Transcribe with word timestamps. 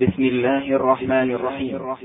بسم 0.00 0.22
الله 0.22 0.76
الرحمن 0.76 1.30
الرحيم. 1.30 1.96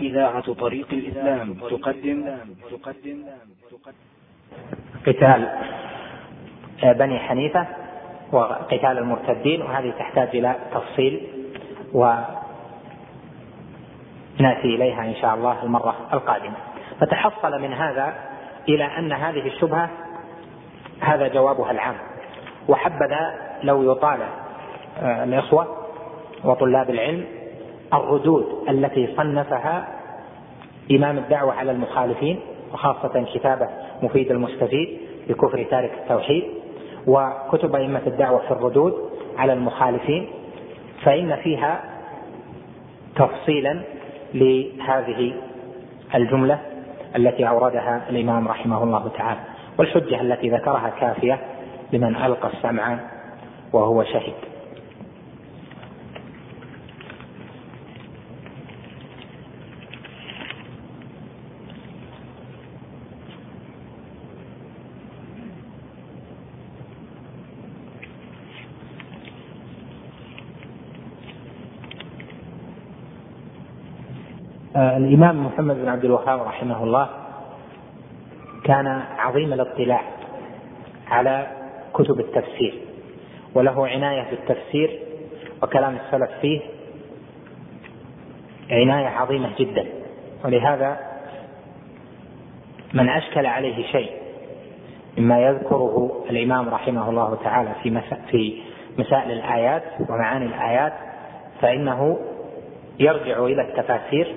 إذاعة 0.00 0.52
طريق 0.52 0.86
الإسلام 0.92 1.54
تقدم. 1.54 2.36
تقدم. 2.70 3.24
قتال 5.06 5.48
بني 6.82 7.18
حنيفة 7.18 7.66
وقتال 8.32 8.98
المرتدين 8.98 9.62
وهذه 9.62 9.90
تحتاج 9.90 10.28
إلى 10.36 10.56
تفصيل 10.74 11.26
ونأتي 11.92 12.28
إليها 14.64 15.04
إن 15.04 15.14
شاء 15.14 15.34
الله 15.34 15.62
المرة 15.62 15.94
القادمة. 16.12 16.56
فتحصل 17.00 17.62
من 17.62 17.72
هذا 17.72 18.14
إلى 18.68 18.84
أن 18.84 19.12
هذه 19.12 19.46
الشبهة 19.46 19.90
هذا 21.00 21.28
جوابها 21.28 21.70
العام. 21.70 21.96
وحبذا 22.68 23.34
لو 23.62 23.92
يطال 23.92 24.20
آه، 25.02 25.24
الإخوة 25.24 25.78
وطلاب 26.44 26.90
العلم 26.90 27.37
الردود 27.94 28.46
التي 28.68 29.08
صنفها 29.16 29.88
إمام 30.90 31.18
الدعوة 31.18 31.52
على 31.52 31.70
المخالفين 31.70 32.40
وخاصة 32.72 33.24
كتابة 33.34 33.68
مفيد 34.02 34.30
المستفيد 34.30 34.98
بكفر 35.28 35.62
تارك 35.70 35.92
التوحيد 36.02 36.44
وكتب 37.06 37.74
أئمة 37.74 38.02
الدعوة 38.06 38.38
في 38.38 38.50
الردود 38.50 38.94
على 39.36 39.52
المخالفين 39.52 40.28
فإن 41.02 41.36
فيها 41.36 41.80
تفصيلا 43.16 43.80
لهذه 44.34 45.32
الجملة 46.14 46.58
التي 47.16 47.48
أوردها 47.48 48.02
الإمام 48.10 48.48
رحمه 48.48 48.82
الله 48.82 49.08
تعالى. 49.08 49.40
والحجة 49.78 50.20
التي 50.20 50.50
ذكرها 50.50 50.92
كافية 51.00 51.38
لمن 51.92 52.16
ألقى 52.16 52.48
السمع 52.48 52.98
وهو 53.72 54.04
شهد 54.04 54.34
الإمام 74.78 75.46
محمد 75.46 75.76
بن 75.76 75.88
عبد 75.88 76.04
الوهاب 76.04 76.40
رحمه 76.40 76.84
الله 76.84 77.08
كان 78.64 78.86
عظيم 79.18 79.52
الاطلاع 79.52 80.02
على 81.10 81.46
كتب 81.94 82.20
التفسير 82.20 82.74
وله 83.54 83.88
عناية 83.88 84.30
بالتفسير 84.30 84.98
وكلام 85.62 85.96
السلف 85.96 86.30
فيه 86.40 86.60
عناية 88.70 89.06
عظيمة 89.06 89.50
جدا. 89.58 89.86
ولهذا 90.44 90.98
من 92.94 93.08
أشكل 93.08 93.46
عليه 93.46 93.86
شيء 93.86 94.10
مما 95.18 95.40
يذكره 95.40 96.24
الإمام 96.30 96.68
رحمه 96.68 97.10
الله 97.10 97.38
تعالى 97.44 97.70
في 97.82 98.00
في 98.30 98.62
مسائل 98.98 99.30
الآيات 99.30 99.82
ومعاني 100.08 100.46
الآيات 100.46 100.92
فإنه 101.60 102.18
يرجع 102.98 103.44
إلى 103.44 103.62
التفاسير 103.62 104.34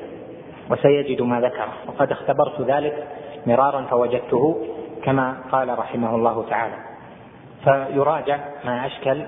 وسيجد 0.72 1.22
ما 1.22 1.42
ذكر. 1.42 1.68
وقد 1.88 2.12
اختبرت 2.12 2.62
ذلك 2.62 3.08
مرارا 3.48 3.82
فوجدته 3.82 4.66
كما 5.04 5.38
قال 5.52 5.80
رحمه 5.80 6.16
الله 6.16 6.46
تعالى. 6.50 6.76
فيراجع 7.64 8.40
ما 8.66 8.86
أشكل 8.86 9.24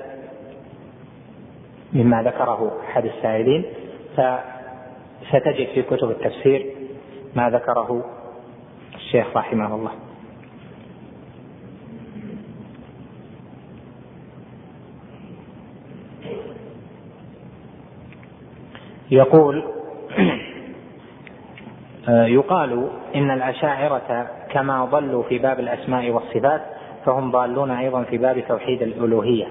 مما 1.93 2.23
ذكره 2.23 2.71
أحد 2.89 3.05
السائلين. 3.05 3.65
فستجد 4.17 5.67
في 5.73 5.81
كتب 5.81 6.09
التفسير 6.09 6.75
ما 7.35 7.49
ذكره 7.49 8.05
الشيخ 8.95 9.37
رحمه 9.37 9.75
الله. 9.75 9.91
يقول 19.11 19.72
يقال 22.07 22.89
إن 23.15 23.31
الأشاعرة 23.31 24.27
كما 24.49 24.85
ضلوا 24.85 25.23
في 25.23 25.39
باب 25.39 25.59
الأسماء 25.59 26.09
والصفات 26.09 26.61
فهم 27.05 27.31
ضالون 27.31 27.71
أيضا 27.71 28.03
في 28.03 28.17
باب 28.17 28.43
توحيد 28.47 28.81
الألوهية 28.81 29.47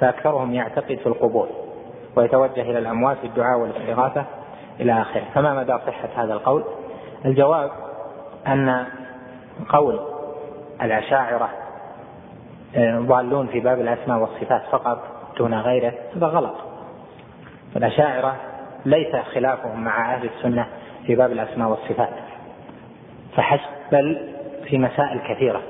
فأكثرهم 0.00 0.54
يعتقد 0.54 0.94
في 0.96 1.06
القبور 1.06 1.48
ويتوجه 2.16 2.62
إلى 2.62 2.78
الأموات 2.78 3.16
بالدعاء 3.22 3.58
والاستغاثة 3.58 4.24
إلى 4.80 5.02
آخره. 5.02 5.24
فما 5.34 5.54
مدى 5.54 5.78
صحة 5.86 6.08
هذا 6.24 6.32
القول؟ 6.32 6.64
الجواب 7.24 7.70
أن 8.46 8.86
قول 9.68 10.00
الأشاعرة 10.82 11.48
آه، 12.76 12.98
ضالون 12.98 13.46
في 13.46 13.60
باب 13.60 13.80
الأسماء 13.80 14.18
والصفات 14.18 14.62
فقط 14.70 15.02
دون 15.38 15.54
غيره 15.54 15.92
هذا 16.16 16.26
غلط. 16.26 16.54
الأشاعرة 17.76 18.36
ليس 18.86 19.16
خلافهم 19.16 19.84
مع 19.84 20.14
أهل 20.14 20.28
السنة 20.36 20.66
في 21.06 21.14
باب 21.14 21.32
الأسماء 21.32 21.68
والصفات. 21.68 22.12
فحسب 23.36 23.70
بل 23.92 24.18
في 24.68 24.78
مسائل 24.78 25.20
كثيرة. 25.28 25.62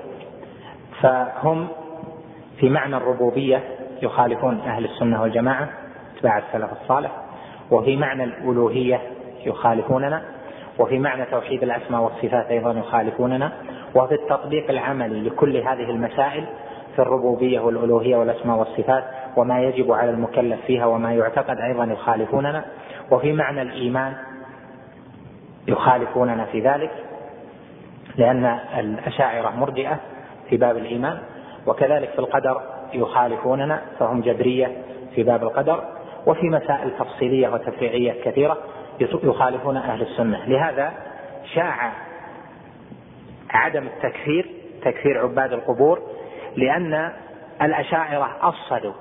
فهم 1.00 1.68
في 2.60 2.68
معنى 2.68 2.96
الربوبية 2.96 3.62
يخالفون 4.02 4.60
أهل 4.60 4.84
السنة 4.84 5.22
والجماعة 5.22 5.68
اتباع 6.16 6.38
السلف 6.38 6.72
الصالح. 6.82 7.10
وفي 7.70 7.96
معنى 7.96 8.24
الألوهية 8.24 9.00
يخالفوننا. 9.46 10.22
وفي 10.78 10.98
معنى 10.98 11.24
توحيد 11.24 11.62
الأسماء 11.62 12.00
والصفات 12.00 12.46
أيضا 12.46 12.72
يخالفوننا. 12.72 13.52
وفي 13.94 14.14
التطبيق 14.14 14.70
العملي 14.70 15.20
لكل 15.20 15.56
هذه 15.56 15.90
المسائل 15.90 16.44
في 16.96 17.02
الربوبية 17.02 17.60
والألوهية 17.60 18.16
والأسماء 18.16 18.58
والصفات 18.58 19.04
وما 19.36 19.60
يجب 19.60 19.92
على 19.92 20.10
المكلف 20.10 20.60
فيها 20.66 20.86
وما 20.86 21.12
يعتقد 21.12 21.56
أيضا 21.58 21.84
يخالفوننا. 21.84 22.64
وفي 23.10 23.32
معنى 23.32 23.62
الإيمان 23.62 24.12
يخالفوننا 25.68 26.44
في 26.44 26.60
ذلك 26.60 26.90
لأن 28.16 28.58
الأشاعرة 28.78 29.50
مرجئة 29.50 30.00
في 30.50 30.56
باب 30.56 30.76
الإيمان 30.76 31.18
وكذلك 31.66 32.08
في 32.10 32.18
القدر 32.18 32.60
يخالفوننا 32.92 33.82
فهم 33.98 34.20
جبرية 34.20 34.72
في 35.14 35.22
باب 35.22 35.42
القدر 35.42 35.84
وفي 36.26 36.50
مسائل 36.50 36.90
تفصيلية 36.98 37.48
وتفريعية 37.48 38.24
كثيرة 38.24 38.58
يخالفون 39.00 39.76
أهل 39.76 40.02
السنة. 40.02 40.44
لهذا 40.46 40.92
شاع 41.54 41.92
عدم 43.50 43.86
التكفير 43.86 44.50
تكفير 44.82 45.18
عباد 45.18 45.52
القبور 45.52 46.02
لأن 46.56 47.12
الأشاعرة 47.62 48.36
أصلوا 48.42 48.92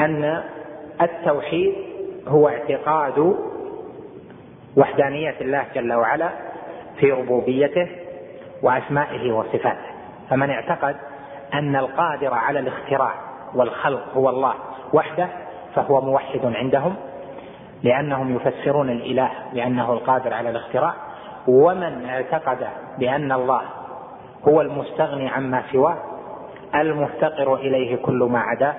أن 0.00 0.42
التوحيد 1.02 1.74
هو 2.28 2.48
اعتقاد 2.48 3.36
وحدانية 4.76 5.34
الله 5.40 5.64
جل 5.74 5.92
وعلا 5.92 6.30
في 7.00 7.12
ربوبيته 7.12 7.88
وأسمائه 8.62 9.32
وصفاته. 9.32 9.92
فمن 10.30 10.50
اعتقد 10.50 10.96
أن 11.54 11.76
القادر 11.76 12.34
على 12.34 12.58
الاختراع 12.58 13.14
والخلق 13.54 14.14
هو 14.16 14.28
الله 14.28 14.54
وحده 14.92 15.28
فهو 15.74 16.00
موحد 16.00 16.40
عندهم 16.44 16.94
لأنهم 17.82 18.36
يفسرون 18.36 18.90
الإله 18.90 19.30
بأنه 19.52 19.92
القادر 19.92 20.34
على 20.34 20.50
الاختراع 20.50 20.94
ومن 21.48 22.04
اعتقد 22.08 22.66
بأن 22.98 23.32
الله 23.32 23.62
هو 24.48 24.60
المستغني 24.60 25.28
عما 25.28 25.62
سواه 25.72 25.96
المفتقر 26.74 27.54
إليه 27.54 27.96
كل 27.96 28.28
ما 28.30 28.38
عداه 28.38 28.74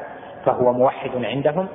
فهو 0.46 0.74
موحد 0.74 1.12
عندهم. 1.16 1.68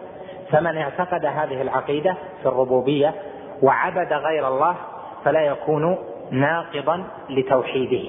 فمن 0.51 0.77
اعتقد 0.77 1.25
هذه 1.25 1.63
العقيدة 1.63 2.15
في 2.43 2.49
الربوبية 2.49 3.15
وعبد 3.63 4.13
غير 4.13 4.49
الله 4.49 4.77
فلا 5.25 5.41
يكون 5.41 5.99
ناقضا 6.31 7.05
لتوحيده. 7.31 8.09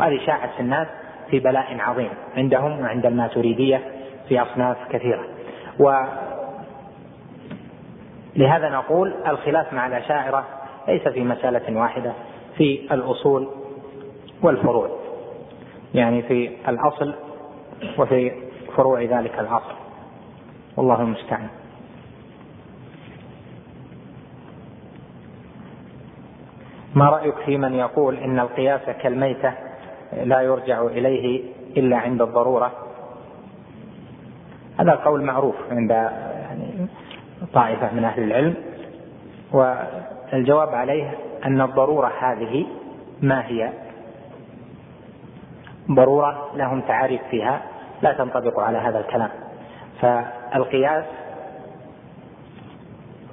وهذه 0.00 0.26
شاعت 0.26 0.50
في 0.50 0.60
الناس 0.60 0.88
في 1.30 1.40
بلاء 1.40 1.76
عظيم 1.78 2.10
عندهم 2.36 2.80
وعند 2.80 3.06
الماتريدية 3.06 3.82
في 4.28 4.42
أصناف 4.42 4.76
كثيرة. 4.90 5.24
ولهذا 5.78 6.18
نقول 8.68 9.14
الخلاف 9.26 9.72
مع 9.72 9.86
الأشاعرة 9.86 10.44
ليس 10.88 11.08
في 11.08 11.24
مسألة 11.24 11.80
واحدة 11.80 12.12
في 12.56 12.88
الأصول 12.92 13.48
والفروع. 14.42 14.88
يعني 15.94 16.22
في 16.22 16.50
الأصل 16.68 17.14
وفي 17.98 18.32
فروع 18.76 19.02
ذلك 19.02 19.38
الأصل. 19.38 19.74
والله 20.76 21.02
المستعان. 21.02 21.48
ما 26.94 27.08
رأيك 27.08 27.34
في 27.34 27.56
من 27.56 27.74
يقول 27.74 28.16
إن 28.16 28.38
القياس 28.40 28.80
كالميتة 29.02 29.54
لا 30.12 30.40
يرجع 30.40 30.82
إليه 30.82 31.42
إلا 31.76 31.96
عند 31.96 32.22
الضرورة؟ 32.22 32.72
هذا 34.80 34.92
قول 34.92 35.22
معروف 35.22 35.54
عند 35.70 35.90
يعني 35.90 36.86
طائفة 37.54 37.94
من 37.94 38.04
أهل 38.04 38.22
العلم 38.22 38.54
والجواب 39.52 40.68
عليه 40.68 41.10
أن 41.44 41.60
الضرورة 41.60 42.12
هذه 42.20 42.66
ما 43.22 43.46
هي؟ 43.46 43.72
ضرورة 45.90 46.50
لهم 46.56 46.80
تعاريف 46.80 47.22
فيها 47.30 47.62
لا 48.02 48.12
تنطبق 48.12 48.60
على 48.60 48.78
هذا 48.78 48.98
الكلام. 49.00 49.30
فالقياس 50.00 51.04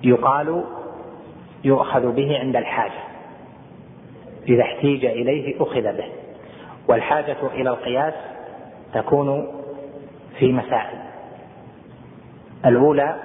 يقال 0.03 0.63
يؤخذ 1.63 2.11
به 2.11 2.39
عند 2.39 2.55
الحاجة. 2.55 3.10
إذا 4.47 4.61
احتيج 4.61 5.05
إليه 5.05 5.63
أخذ 5.63 5.81
به. 5.81 6.05
والحاجة 6.87 7.37
إلى 7.53 7.69
القياس 7.69 8.13
تكون 8.93 9.47
في 10.39 10.51
مسائل. 10.51 10.99
الأولى 12.65 13.15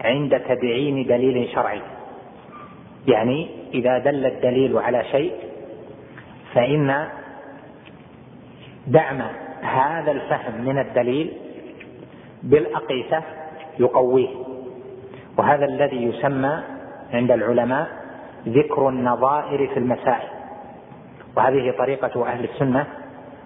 عند 0.00 0.40
تدعيم 0.40 1.04
دليل 1.04 1.48
شرعي. 1.48 1.80
يعني 3.08 3.48
إذا 3.74 3.98
دل 3.98 4.26
الدليل 4.26 4.78
على 4.78 5.04
شيء 5.04 5.32
فإن 6.54 7.08
دعم 8.86 9.22
هذا 9.62 10.10
الفهم 10.10 10.64
من 10.64 10.78
الدليل 10.78 11.32
بالأقيسة 12.42 13.22
يقويه. 13.78 14.28
وهذا 15.38 15.64
الذي 15.64 16.04
يسمى 16.04 16.62
عند 17.12 17.30
العلماء 17.30 17.99
ذكر 18.48 18.88
النظائر 18.88 19.68
في 19.68 19.76
المسائل. 19.76 20.28
وهذه 21.36 21.74
طريقة 21.78 22.26
أهل 22.26 22.44
السنة 22.44 22.86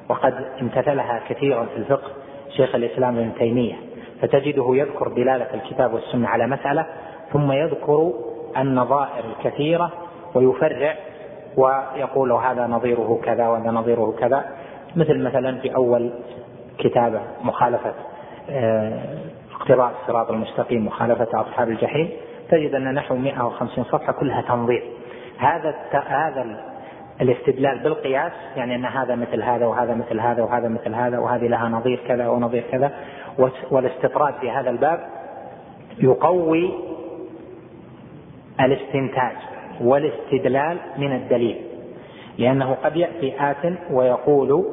وقد 0.09 0.35
امتثلها 0.61 1.21
كثيرا 1.29 1.65
في 1.65 1.77
الفقه 1.77 2.09
شيخ 2.57 2.75
الإسلام 2.75 3.19
ابن 3.19 3.35
تيمية. 3.39 3.75
فتجده 4.23 4.67
يذكر 4.69 5.09
دلالة 5.09 5.55
الكتاب 5.55 5.95
والسنة 5.95 6.29
على 6.29 6.47
مسألة 6.47 6.87
ثم 7.33 7.53
يذكر 7.53 8.13
النظائر 8.57 9.25
الكثيرة 9.25 9.93
ويفرع 10.35 10.95
ويقول 11.57 12.33
هذا 12.33 12.67
نظيره 12.67 13.21
كذا 13.25 13.49
وهذا 13.49 13.71
نظيره 13.71 14.15
كذا. 14.19 14.45
مثل 14.97 15.23
مثلا 15.23 15.59
في 15.59 15.75
أول 15.75 16.13
كتابة 16.79 17.21
مخالفة 17.43 17.95
آه، 18.51 19.01
اقتراء 19.61 19.93
الصراط 20.03 20.31
المستقيم 20.31 20.87
مخالفة 20.87 21.41
أصحاب 21.41 21.69
الجحيم. 21.69 22.11
تجد 22.51 22.75
أن 22.75 22.95
نحو 22.95 23.17
150 23.17 23.85
صفحة 23.85 24.13
كلها 24.13 24.43
تنظير. 24.43 24.83
هذا 25.39 25.75
هذا 25.93 26.61
الاستدلال 27.21 27.79
بالقياس 27.79 28.33
يعني 28.57 28.75
أن 28.75 28.85
هذا 28.85 29.15
مثل 29.15 29.43
هذا 29.43 29.67
وهذا 29.67 29.95
مثل 29.95 30.21
هذا 30.21 30.43
وهذا 30.43 30.69
مثل 30.69 30.95
هذا 30.95 31.19
وهذه 31.19 31.47
لها 31.47 31.69
نظير 31.69 32.01
كذا 32.09 32.29
ونظير 32.29 32.65
كذا 32.73 32.93
والاستطراد 33.71 34.35
في 34.35 34.51
هذا 34.51 34.71
الباب 34.71 35.01
يقوي 35.99 36.75
الاستنتاج 38.61 39.37
والاستدلال 39.81 40.79
من 40.99 41.13
الدليل. 41.13 41.61
لأنه 42.39 42.77
قد 42.85 42.97
يأتي 42.97 43.51
آت 43.51 43.73
ويقول 43.91 44.65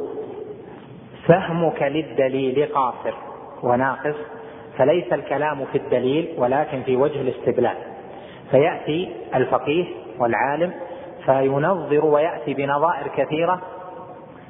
فهمك 1.28 1.84
للدليل 1.84 2.66
قاصر 2.66 3.14
وناقص 3.64 4.16
فليس 4.78 5.14
الكلام 5.14 5.66
في 5.66 5.78
الدليل 5.78 6.34
ولكن 6.38 6.82
في 6.82 6.96
وجه 6.96 7.22
الاستدلال. 7.22 7.76
فيأتي 8.52 9.12
الفقيه 9.36 9.86
والعالم 10.20 10.74
فينظر 11.26 12.06
ويأتي 12.06 12.54
بنظائر 12.54 13.08
كثيرة. 13.18 13.62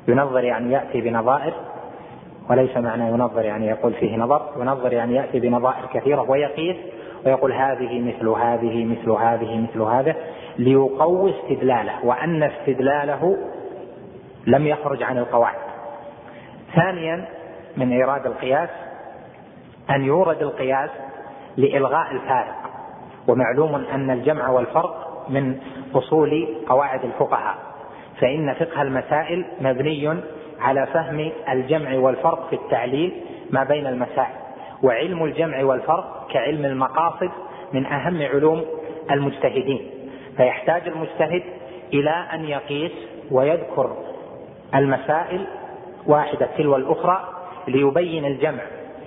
ينظر 0.08 0.44
يعني 0.44 0.74
يأتي 0.74 1.02
بنظائر 1.02 1.54
وليس 2.50 2.78
معنى 2.78 3.08
ينظر 3.08 3.46
يعني 3.46 3.68
يقول 3.68 3.94
فيه 3.94 4.18
نظر. 4.18 4.42
ينظر 4.58 4.94
يعني 4.94 5.16
يأتي 5.16 5.40
بنظائر 5.40 5.86
كثيرة 5.94 6.30
ويقيس 6.30 6.76
ويقول 7.26 7.54
هذه 7.54 8.00
مثل 8.02 8.28
هذه 8.28 8.86
مثل 8.86 9.12
هذه 9.12 9.68
مثل 9.70 9.82
هذا 9.82 10.16
ليقوي 10.58 11.34
استدلاله. 11.40 12.06
وأن 12.06 12.44
استدلاله 12.44 13.38
لم 14.48 14.68
يخرج 14.68 15.04
عن 15.04 15.18
القواعد. 15.18 15.60
ثانيا 16.76 17.26
من 17.78 17.92
إيراد 17.92 18.26
القياس 18.26 18.70
أن 19.90 20.06
يورد 20.06 20.42
القياس 20.42 20.90
لإلغاء 21.58 22.12
الفارق. 22.12 22.56
ومعلوم 23.28 23.76
أن 23.76 24.12
الجمع 24.12 24.50
والفرق 24.50 25.26
من 25.30 25.60
أصول 25.96 26.48
قواعد 26.68 27.06
الفقهاء. 27.06 27.56
فإن 28.20 28.54
فقه 28.54 28.82
المسائل 28.82 29.46
مبني 29.62 30.18
على 30.60 30.88
فهم 30.94 31.32
الجمع 31.50 31.96
والفرق 31.96 32.50
في 32.50 32.56
التعليل 32.56 33.12
ما 33.50 33.64
بين 33.64 33.88
المسائل. 33.88 34.42
وعلم 34.84 35.24
الجمع 35.24 35.64
والفرق 35.64 36.28
كعلم 36.32 36.66
المقاصد 36.66 37.30
من 37.74 37.86
أهم 37.86 38.22
علوم 38.22 38.66
المجتهدين. 39.12 39.90
فيحتاج 40.38 40.88
المجتهد 40.88 41.44
إلى 41.94 42.26
أن 42.34 42.46
يقيس 42.46 42.92
ويذكر 43.32 43.98
المسائل 44.76 45.48
واحدة 46.08 46.48
تلو 46.58 46.76
الأخرى 46.76 47.28
ليبين 47.68 48.26
الجمع. 48.26 48.62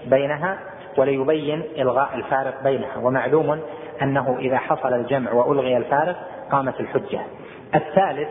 بينها 0.06 0.58
وليبين 0.98 1.62
إلغاء 1.78 2.14
الفارق 2.14 2.62
بينها. 2.62 2.96
ومعلوم 2.96 3.60
أنه 4.02 4.36
إذا 4.38 4.58
حصل 4.58 4.94
الجمع 4.94 5.32
وألغي 5.32 5.76
الفارق 5.76 6.16
قامت 6.50 6.80
الحجة. 6.80 7.20
الثالث 7.74 8.28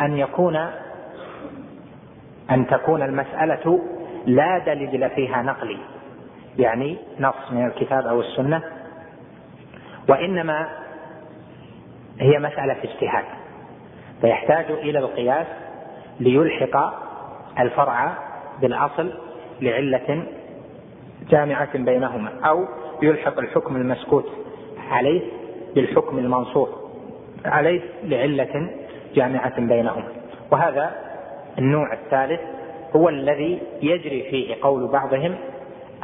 أن 0.00 0.18
يكون 0.18 0.56
أن 2.50 2.66
تكون 2.66 3.02
المسألة 3.02 3.80
لا 4.26 4.58
دليل 4.58 5.10
فيها 5.10 5.42
نقلي. 5.42 5.78
يعني 6.58 6.98
نص 7.20 7.50
من 7.50 7.66
الكتاب 7.66 8.06
أو 8.06 8.20
السنة. 8.20 8.62
وإنما 10.08 10.68
هي 12.20 12.38
مسألة 12.38 12.76
اجتهاد. 12.84 13.24
فيحتاج 14.20 14.70
إلى 14.70 14.98
القياس 14.98 15.46
ليلحق 16.20 16.76
الفرع 17.58 18.12
بالأصل 18.60 19.12
لعلة 19.60 20.26
جامعة 21.30 21.78
بينهما 21.78 22.30
أو 22.44 22.64
يلحق 23.02 23.38
الحكم 23.38 23.76
المسكوت 23.76 24.26
عليه 24.90 25.22
بالحكم 25.74 26.18
المنصوص 26.18 26.68
عليه 27.44 27.80
لعلة 28.04 28.70
جامعة 29.14 29.60
بينهما. 29.60 30.08
وهذا 30.50 30.90
النوع 31.58 31.92
الثالث 31.92 32.40
هو 32.96 33.08
الذي 33.08 33.58
يجري 33.82 34.22
فيه 34.30 34.54
قول 34.62 34.88
بعضهم 34.88 35.34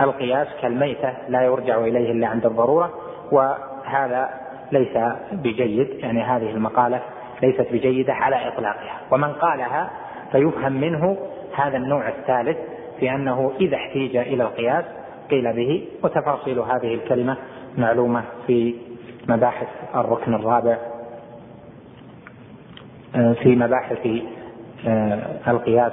القياس 0.01 0.49
كالميتة 0.63 1.13
لا 1.29 1.43
يرجع 1.43 1.79
إليه 1.79 2.13
إلا 2.13 2.27
عند 2.27 2.47
الضرورة 2.47 2.91
وهذا 3.33 4.31
ليس 4.73 4.99
بجيد 5.33 5.89
يعني 5.99 6.23
هذه 6.23 6.51
المقالة 6.51 7.03
ليست 7.43 7.67
بجيدة 7.73 8.15
على 8.15 8.49
إطلاقها. 8.49 9.01
ومن 9.11 9.33
قالها 9.33 9.91
فيفهم 10.33 10.73
منه 10.73 11.17
هذا 11.55 11.77
النوع 11.77 12.09
الثالث 12.09 12.59
في 13.01 13.11
أنه 13.11 13.53
إذا 13.61 13.77
احتيج 13.77 14.17
إلى 14.17 14.43
القياس 14.43 14.85
قيل 15.31 15.53
به 15.53 15.89
وتفاصيل 16.03 16.59
هذه 16.59 16.95
الكلمة 16.95 17.37
معلومة 17.79 18.25
في 18.47 18.75
مباحث 19.29 19.69
الركن 19.95 20.35
الرابع 20.35 20.79
آه، 23.17 23.33
في 23.33 23.57
مباحث 23.57 24.09
آه، 24.87 25.51
القياس 25.51 25.93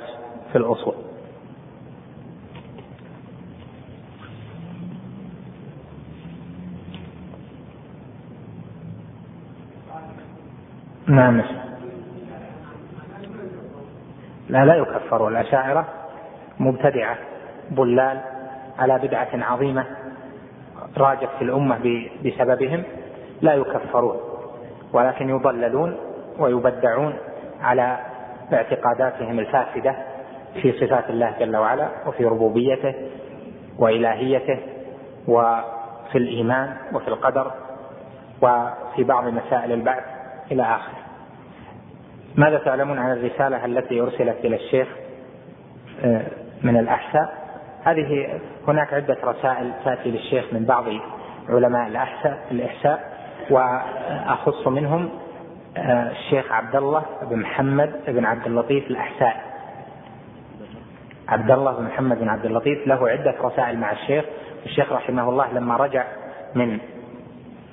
في 0.52 0.58
الأصول. 0.58 0.96
نعم. 11.08 11.42
لا 14.50 14.66
لا 14.66 14.76
يكفر 14.76 15.28
الأشاعرة 15.28 15.88
مبتدعة 16.60 17.18
بلال 17.72 18.22
على 18.80 19.00
بدعة 19.00 19.30
عظيمة 19.34 19.86
راجت 20.98 21.30
في 21.38 21.44
الأمة 21.44 22.08
بسببهم 22.26 22.84
لا 23.42 23.54
يكفرون 23.54 24.18
ولكن 24.94 25.30
يضللون 25.30 25.98
ويبدعون 26.40 27.14
على 27.62 28.00
باعتقاداتهم 28.52 29.40
الفاسدة 29.40 29.96
في 30.62 30.72
صفات 30.72 31.10
الله 31.10 31.36
جل 31.40 31.58
وعلا 31.58 31.90
وفي 32.08 32.26
ربوبيته 32.26 32.94
وإلهيته 33.80 34.60
وفي 35.28 36.16
الإيمان 36.16 36.74
وفي 36.94 37.08
القدر 37.08 37.52
وفي 38.42 39.04
بعض 39.04 39.28
مسائل 39.28 39.72
البعث 39.72 40.04
إلى 40.52 40.64
آخره. 40.64 40.98
ماذا 42.36 42.58
تعلمون 42.58 43.00
عن 43.00 43.12
الرسالة 43.12 43.66
التي 43.66 44.02
أرسلت 44.02 44.38
إلى 44.46 44.56
الشيخ 44.56 44.88
آه، 46.04 46.22
من 46.64 46.78
الأحساء؟ 46.78 47.49
هذه 47.84 48.40
هناك 48.68 48.94
عدة 48.94 49.18
رسائل 49.24 49.72
تأتي 49.86 50.12
للشيخ 50.12 50.46
من 50.54 50.66
بعض 50.66 50.84
علماء 51.50 51.88
الأحساء 51.88 52.48
الإحساء 52.52 53.20
وأخص 53.50 54.68
منهم 54.68 55.10
آه، 55.78 56.12
الشيخ 56.12 56.52
عبد 56.52 56.76
الله 56.76 57.06
بن 57.30 57.40
محمد 57.40 57.94
بن 58.08 58.26
عبد 58.26 58.46
اللطيف 58.46 58.88
الأحساء. 58.88 59.50
عبد 61.28 61.52
الله 61.52 61.72
بن 61.72 61.84
محمد 61.84 62.20
بن 62.20 62.30
عبد 62.30 62.46
اللطيف 62.46 62.88
له 62.88 63.10
عدة 63.10 63.36
رسائل 63.42 63.78
مع 63.80 63.92
الشيخ. 63.92 64.26
الشيخ 64.66 64.92
رحمه 64.92 65.30
الله 65.30 65.54
لما 65.54 65.78
رجع 65.78 66.06
من 66.56 66.80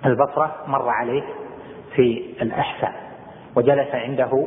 البصرة 0.07 0.55
مر 0.67 0.89
عليه 0.89 1.23
في 1.95 2.35
الإحساء 2.43 2.93
وجلس 3.57 3.95
عنده 3.95 4.47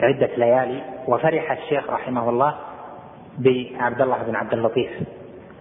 عدة 0.00 0.30
ليالي 0.36 0.82
وفرح 1.08 1.52
الشيخ 1.52 1.90
رحمه 1.90 2.30
الله 2.30 2.54
بعبد 3.38 4.00
الله 4.00 4.22
بن 4.22 4.36
عبد 4.36 4.52
اللطيف. 4.52 4.90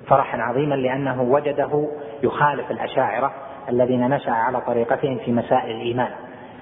فرحا 0.07 0.37
عظيما 0.37 0.75
لأنه 0.75 1.21
وجده 1.21 1.89
يخالف 2.23 2.71
الأشاعرة 2.71 3.33
الذين 3.69 4.09
نشأ 4.09 4.31
على 4.31 4.61
طريقتهم 4.61 5.17
في 5.17 5.31
مسائل 5.31 5.75
الإيمان 5.75 6.09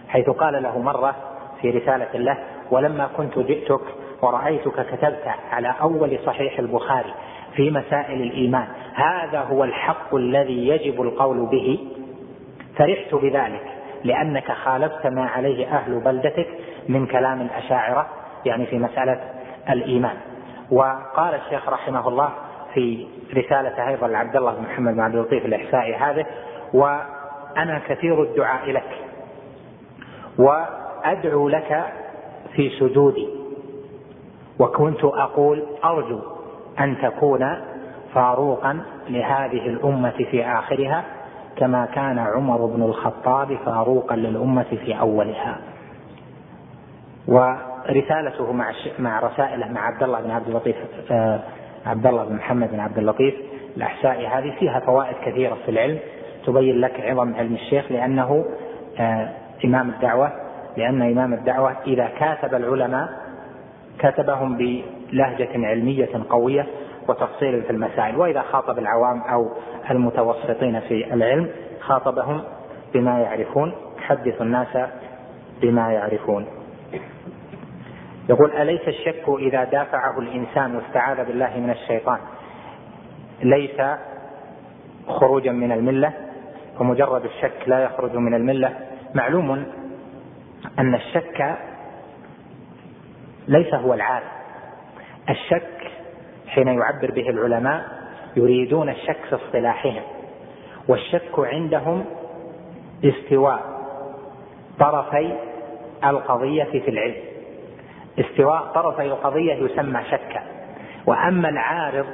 حيث 0.08 0.30
قال 0.30 0.64
له 0.64 0.80
مرة 0.80 1.16
في 1.62 1.70
رسالة 1.70 2.08
له 2.14 2.38
ولما 2.72 3.10
كنت 3.18 3.40
جئتك 3.40 3.82
ورأيتك 4.22 4.86
كتبت 4.86 5.24
على 5.52 5.74
أول 5.82 6.20
صحيح 6.26 6.60
البخاري 6.60 7.14
في 7.56 7.72
مسائل 7.72 8.22
الإيمان 8.22 8.68
هذا 8.94 9.40
هو 9.40 9.64
الحق 9.64 10.16
الذي 10.16 10.68
يجب 10.68 11.02
القول 11.02 11.46
به؟ 11.46 11.80
فرحت 12.78 13.16
بذلك 13.16 13.62
لأنك 14.04 14.52
خالفت 14.52 15.08
ما 15.08 15.26
عليه 15.26 15.68
أهل 15.68 16.00
بلدتك 16.00 16.48
من 16.90 17.06
كلام 17.06 17.42
الأشاعرة 17.42 18.08
يعني 18.46 18.66
في 18.66 18.78
مسألة 18.78 19.20
الإيمان. 19.70 20.16
وقال 20.72 21.34
الشيخ 21.36 21.70
رحمه 21.70 22.08
الله 22.08 22.30
في 22.74 23.08
رسالة 23.34 23.88
أيضا 23.88 24.08
لعبد 24.08 24.36
الله 24.36 24.54
بن 24.54 24.64
محمد 24.64 24.94
بن 24.94 25.00
عبد 25.00 25.16
اللطيف 25.16 25.46
الإحسائي 25.46 25.96
هذه 25.96 26.26
وأنا 26.74 27.82
كثير 27.88 28.24
الدعاء 28.24 28.72
لك 28.72 29.00
وأدعو 30.38 31.50
لك 31.50 31.86
في 32.56 32.70
سجودي 32.80 33.28
وكنت 34.60 35.04
أقول 35.04 35.64
أرجو 35.86 36.20
أن 36.80 36.98
تكون 37.02 37.58
فاروقا 38.14 38.80
لهذه 39.10 39.68
الأمة 39.68 40.14
في 40.32 40.46
آخرها 40.46 41.04
كما 41.58 41.86
كان 41.86 42.20
عمر 42.20 42.66
بن 42.66 42.84
الخطاب 42.84 43.58
فاروقا 43.66 44.16
للأمة 44.16 44.64
في 44.86 45.00
أولها. 45.00 45.58
ورسالته 47.90 48.52
مع 48.52 48.72
مع 49.00 49.20
رسائله 49.20 49.72
مع 49.72 49.88
عبد 49.88 50.04
الله 50.04 50.22
بن 50.22 50.32
عبد 50.32 50.48
اللطيف 50.48 50.76
آه، 51.12 51.40
عبد 51.86 52.08
الله 52.08 52.26
بن 52.26 52.36
محمد 52.36 52.72
بن 52.72 52.80
عبد 52.80 52.98
اللطيف. 52.98 53.36
الأحسائي 53.78 54.28
هذه 54.28 54.54
فيها 54.60 54.80
فوائد 54.80 55.16
كثيرة 55.26 55.58
في 55.66 55.72
العلم 55.72 56.00
تبين 56.46 56.82
لك 56.82 57.00
عظم 57.00 57.34
علم 57.36 57.54
الشيخ 57.54 57.92
لأنه 57.92 58.46
آه، 59.00 59.30
إمام 59.66 59.90
الدعوة 59.90 60.32
لأن 60.78 61.02
إمام 61.02 61.34
الدعوة 61.34 61.76
إذا 61.88 62.08
كاتب 62.20 62.56
العلماء 62.56 63.10
كتبهم 64.00 64.58
بلهجة 64.58 65.68
علمية 65.68 66.10
قوية 66.30 66.68
وتفصيل 67.08 67.64
في 67.64 67.70
المسائل. 67.70 68.16
وإذا 68.18 68.42
خاطب 68.42 68.80
العوام 68.80 69.22
أو 69.22 69.50
المتوسطين 69.92 70.80
في 70.80 71.14
العلم 71.14 71.50
خاطبهم 71.80 72.42
بما 72.94 73.20
يعرفون 73.20 73.72
حدث 74.00 74.42
الناس 74.42 74.78
بما 75.62 75.92
يعرفون. 75.92 76.46
يقول 78.30 78.52
أليس 78.52 78.88
الشك 78.88 79.24
إذا 79.40 79.64
دافعه 79.64 80.20
الإنسان 80.20 80.76
واستعاذ 80.76 81.26
بالله 81.26 81.58
من 81.58 81.70
الشيطان؟ 81.70 82.20
ليس 83.44 83.82
خروجا 85.08 85.52
من 85.52 85.72
الملة 85.72 86.14
فمجرد 86.80 87.26
الشك 87.26 87.68
لا 87.68 87.80
يخرج 87.80 88.16
من 88.16 88.34
الملة. 88.34 88.78
معلوم 89.16 89.66
أن 90.80 90.96
الشك 90.96 91.58
ليس 93.48 93.74
هو 93.74 93.94
العالم 93.94 94.28
الشك 95.30 95.92
حين 96.48 96.68
يعبر 96.68 97.12
به 97.12 97.30
العلماء 97.30 97.86
يريدون 98.36 98.90
الشك 98.90 99.18
في 99.30 99.36
اصطلاحهم 99.36 100.02
والشك 100.88 101.40
عندهم 101.40 102.06
استواء 103.04 103.64
طرفي 104.80 105.34
القضية 106.04 106.64
في 106.64 106.90
العلم. 106.90 107.35
استواء 108.20 108.62
طرفي 108.76 109.02
القضية 109.02 109.54
يسمى 109.54 110.04
شكا. 110.12 110.42
وأما 111.06 111.50
العارض 111.50 112.06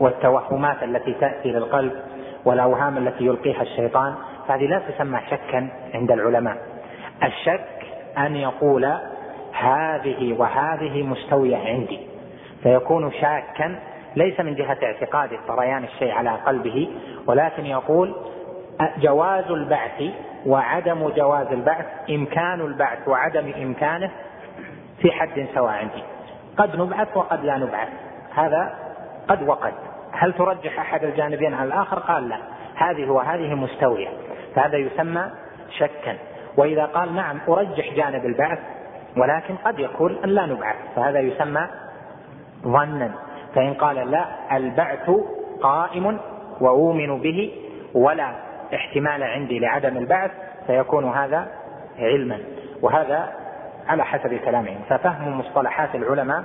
والتوهمات 0.00 0.82
التي 0.82 1.12
تأتي 1.12 1.52
للقلب 1.52 1.92
والأوهام 2.44 2.96
التي 2.98 3.24
يلقيها 3.26 3.62
الشيطان 3.62 4.14
فهذه 4.48 4.66
لا 4.66 4.78
تسمى 4.78 5.20
شكا 5.30 5.68
عند 5.94 6.10
العلماء. 6.10 6.56
الشك 7.22 7.68
أن 8.18 8.36
يقول 8.36 8.84
هذه 9.52 10.36
وهذه 10.38 11.02
مستوية 11.02 11.56
عندي. 11.56 12.00
فيكون 12.62 13.12
شاكا 13.12 13.78
ليس 14.16 14.40
من 14.40 14.54
جهة 14.54 14.78
اعتقاده 14.82 15.38
طريان 15.48 15.84
الشيء 15.84 16.12
على 16.12 16.30
قلبه 16.30 16.88
ولكن 17.26 17.66
يقول 17.66 18.14
جواز 18.98 19.50
البعث 19.50 20.02
وعدم 20.46 21.08
جواز 21.08 21.46
البعث 21.46 21.86
إمكان 22.10 22.60
البعث 22.60 23.08
وعدم 23.08 23.52
إمكانه 23.62 24.10
في 24.98 25.12
حد 25.12 25.46
سواء 25.54 25.70
عندي. 25.70 26.02
قد 26.56 26.76
نبعث 26.76 27.16
وقد 27.16 27.44
لا 27.44 27.58
نبعث. 27.58 27.88
هذا 28.34 28.74
قد 29.28 29.48
وقد. 29.48 29.72
هل 30.12 30.32
ترجح 30.32 30.80
أحد 30.80 31.04
الجانبين 31.04 31.54
على 31.54 31.68
الآخر؟ 31.68 31.98
قال 31.98 32.28
لا. 32.28 32.38
هذه 32.74 33.10
وهذه 33.10 33.54
مستوية. 33.54 34.08
فهذا 34.54 34.76
يسمى 34.76 35.30
شكا. 35.70 36.16
وإذا 36.56 36.84
قال 36.84 37.14
نعم 37.14 37.38
أرجح 37.48 37.94
جانب 37.94 38.26
البعث 38.26 38.58
ولكن 39.16 39.56
قد 39.56 39.78
يكون 39.78 40.16
أن 40.24 40.28
لا 40.28 40.46
نبعث. 40.46 40.76
فهذا 40.96 41.20
يسمى 41.20 41.66
ظنا. 42.62 43.10
فإن 43.54 43.74
قال 43.74 44.10
لا 44.10 44.26
البعث 44.56 45.10
قائم 45.60 46.18
وأؤمن 46.60 47.20
به 47.20 47.52
ولا 47.94 48.32
احتمال 48.74 49.22
عندي 49.22 49.58
لعدم 49.58 49.96
البعث 49.96 50.30
فيكون 50.66 51.04
هذا 51.04 51.48
علما. 51.98 52.38
وهذا 52.82 53.45
على 53.88 54.04
حسب 54.04 54.34
كلامهم. 54.34 54.78
ففهم 54.88 55.38
مصطلحات 55.38 55.94
العلماء 55.94 56.44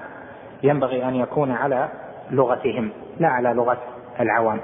ينبغي 0.63 1.03
أن 1.03 1.15
يكون 1.15 1.51
على 1.51 1.89
لغتهم 2.31 2.91
لا 3.19 3.27
على 3.27 3.49
لغة 3.53 3.77
العوام. 4.19 4.59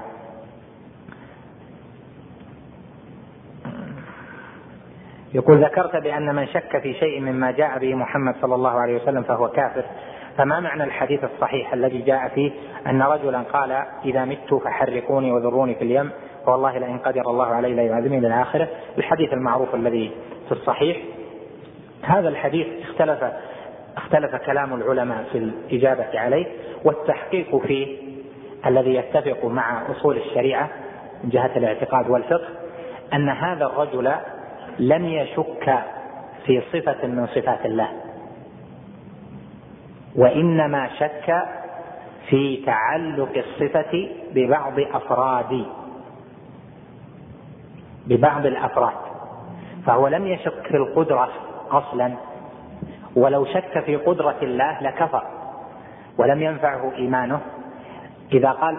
يقول 5.34 5.64
ذكرت 5.64 5.96
بأن 5.96 6.34
من 6.34 6.46
شك 6.46 6.78
في 6.78 6.94
شيء 6.94 7.20
مما 7.20 7.50
جاء 7.50 7.78
به 7.78 7.94
محمد 7.94 8.34
صلى 8.40 8.54
الله 8.54 8.80
عليه 8.80 9.02
وسلم 9.02 9.22
فهو 9.22 9.48
كافر 9.48 9.84
فما 10.36 10.60
معنى 10.60 10.84
الحديث 10.84 11.24
الصحيح 11.24 11.72
الذي 11.72 11.98
جاء 11.98 12.28
فيه 12.28 12.52
أن 12.86 13.02
رجلا 13.02 13.38
قال 13.38 13.72
إذا 14.04 14.24
مت 14.24 14.54
فحرقوني 14.54 15.32
وذروني 15.32 15.74
في 15.74 15.82
اليم 15.82 16.10
فوالله 16.46 16.78
لئن 16.78 16.98
قدر 16.98 17.20
الله 17.20 17.46
علي 17.46 17.74
ليعذبني 17.74 18.18
إلى 18.18 18.42
آخره 18.42 18.68
الحديث 18.98 19.32
المعروف 19.32 19.74
الذي 19.74 20.12
في 20.48 20.52
الصحيح 20.52 20.96
هذا 22.02 22.28
الحديث 22.28 22.66
اختلف 22.82 23.24
اختلف 23.96 24.36
كلام 24.36 24.74
العلماء 24.74 25.24
في 25.32 25.38
الإجابة 25.38 26.20
عليه 26.20 26.46
والتحقيق 26.84 27.56
فيه 27.56 27.96
الذي 28.66 28.94
يتفق 28.94 29.44
مع 29.44 29.90
أصول 29.90 30.16
الشريعة 30.16 30.70
من 31.24 31.30
جهة 31.30 31.50
الاعتقاد 31.56 32.10
والفقه 32.10 32.48
أن 33.14 33.28
هذا 33.28 33.66
الرجل 33.66 34.12
لم 34.78 35.04
يشك 35.04 35.78
في 36.46 36.62
صفة 36.72 37.06
من 37.06 37.26
صفات 37.26 37.66
الله 37.66 37.88
وإنما 40.16 40.88
شك 40.98 41.46
في 42.28 42.62
تعلق 42.66 43.32
الصفة 43.36 44.08
ببعض 44.34 44.80
أفراد 44.80 45.66
ببعض 48.06 48.46
الأفراد 48.46 48.96
فهو 49.86 50.08
لم 50.08 50.26
يشك 50.26 50.66
في 50.68 50.76
القدرة 50.76 51.28
أصلا 51.70 52.12
ولو 53.16 53.44
شك 53.44 53.84
في 53.84 53.96
قدرة 53.96 54.36
الله 54.42 54.82
لكفر 54.82 55.22
ولم 56.18 56.42
ينفعه 56.42 56.92
إيمانه 56.96 57.40
إذا 58.32 58.50
قال 58.50 58.78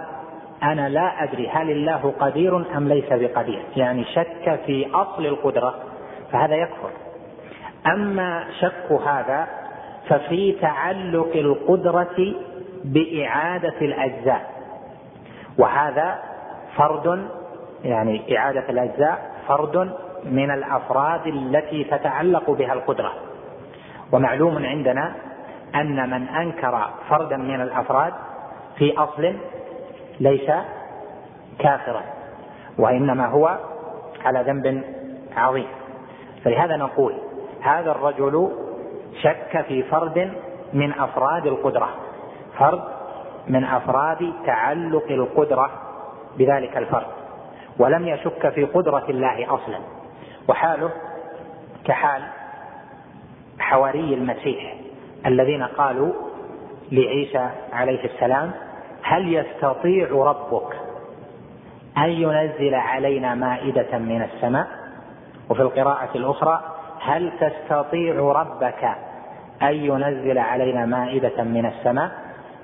أنا 0.64 0.90
لا 0.90 1.24
أدري 1.24 1.50
هل 1.50 1.72
الله 1.72 2.14
قدير 2.20 2.78
أم 2.78 2.88
ليس 2.88 3.10
بقدير 3.10 3.62
يعني 3.76 4.04
شك 4.04 4.60
في 4.66 4.88
أصل 4.94 5.26
القدرة 5.26 5.76
فهذا 6.32 6.56
يكفر. 6.56 6.90
أما 7.88 8.46
شك 8.60 8.92
هذا 8.92 9.48
ففي 10.10 10.52
تعلق 10.52 11.32
القدرة 11.36 12.36
بإعادة 12.84 13.76
الأجزاء 13.82 14.52
وهذا 15.58 16.20
فرد 16.76 17.30
يعني 17.84 18.38
إعادة 18.38 18.70
الأجزاء 18.70 19.32
فرد 19.48 19.94
من 20.24 20.52
الأفراد 20.52 21.28
التي 21.28 21.84
تتعلق 21.84 22.52
بها 22.52 22.74
القدرة. 22.74 23.14
ومعلوم 24.12 24.66
عندنا 24.66 25.16
أن 25.76 26.10
من 26.10 26.28
أنكر 26.28 26.90
فردا 27.10 27.38
من 27.38 27.62
الأفراد 27.62 28.14
في 28.78 28.98
أصل 28.98 29.34
ليس 30.20 30.52
كافرا 31.60 32.02
وإنما 32.78 33.26
هو 33.26 33.58
على 34.26 34.42
ذنب 34.42 34.84
عظيم. 35.38 35.68
فلهذا 36.44 36.78
نقول 36.78 37.14
هذا 37.62 37.92
الرجل 37.92 38.52
شك 39.22 39.66
في 39.68 39.84
فرد 39.84 40.32
من 40.74 40.94
أفراد 40.94 41.46
القدرة 41.48 41.90
فرد 42.58 42.82
من 43.48 43.64
أفراد 43.64 44.34
تعلق 44.46 45.06
القدرة 45.10 45.72
بذلك 46.38 46.78
الفرد 46.78 47.08
ولم 47.80 48.08
يشك 48.08 48.50
في 48.50 48.64
قدرة 48.64 49.06
الله 49.10 49.54
أصلا. 49.54 49.99
وحاله 50.50 50.90
كحال 51.86 52.22
حواري 53.60 54.14
المسيح 54.14 54.76
الذين 55.26 55.64
قالوا 55.64 56.14
لعيسى 56.92 57.50
عليه 57.74 58.06
السلام 58.06 58.52
هل 59.04 59.34
يستطيع 59.34 60.08
ربك 60.12 60.76
أن 61.98 62.10
ينزل 62.10 62.76
علينا 62.76 63.36
مائدة 63.36 63.98
من 63.98 64.22
السماء؟ 64.22 64.68
وفي 65.50 65.62
القراءة 65.62 66.10
الأخرى 66.16 66.62
هل 67.02 67.32
تستطيع 67.40 68.16
ربك 68.16 68.84
أن 69.62 69.74
ينزل 69.74 70.38
علينا 70.38 70.86
مائدة 70.86 71.44
من 71.44 71.66
السماء؟ 71.66 72.12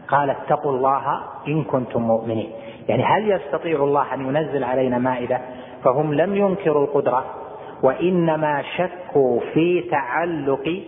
قال 0.08 0.30
اتقوا 0.30 0.72
الله 0.72 1.22
إن 1.48 1.64
كنتم 1.64 2.02
مؤمنين. 2.02 2.52
يعني 2.88 3.04
هل 3.04 3.32
يستطيع 3.32 3.84
الله 3.84 4.14
أن 4.14 4.22
ينزل 4.22 4.64
علينا 4.64 4.98
مائدة؟ 4.98 5.42
فهم 5.84 6.14
لم 6.14 6.36
ينكروا 6.36 6.84
القدرة 6.84 7.45
وإنما 7.86 8.64
شكوا 8.78 9.40
في 9.54 9.82
تعلق 9.82 10.84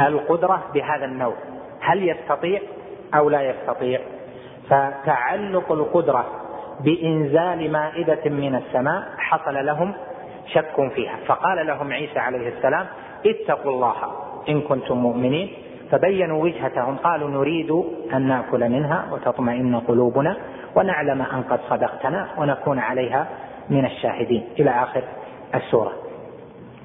القدرة 0.00 0.62
بهذا 0.74 1.04
النوع. 1.04 1.34
هل 1.80 2.08
يستطيع 2.08 2.60
أو 3.14 3.30
لا 3.30 3.42
يستطيع؟ 3.42 4.00
فتعلق 4.70 5.72
القدرة 5.72 6.26
بإنزال 6.80 7.72
مائدة 7.72 8.30
من 8.30 8.54
السماء 8.54 9.02
حصل 9.18 9.66
لهم 9.66 9.92
شك 10.46 10.90
فيها. 10.94 11.16
فقال 11.26 11.66
لهم 11.66 11.92
عيسى 11.92 12.18
عليه 12.18 12.48
السلام 12.48 12.86
اتقوا 13.26 13.72
الله 13.72 13.94
إن 14.48 14.60
كنتم 14.60 14.98
مؤمنين. 14.98 15.52
فبينوا 15.90 16.42
وجهتهم 16.42 16.96
قالوا 16.96 17.30
نريد 17.30 17.70
أن 18.14 18.22
نأكل 18.28 18.68
منها 18.68 19.04
وتطمئن 19.12 19.80
قلوبنا 19.80 20.36
ونعلم 20.76 21.22
أن 21.22 21.42
قد 21.42 21.60
صدقتنا 21.70 22.28
ونكون 22.38 22.78
عليها 22.78 23.26
من 23.70 23.84
الشاهدين. 23.84 24.44
إلى 24.58 24.70
آخر 24.70 25.02
السورة. 25.54 25.92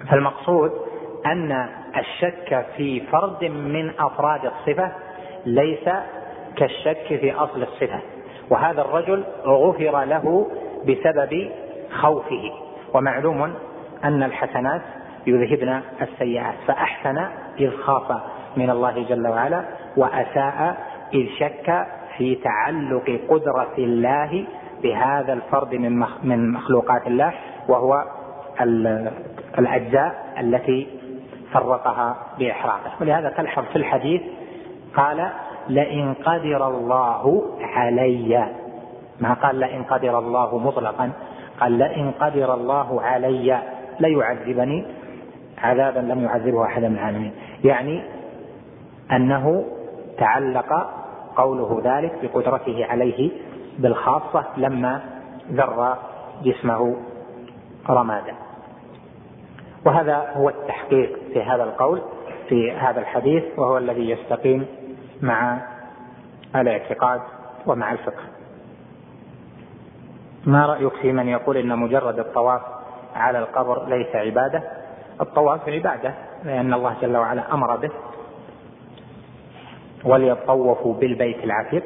فالمقصود 0.10 0.72
أن 1.26 1.70
الشك 1.98 2.66
في 2.78 3.00
فرد 3.00 3.44
من 3.44 3.92
أفراد 4.00 4.46
الصفة 4.46 4.92
ليس 5.46 5.90
كالشك 6.56 7.08
في 7.08 7.34
أصل 7.34 7.64
الصفة 7.64 8.00
وهذا 8.50 8.82
الرجل 8.82 9.24
غفر 9.46 10.04
له 10.04 10.48
بسبب 10.88 11.52
خوفه. 11.92 12.52
ومعلوم 12.94 13.54
أن 14.04 14.24
الحسنات 14.24 14.82
يذهبن 15.28 15.82
السيئات 16.02 16.56
فأحسن 16.68 17.18
إذ 17.60 17.72
خاف 17.78 18.22
من 18.58 18.70
الله 18.70 19.06
جل 19.10 19.28
وعلا 19.28 19.64
وأساء 19.98 20.78
إذ 21.14 21.28
شك 21.40 21.88
في 22.18 22.36
تعلق 22.36 23.20
قدرة 23.30 23.74
الله 23.78 24.46
بهذا 24.84 25.34
الفرد 25.34 25.76
من 25.76 26.06
من 26.24 26.52
مخلوقات 26.52 27.08
الله 27.08 27.34
وهو 27.68 28.04
الأجزاء 29.60 30.36
التي 30.40 30.88
فرقها 31.52 32.18
باحراقه 32.40 32.92
ولهذا 33.02 33.30
تلحظ 33.30 33.64
في 33.64 33.76
الحديث 33.76 34.22
قال 34.96 35.30
لئن 35.70 36.14
قدر 36.14 36.68
الله 36.68 37.44
علي. 37.62 38.48
ما 39.20 39.34
قال 39.34 39.56
لئن 39.56 39.84
قدر 39.84 40.20
الله 40.20 40.58
مطلقا 40.58 41.12
قال 41.60 41.72
لئن 41.72 42.12
قدر 42.12 42.54
الله 42.54 43.02
علي 43.02 43.60
ليعذبني 44.00 44.86
عذابا 45.58 46.00
لم 46.00 46.24
يعذبه 46.24 46.66
أحد 46.66 46.84
من 46.84 46.96
العالمين. 46.96 47.32
يعني 47.64 48.04
أنه 49.12 49.66
تعلق 50.18 50.90
قوله 51.36 51.82
ذلك 51.84 52.12
بقدرته 52.24 52.86
عليه 52.86 53.32
بالخاصة 53.80 54.46
لما 54.58 55.02
ذر 55.52 55.98
جسمه 56.44 56.96
رمادا 57.90 58.36
وهذا 59.86 60.34
هو 60.34 60.50
التحقيق 60.50 61.20
في 61.34 61.44
هذا 61.44 61.64
القول 61.64 62.02
في 62.50 62.72
هذا 62.72 63.00
الحديث 63.00 63.44
وهو 63.58 63.78
الذي 63.78 64.10
يستقيم 64.10 64.66
مع 65.22 65.62
الاعتقاد 66.56 67.22
ومع 67.66 67.92
الفقه. 67.92 68.24
ما 70.46 70.66
رأيك 70.66 70.94
في 70.94 71.12
من 71.12 71.28
يقول 71.28 71.58
إن 71.58 71.80
مجرد 71.80 72.20
الطواف 72.20 72.62
على 73.16 73.40
القبر 73.40 73.88
ليس 73.88 74.16
عبادة؟ 74.16 74.64
الطواف 75.22 75.70
عبادة 75.70 76.14
لأن 76.44 76.74
الله 76.74 76.96
جل 77.02 77.18
وعلا 77.18 77.54
أمر 77.54 77.76
به. 77.76 77.90
وليطوفوا 80.06 80.94
بالبيت 80.94 81.44
العتيق. 81.44 81.84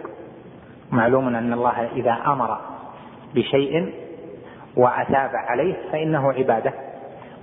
معلوم 0.92 1.28
أن 1.28 1.54
الله 1.54 1.86
إذا 1.86 2.18
أمر 2.28 2.58
بشيء 3.36 3.94
وأثاب 4.78 5.32
عليه 5.36 5.76
فإنه 5.92 6.34
عبادة. 6.34 6.74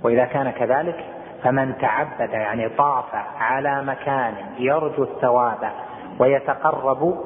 وإذا 0.03 0.25
كان 0.25 0.49
كذلك 0.49 1.05
فمن 1.43 1.77
تعبد 1.77 2.29
يعني 2.33 2.69
طاف 2.69 3.05
على 3.39 3.83
مكان 3.83 4.33
يرجو 4.57 5.03
الثواب 5.03 5.71
ويتقرب 6.19 7.23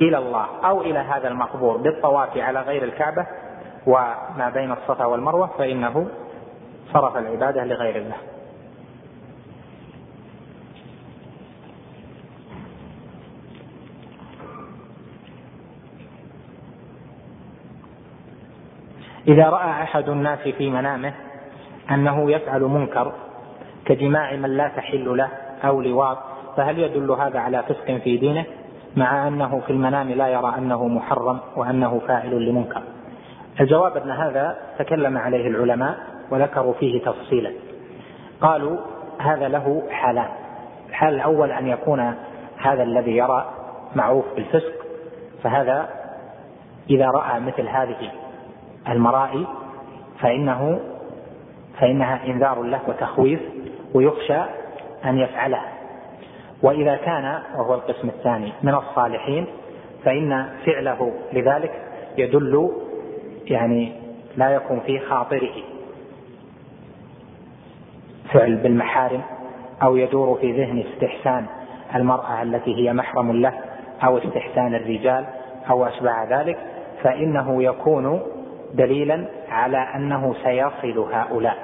إلى 0.00 0.18
الله 0.18 0.46
أو 0.64 0.80
إلى 0.80 0.98
هذا 0.98 1.28
المقبور 1.28 1.76
بالطواف 1.76 2.38
على 2.38 2.60
غير 2.60 2.84
الكعبة 2.84 3.26
وما 3.86 4.50
بين 4.54 4.72
الصفا 4.72 5.04
والمروة 5.04 5.46
فإنه 5.46 6.06
صرف 6.92 7.16
العبادة 7.16 7.64
لغير 7.64 7.96
الله. 7.96 8.16
إذا 19.28 19.48
رأى 19.48 19.70
أحد 19.70 20.08
الناس 20.08 20.38
في 20.38 20.70
منامه 20.70 21.12
أنه 21.90 22.30
يفعل 22.30 22.60
منكر 22.60 23.12
كجماع 23.84 24.36
من 24.36 24.56
لا 24.56 24.68
تحل 24.68 25.16
له 25.16 25.28
أو 25.64 25.80
لواط 25.80 26.18
فهل 26.56 26.78
يدل 26.78 27.10
هذا 27.10 27.38
على 27.38 27.62
فسق 27.62 27.96
في 28.04 28.16
دينه؟ 28.16 28.44
مع 28.96 29.28
أنه 29.28 29.60
في 29.60 29.70
المنام 29.70 30.08
لا 30.08 30.28
يرى 30.28 30.54
أنه 30.58 30.88
محرم 30.88 31.38
وأنه 31.56 32.00
فاعل 32.08 32.48
لمنكر. 32.48 32.82
الجواب 33.60 33.96
أن 33.96 34.10
هذا 34.10 34.56
تكلم 34.78 35.18
عليه 35.18 35.48
العلماء 35.48 35.96
وذكروا 36.30 36.72
فيه 36.72 37.04
تفصيلا. 37.04 37.52
قالوا 38.40 38.76
هذا 39.18 39.48
له 39.48 39.82
حالان. 39.90 40.28
الحال 40.88 41.14
الأول 41.14 41.52
أن 41.52 41.68
يكون 41.68 42.14
هذا 42.58 42.82
الذي 42.82 43.16
يرى 43.16 43.46
معروف 43.94 44.24
بالفسق 44.36 44.72
فهذا 45.42 45.88
إذا 46.90 47.06
رأى 47.06 47.40
مثل 47.40 47.68
هذه 47.68 48.10
المرائي 48.88 49.46
فإنه 50.20 50.80
فإنها 51.80 52.26
إنذار 52.26 52.62
له 52.62 52.80
وتخويف 52.88 53.40
ويخشى 53.94 54.40
أن 55.04 55.18
يفعلها 55.18 55.72
وإذا 56.62 56.96
كان 56.96 57.42
وهو 57.56 57.74
القسم 57.74 58.08
الثاني 58.08 58.52
من 58.62 58.74
الصالحين 58.74 59.46
فإن 60.04 60.48
فعله 60.66 61.12
لذلك 61.32 61.72
يدل 62.18 62.70
يعني 63.46 63.92
لا 64.36 64.50
يكون 64.50 64.80
في 64.80 64.98
خاطره. 64.98 65.54
فعل 68.32 68.56
بالمحارم 68.56 69.22
أو 69.82 69.96
يدور 69.96 70.38
في 70.40 70.52
ذهن 70.52 70.84
استحسان 70.92 71.46
المرأة 71.94 72.42
التي 72.42 72.74
هي 72.76 72.92
محرم 72.92 73.32
له 73.32 73.52
أو 74.04 74.18
استحسان 74.18 74.74
الرجال 74.74 75.24
أو 75.70 75.86
أشبه 75.86 76.24
ذلك 76.24 76.58
فإنه 77.02 77.62
يكون 77.62 78.20
دليلا 78.74 79.26
على 79.48 79.76
أنه 79.76 80.34
سيصل 80.44 80.98
هؤلاء 81.12 81.56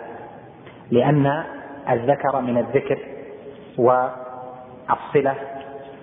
لأن 0.91 1.45
الذكر 1.91 2.41
من 2.41 2.59
الذكر 2.59 2.99
والصلة 3.79 5.35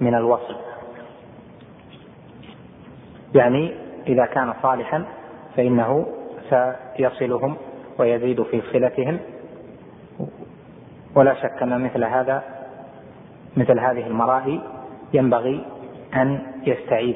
من 0.02 0.16
الوصل. 0.16 0.56
يعني 3.36 3.74
إذا 4.08 4.26
كان 4.26 4.54
صالحا 4.62 5.06
فإنه 5.58 6.06
سيصلهم 6.98 7.56
ويزيد 8.00 8.44
في 8.44 8.62
صلتهم 8.74 9.20
ولا 11.16 11.34
شك 11.34 11.64
أن 11.64 11.82
مثل 11.82 12.04
هذا 12.04 12.44
مثل 13.58 13.80
هذه 13.80 14.08
المرائي 14.08 14.62
ينبغي 15.14 15.66
أن 16.16 16.40
يستعيذ 16.64 17.16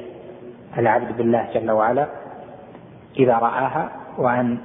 العبد 0.78 1.16
بالله 1.16 1.48
جل 1.54 1.70
وعلا 1.70 2.06
إذا 3.18 3.38
رآها 3.38 3.90
وأن 4.18 4.58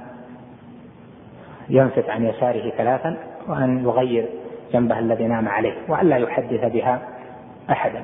ينفت 1.68 2.08
عن 2.08 2.26
يساره 2.26 2.70
ثلاثا 2.70 3.16
وأن 3.48 3.84
يغير 3.84 4.28
جنبه 4.72 4.98
الذي 4.98 5.26
نام 5.26 5.48
عليه 5.48 5.74
وأن 5.88 6.08
لا 6.08 6.16
يحدث 6.16 6.72
بها 6.72 7.02
أحدا. 7.70 8.02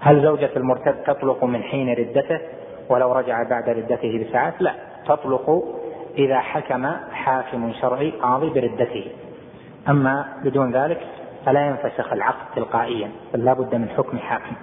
هل 0.00 0.22
زوجة 0.22 0.50
المرتد 0.56 0.94
تطلق 0.94 1.44
من 1.44 1.62
حين 1.62 1.94
ردته 1.94 2.40
ولو 2.88 3.12
رجع 3.12 3.42
بعد 3.42 3.68
ردته 3.68 4.24
بساعات؟ 4.24 4.62
لا 4.62 4.74
تطلق 5.06 5.64
إذا 6.18 6.38
حكم 6.38 6.86
حاكم 7.12 7.72
شرعي 7.72 8.10
قاضي 8.10 8.50
بردته. 8.50 9.04
أما 9.88 10.28
بدون 10.44 10.72
ذلك 10.72 11.00
فلا 11.46 11.66
ينفسخ 11.66 12.12
العقد 12.12 12.54
تلقائيا 12.56 13.10
بل 13.34 13.44
لا 13.44 13.52
بد 13.52 13.74
من 13.74 13.88
حكم 13.88 14.18
حاكم. 14.18 14.56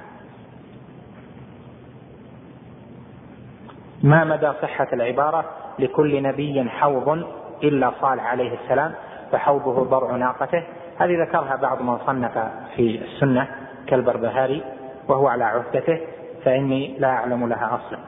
ما 4.05 4.23
مدى 4.23 4.51
صحة 4.61 4.87
العبارة 4.93 5.45
لكل 5.79 6.23
نبي 6.23 6.69
حوض 6.69 7.25
إلا 7.63 7.91
صالح 8.01 8.25
عليه 8.25 8.57
السلام 8.63 8.93
فحوضه 9.31 9.83
ضرع 9.83 10.15
ناقته؟ 10.15 10.63
هذه 10.97 11.21
ذكرها 11.21 11.55
بعض 11.55 11.81
من 11.81 11.97
صنف 11.97 12.37
في 12.75 13.01
السنة 13.01 13.47
كالبربهاري 13.87 14.63
وهو 15.07 15.27
على 15.27 15.43
عهدته 15.43 15.99
فإني 16.43 16.95
لا 16.99 17.07
أعلم 17.07 17.47
لها 17.47 17.75
أصلا. 17.75 17.99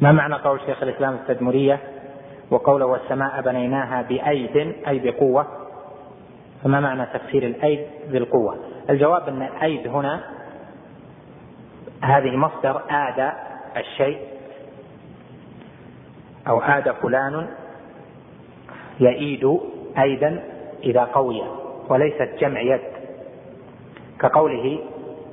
ما 0.00 0.12
معنى 0.12 0.34
قول 0.34 0.60
شيخ 0.66 0.82
الإسلام 0.82 1.14
التدمرية؟ 1.14 1.80
وقوله 2.50 2.86
والسماء 2.86 3.40
بنيناها 3.40 4.02
بأيد 4.02 4.56
أي 4.88 4.98
بقوة؟ 4.98 5.46
فما 6.64 6.80
معنى 6.80 7.06
تفسير 7.06 7.42
الأيد 7.42 7.86
بالقوة 8.10 8.56
الجواب 8.90 9.28
أن 9.28 9.42
الأيد 9.42 9.88
هنا 9.88 10.37
هذه 12.02 12.36
مصدر 12.36 12.82
آد 12.90 13.32
الشيء 13.76 14.18
أو 16.48 16.60
آد 16.60 16.90
فلان 16.90 17.46
يئيد 19.00 19.58
أيدا 19.98 20.42
إذا 20.82 21.04
قوي 21.04 21.42
وليست 21.88 22.28
جمع 22.40 22.60
يد 22.60 22.80
كقوله 24.20 24.78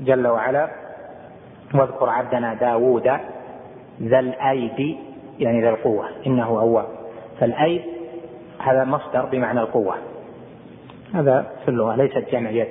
جل 0.01 0.27
وعلا 0.27 0.69
واذكر 1.73 2.09
عبدنا 2.09 2.53
داوود 2.53 3.11
ذا 4.01 4.19
الأيدي 4.19 4.97
يعني 5.39 5.61
ذا 5.61 5.69
القوة 5.69 6.09
إنه 6.27 6.47
أواب 6.47 6.85
فالأيد 7.39 7.81
هذا 8.59 8.83
مصدر 8.83 9.25
بمعنى 9.25 9.59
القوة 9.59 9.95
هذا 11.13 11.51
في 11.63 11.71
اللغة 11.71 11.95
ليست 11.95 12.31
جمع 12.31 12.49
يد 12.49 12.67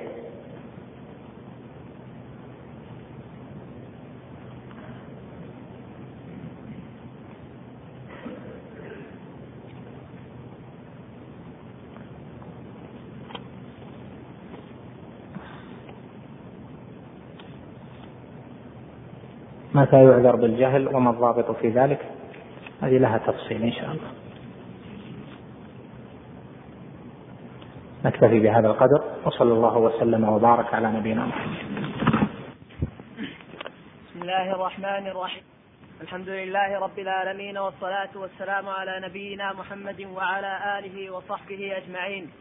متى 19.75 20.03
يعذر 20.03 20.35
بالجهل 20.35 20.95
وما 20.95 21.09
الضابط 21.09 21.51
في 21.51 21.69
ذلك؟ 21.69 21.99
هذه 22.81 22.97
لها 22.97 23.17
تفصيل 23.17 23.63
إن 23.63 23.71
شاء 23.71 23.91
الله. 23.91 24.11
نكتفي 28.05 28.39
بهذا 28.39 28.67
القدر 28.67 29.03
وصلى 29.25 29.53
الله 29.53 29.77
وسلم 29.77 30.29
وبارك 30.29 30.73
على 30.73 30.91
نبينا 30.91 31.25
محمد. 31.25 31.57
بسم 34.09 34.21
الله 34.21 34.51
الرحمن 34.51 35.07
الرحيم. 35.07 35.43
الحمد 36.01 36.29
لله 36.29 36.79
رب 36.79 36.99
العالمين 36.99 37.57
والصلاة 37.57 38.09
والسلام 38.15 38.69
على 38.69 38.99
نبينا 39.07 39.53
محمد 39.53 40.07
وعلى 40.15 40.79
آله 40.79 41.11
وصحبه 41.11 41.77
أجمعين. 41.77 42.31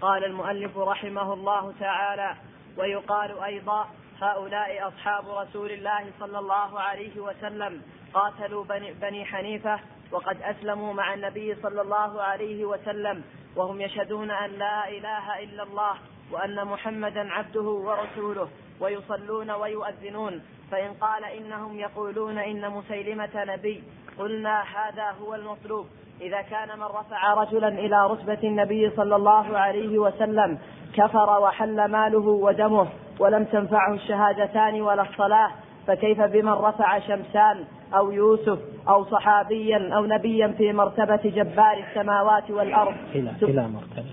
قال 0.00 0.24
المؤلف 0.24 0.78
رحمه 0.78 1.32
الله 1.32 1.72
تعالى 1.80 2.34
ويقال 2.78 3.42
أيضا 3.44 3.86
هؤلاء 4.20 4.88
أصحاب 4.88 5.28
رسول 5.28 5.70
الله 5.70 6.12
صلى 6.20 6.38
الله 6.38 6.80
عليه 6.80 7.20
وسلم 7.20 7.82
قاتلوا 8.14 8.64
بني, 9.00 9.24
حنيفة 9.24 9.80
وقد 10.12 10.42
أسلموا 10.42 10.92
مع 10.92 11.14
النبي 11.14 11.54
صلى 11.62 11.80
الله 11.82 12.22
عليه 12.22 12.64
وسلم 12.64 13.24
وهم 13.56 13.80
يشهدون 13.80 14.30
أن 14.30 14.50
لا 14.50 14.88
إله 14.88 15.42
إلا 15.42 15.62
الله 15.62 15.94
وأن 16.30 16.64
محمدا 16.64 17.32
عبده 17.32 17.62
ورسوله 17.62 18.48
ويصلون 18.80 19.50
ويؤذنون. 19.50 20.42
فإن 20.70 20.94
قال 20.94 21.24
إنهم 21.24 21.78
يقولون 21.78 22.38
إن 22.38 22.70
مسيلمة 22.70 23.30
نبي 23.34 23.84
قلنا 24.18 24.62
هذا 24.62 25.10
هو 25.10 25.34
المطلوب. 25.34 25.86
إذا 26.22 26.42
كان 26.42 26.78
من 26.78 26.84
رفع 26.84 27.34
رجلا 27.34 27.68
إلى 27.68 28.06
رتبة 28.06 28.38
النبي 28.48 28.90
صلى 28.90 29.16
الله 29.16 29.58
عليه 29.58 29.98
وسلم 29.98 30.58
كفر 30.94 31.40
وحل 31.40 31.84
ماله 31.84 32.28
ودمه 32.28 32.88
ولم 33.18 33.44
تنفعه 33.44 33.94
الشهادتان 33.94 34.82
ولا 34.82 35.02
الصلاة 35.02 35.50
فكيف 35.86 36.20
بمن 36.20 36.52
رفع 36.52 36.98
شمسان 36.98 37.64
أو 37.94 38.10
يوسف 38.10 38.58
أو 38.88 39.04
صحابيا 39.04 39.94
أو 39.96 40.06
نبيا 40.06 40.48
في 40.58 40.72
مرتبة 40.72 41.20
جبار 41.24 41.84
السماوات 41.88 42.50
والأرض؟ 42.50 42.94
إلى 43.14 43.32
إلى 43.42 43.68
مرتبة. 43.68 44.10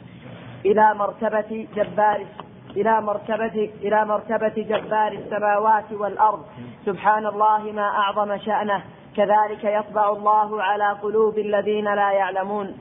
إلى 0.66 0.94
مرتبة 0.94 1.68
جبار 1.76 2.26
إلى 2.76 3.02
مرتبة 3.02 3.70
إلى 3.82 4.06
مرتبة 4.06 4.54
جبار 4.58 5.12
السماوات 5.12 5.92
والأرض. 5.92 6.46
سبحان 6.86 7.26
الله 7.26 7.72
ما 7.72 7.88
أعظم 7.88 8.38
شأنه. 8.38 8.84
كذلك 9.16 9.64
يطبع 9.64 10.10
الله 10.10 10.64
على 10.64 10.92
قلوب 11.02 11.38
الذين 11.38 11.86
لا 11.86 12.12
يعلمون. 12.12 12.78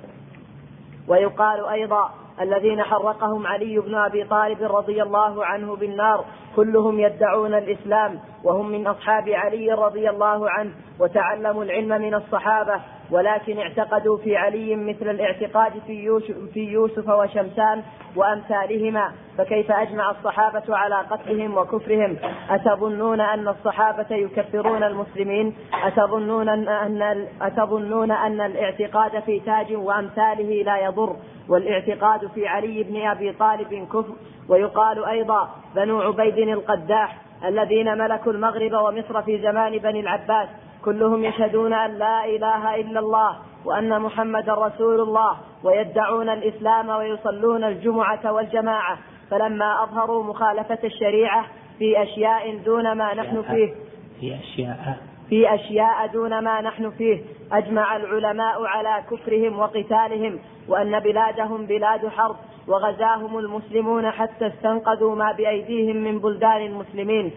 ويقال 1.09 1.67
أيضا 1.67 2.11
الذين 2.41 2.83
حرقهم 2.83 3.47
علي 3.47 3.79
بن 3.79 3.95
أبي 3.95 4.25
طالب 4.25 4.63
رضي 4.63 5.03
الله 5.03 5.45
عنه 5.45 5.77
بالنار 5.77 6.25
كلهم 6.57 7.01
يدعون 7.01 7.55
الإسلام 7.55 8.21
وهم 8.45 8.69
من 8.69 8.87
أصحاب 8.87 9.29
علي 9.29 9.73
رضي 9.73 10.11
الله 10.11 10.51
عنه 10.51 10.73
وتعلموا 11.01 11.65
العلم 11.65 12.03
من 12.03 12.15
الصحابة 12.15 12.81
ولكن 13.11 13.59
اعتقدوا 13.59 14.17
في 14.19 14.37
علي 14.37 14.77
مثل 14.77 15.11
الاعتقاد 15.11 15.73
في 15.87 15.93
يوسف, 15.93 16.35
في 16.55 16.61
يوسف 16.61 17.09
وشمسان 17.09 17.83
وأمثالهما 18.17 19.13
فكيف 19.39 19.71
أجمع 19.73 20.11
الصحابة 20.11 20.77
على 20.77 20.95
قتلهم 20.95 21.57
وكفرهم؟ 21.57 22.17
أتظنون 22.51 23.21
أن 23.21 23.49
الصحابة 23.49 24.17
يكفرون 24.17 24.83
المسلمين؟ 24.83 25.55
أتظنون 25.85 26.49
ان 26.49 27.27
أتظنون 27.43 28.11
أن 28.11 28.41
الاعتقاد 28.41 29.23
في 29.23 29.41
تاج 29.41 29.73
وأمثاله 29.73 30.63
لا 30.63 30.79
يضر؟ 30.85 31.17
والاعتقاد 31.49 32.27
في 32.35 32.47
علي 32.47 32.83
بن 32.83 33.07
أبي 33.07 33.33
طالب 33.33 33.87
كفر. 33.93 34.15
ويقال 34.49 35.05
أيضا 35.05 35.49
بنو 35.75 36.01
عبيد 36.01 36.39
القداح 36.39 37.17
الذين 37.45 37.99
ملكوا 37.99 38.33
المغرب 38.33 38.73
ومصر 38.73 39.23
في 39.23 39.39
زمان 39.39 39.79
بني 39.79 40.01
العباس 40.01 40.49
كلهم 40.89 41.25
يشهدون 41.25 41.73
أن 41.73 41.99
لا 41.99 42.25
إله 42.25 42.75
إلا 42.75 43.01
الله 43.01 43.37
وأن 43.65 44.03
محمدا 44.03 44.55
رسول 44.55 45.01
الله 45.01 45.37
ويدعون 45.65 46.29
الإسلام 46.29 46.89
ويصلون 46.89 47.65
الجمعة 47.65 48.33
والجماعة 48.33 48.99
فلما 49.31 49.83
أظهروا 49.85 50.25
مخالفة 50.25 50.79
الشريعة 50.85 51.47
في 51.79 52.03
أشياء 52.03 52.57
دون 52.57 52.93
ما 52.93 53.15
نحن 53.15 53.43
فيه 53.43 53.75
في 54.21 54.35
أشياء 54.35 54.97
في 55.29 55.55
أشياء 55.55 56.07
دون 56.07 56.39
ما 56.39 56.61
نحن 56.61 56.91
فيه 56.91 57.23
أجمع 57.53 57.97
العلماء 57.97 58.65
على 58.65 59.05
كفرهم 59.11 59.59
وقتالهم 59.59 60.39
وأن 60.69 61.01
بلادهم 61.01 61.67
بلاد 61.67 62.09
حرب 62.09 62.37
وغزاهم 62.69 63.39
المسلمون 63.39 64.11
حتى 64.11 64.47
استنقذوا 64.47 65.15
ما 65.15 65.33
بأيديهم 65.33 65.97
من 65.97 66.19
بلدان 66.19 66.67
المسلمين. 66.67 67.33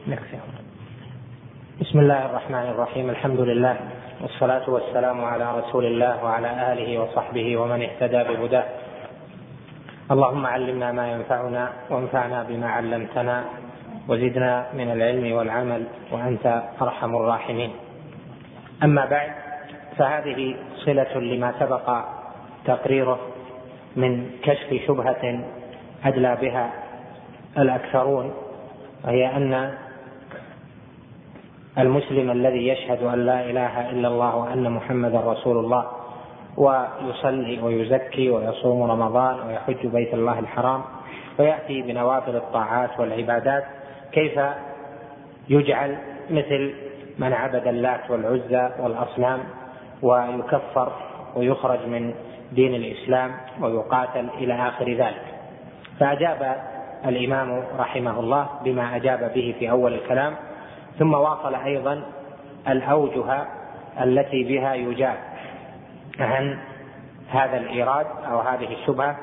بسم 1.82 2.00
الله 2.00 2.26
الرحمن 2.26 2.66
الرحيم. 2.78 3.10
الحمد 3.10 3.40
لله 3.40 3.76
والصلاة 4.22 4.70
والسلام 4.70 5.26
على 5.26 5.60
رسول 5.60 5.86
الله 5.86 6.24
وعلى 6.24 6.74
آله 6.74 7.00
وصحبه 7.02 7.58
ومن 7.58 7.82
اهتدى 7.82 8.24
بهداه. 8.24 8.66
اللهم 10.12 10.46
علمنا 10.46 10.92
ما 10.92 11.12
ينفعنا 11.12 11.70
وانفعنا 11.90 12.44
بما 12.44 12.70
علمتنا 12.70 13.44
وزدنا 14.08 14.66
من 14.74 14.92
العلم 14.92 15.34
والعمل 15.34 15.84
وأنت 16.12 16.64
أرحم 16.82 17.16
الراحمين. 17.16 17.72
أما 18.84 19.06
بعد 19.06 19.32
فهذه 19.98 20.56
صلة 20.86 21.14
لما 21.18 21.54
سبق 21.60 21.88
تقريره 22.66 23.20
من 23.96 24.30
كشف 24.44 24.70
شبهة 24.88 25.40
أدلى 26.06 26.38
بها 26.42 26.70
الأكثرون 27.58 28.34
وهي 29.06 29.38
أن 29.38 29.74
المسلم 31.78 32.32
الذي 32.32 32.68
يشهد 32.68 33.04
أن 33.04 33.26
لا 33.26 33.50
إله 33.50 33.90
إلا 33.90 34.08
الله 34.08 34.36
وأن 34.36 34.72
محمدا 34.72 35.20
رسول 35.20 35.58
الله 35.58 35.88
ويصلي 36.58 37.62
ويزكي 37.62 38.30
ويصوم 38.30 38.92
رمضان 38.92 39.48
ويحج 39.48 39.88
بيت 39.88 40.14
الله 40.14 40.40
الحرام 40.40 40.82
ويأتي 41.40 41.82
بنوافل 41.82 42.36
الطاعات 42.36 43.00
والعبادات 43.00 43.64
كيف 44.12 44.40
يجعل 45.50 45.98
مثل 46.30 46.74
من 47.20 47.34
عبد 47.34 47.68
اللات 47.68 48.12
والعزى 48.12 48.70
والأصنام 48.80 49.40
ويكفر 50.02 50.92
ويخرج 51.36 51.80
من 51.88 52.14
دين 52.52 52.76
الإسلام 52.76 53.32
ويقاتل 53.62 54.28
إلى 54.38 54.54
آخر 54.54 54.90
ذلك؟ 54.94 55.26
فأجاب 56.00 56.56
الإمام 57.06 57.64
رحمه 57.80 58.20
الله 58.20 58.50
بما 58.64 58.96
أجاب 58.96 59.32
به 59.36 59.56
في 59.60 59.70
أول 59.70 59.94
الكلام 59.94 60.36
ثم 61.00 61.14
واصل 61.14 61.56
أيضا 61.56 62.04
الأوجه 62.68 63.46
التي 64.02 64.44
بها 64.44 64.74
يجاب 64.74 65.18
عن 66.20 66.58
هذا 67.30 67.58
الإيراد 67.58 68.06
أو 68.32 68.40
هذه 68.40 68.74
الشبهة. 68.74 69.16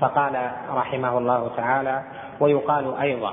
فقال 0.00 0.50
رحمه 0.74 1.18
الله 1.18 1.50
تعالى 1.56 2.02
ويقال 2.40 2.96
أيضا 2.96 3.32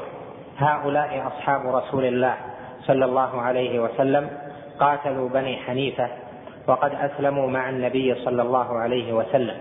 هؤلاء 0.58 1.28
أصحاب 1.28 1.76
رسول 1.76 2.06
الله 2.06 2.36
صلى 2.82 3.06
الله 3.06 3.42
عليه 3.42 3.80
وسلم 3.80 4.30
قاتلوا 4.80 5.30
بني 5.30 5.58
حنيفة 5.58 6.08
وقد 6.68 6.92
أسلموا 6.96 7.48
مع 7.48 7.70
النبي 7.70 8.16
صلى 8.16 8.42
الله 8.42 8.78
عليه 8.78 9.14
وسلم 9.14 9.58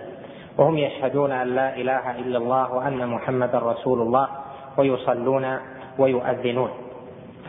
وهم 0.58 0.78
يشهدون 0.78 1.32
أن 1.32 1.48
لا 1.54 1.76
إله 1.76 2.10
إلا 2.10 2.38
الله 2.38 2.72
وأن 2.72 3.06
محمدا 3.06 3.58
رسول 3.58 4.00
الله 4.00 4.28
ويصلون 4.76 5.58
ويؤذنون. 5.98 6.70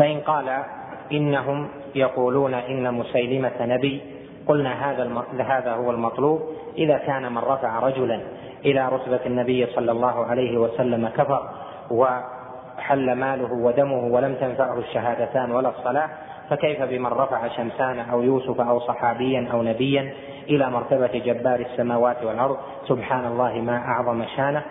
فإن 0.02 0.20
قال 0.20 0.64
إنهم 1.12 1.70
يقولون 1.96 2.54
إن 2.54 2.94
مسيلمة 2.94 3.52
نبي 3.62 4.02
قلنا 4.48 4.92
هذا 4.92 5.24
هذا 5.40 5.72
هو 5.74 5.92
المطلوب. 5.92 6.42
إذا 6.78 6.98
كان 6.98 7.32
من 7.32 7.38
رفع 7.38 7.80
رجلا 7.80 8.22
إلى 8.66 8.90
رتبة 8.90 9.20
النبي 9.26 9.66
صلى 9.66 9.92
الله 9.92 10.26
عليه 10.26 10.58
وسلم 10.58 11.08
كفر 11.08 11.50
وحل 11.92 13.14
ماله 13.14 13.54
ودمه 13.54 14.06
ولم 14.06 14.36
تنفعه 14.36 14.80
الشهادتان 14.80 15.52
ولا 15.52 15.70
الصلاة 15.70 16.10
فكيف 16.50 16.82
بمن 16.82 17.10
رفع 17.10 17.48
شمسان 17.48 18.00
أو 18.00 18.24
يوسف 18.24 18.62
أو 18.62 18.80
صحابيا 18.80 19.48
أو 19.54 19.64
نبيا 19.64 20.14
إلى 20.50 20.70
مرتبة 20.70 21.22
جبار 21.26 21.60
السماوات 21.60 22.24
والأرض؟ 22.24 22.58
سبحان 22.88 23.26
الله 23.26 23.54
ما 23.54 23.78
أعظم 23.78 24.24
شانه 24.36 24.64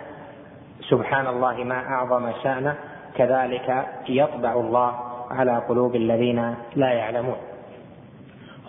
سبحان 0.89 1.27
الله 1.27 1.63
ما 1.63 1.79
أعظم 1.79 2.31
شانه. 2.43 2.75
كذلك 3.17 3.85
يطبع 4.09 4.53
الله 4.53 5.10
على 5.31 5.57
قلوب 5.69 5.95
الذين 5.95 6.55
لا 6.75 6.91
يعلمون. 6.93 7.37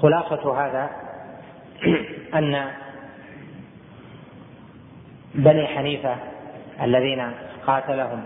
خلاصة 0.03 0.67
هذا 0.67 0.91
أن 2.39 2.71
بني 5.35 5.67
حنيفة 5.67 6.17
الذين 6.83 7.31
قاتلهم 7.67 8.23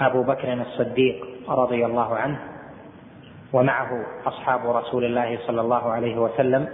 أبو 0.00 0.22
بكر 0.22 0.52
الصديق 0.52 1.26
رضي 1.48 1.86
الله 1.86 2.16
عنه 2.16 2.38
ومعه 3.52 4.06
أصحاب 4.26 4.70
رسول 4.70 5.04
الله 5.04 5.38
صلى 5.46 5.60
الله 5.60 5.92
عليه 5.92 6.16
وسلم 6.18 6.68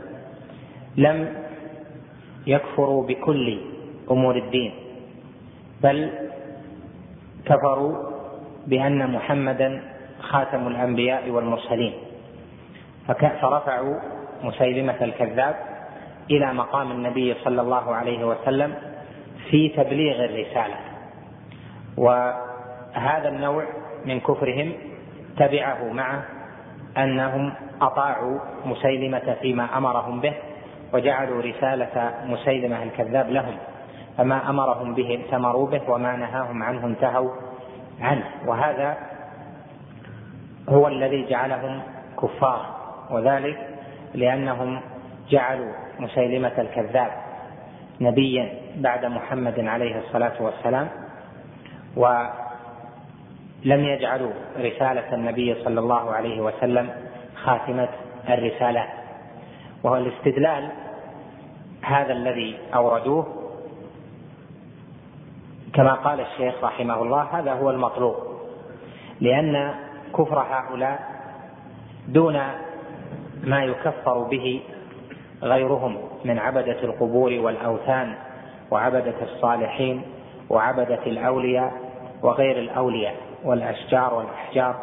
لم 0.96 1.34
يكفروا 2.46 3.06
بكل 3.06 3.60
أمور 4.10 4.36
الدين 4.36 4.72
بل 5.82 6.10
كفروا 7.46 7.96
بأن 8.66 9.10
محمدا 9.12 9.82
خاتم 10.22 10.66
الأنبياء 10.66 11.30
والمرسلين. 11.30 11.94
فرفعوا 13.40 14.00
مسيلمة 14.42 14.96
الكذاب 15.02 15.54
إلى 16.30 16.54
مقام 16.54 16.90
النبي 16.90 17.34
صلى 17.34 17.60
الله 17.60 17.94
عليه 17.94 18.24
وسلم 18.24 18.74
في 19.50 19.68
تبليغ 19.68 20.24
الرسالة. 20.24 20.76
وهذا 21.96 23.28
النوع 23.28 23.64
من 24.04 24.20
كفرهم 24.20 24.72
تبعه 25.38 25.92
معه 25.92 26.24
أنهم 26.98 27.54
أطاعوا 27.80 28.38
مسيلمة 28.64 29.36
فيما 29.42 29.78
أمرهم 29.78 30.20
به 30.20 30.34
وجعلوا 30.92 31.42
رسالة 31.42 32.14
مسيلمة 32.26 32.82
الكذاب 32.82 33.30
لهم. 33.30 33.56
فما 34.18 34.50
أمرهم 34.50 34.94
به 34.94 35.10
ائتمروا 35.10 35.66
به 35.66 35.90
وما 35.90 36.16
نهاهم 36.16 36.62
عنه 36.62 36.86
انتهوا 36.86 37.30
عنه. 38.00 38.24
وهذا 38.46 38.96
هو 40.68 40.88
الذي 40.88 41.26
جعلهم 41.30 41.82
كفارا 42.22 42.76
وذلك 43.10 43.68
لأنهم 44.14 44.80
جعلوا 45.30 45.72
مسيلمة 45.98 46.52
الكذاب 46.58 47.10
نبيا 48.00 48.48
بعد 48.76 49.04
محمد 49.04 49.60
عليه 49.60 49.98
الصلاة 49.98 50.42
والسلام 50.42 50.88
ولم 51.96 53.84
يجعلوا 53.84 54.32
رسالة 54.58 55.14
النبي 55.14 55.54
صلى 55.64 55.80
الله 55.80 56.12
عليه 56.12 56.40
وسلم 56.40 56.90
خاتمة 57.34 57.88
الرسالات 58.28 58.88
وهو 59.82 59.96
الاستدلال 59.96 60.68
هذا 61.82 62.12
الذي 62.12 62.58
أوردوه 62.74 63.26
كما 65.74 65.94
قال 65.94 66.20
الشيخ 66.20 66.64
رحمه 66.64 67.02
الله 67.02 67.22
هذا 67.22 67.52
هو 67.52 67.70
المطلوب 67.70 68.16
لأن 69.20 69.74
كفر 70.12 70.38
هؤلاء 70.38 70.98
دون 72.08 72.40
ما 73.42 73.64
يكفر 73.64 74.18
به 74.18 74.62
غيرهم 75.42 75.98
من 76.24 76.38
عبدة 76.38 76.82
القبور 76.82 77.32
والأوثان 77.40 78.14
وعبدة 78.70 79.14
الصالحين 79.22 80.02
وعبدة 80.50 81.06
الأولياء 81.06 81.72
وغير 82.22 82.58
الأولياء 82.58 83.14
والأشجار 83.44 84.14
والأحجار 84.14 84.74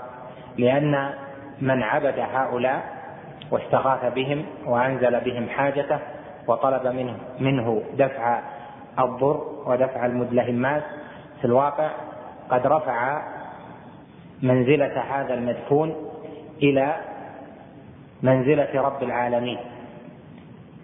لأن 0.58 1.14
من 1.62 1.84
عبد 1.84 2.20
هؤلاء 2.20 3.00
واستغاث 3.52 4.14
بهم 4.14 4.46
وأنزل 4.66 5.20
بهم 5.20 5.50
حاجته 5.50 6.00
وطلب 6.48 6.88
منه 6.88 7.18
منه 7.40 7.84
دفع 7.98 8.40
الضر 9.00 9.44
ودفع 9.66 10.06
المدلهمات 10.06 10.84
في 11.40 11.46
الواقع 11.46 11.90
قد 12.50 12.68
رفع 12.68 13.22
منزلة 14.42 15.02
هذا 15.02 15.34
المدفون 15.34 15.96
إلى 16.64 16.96
منزلة 18.24 18.82
رب 18.82 19.04
العالمين. 19.04 19.58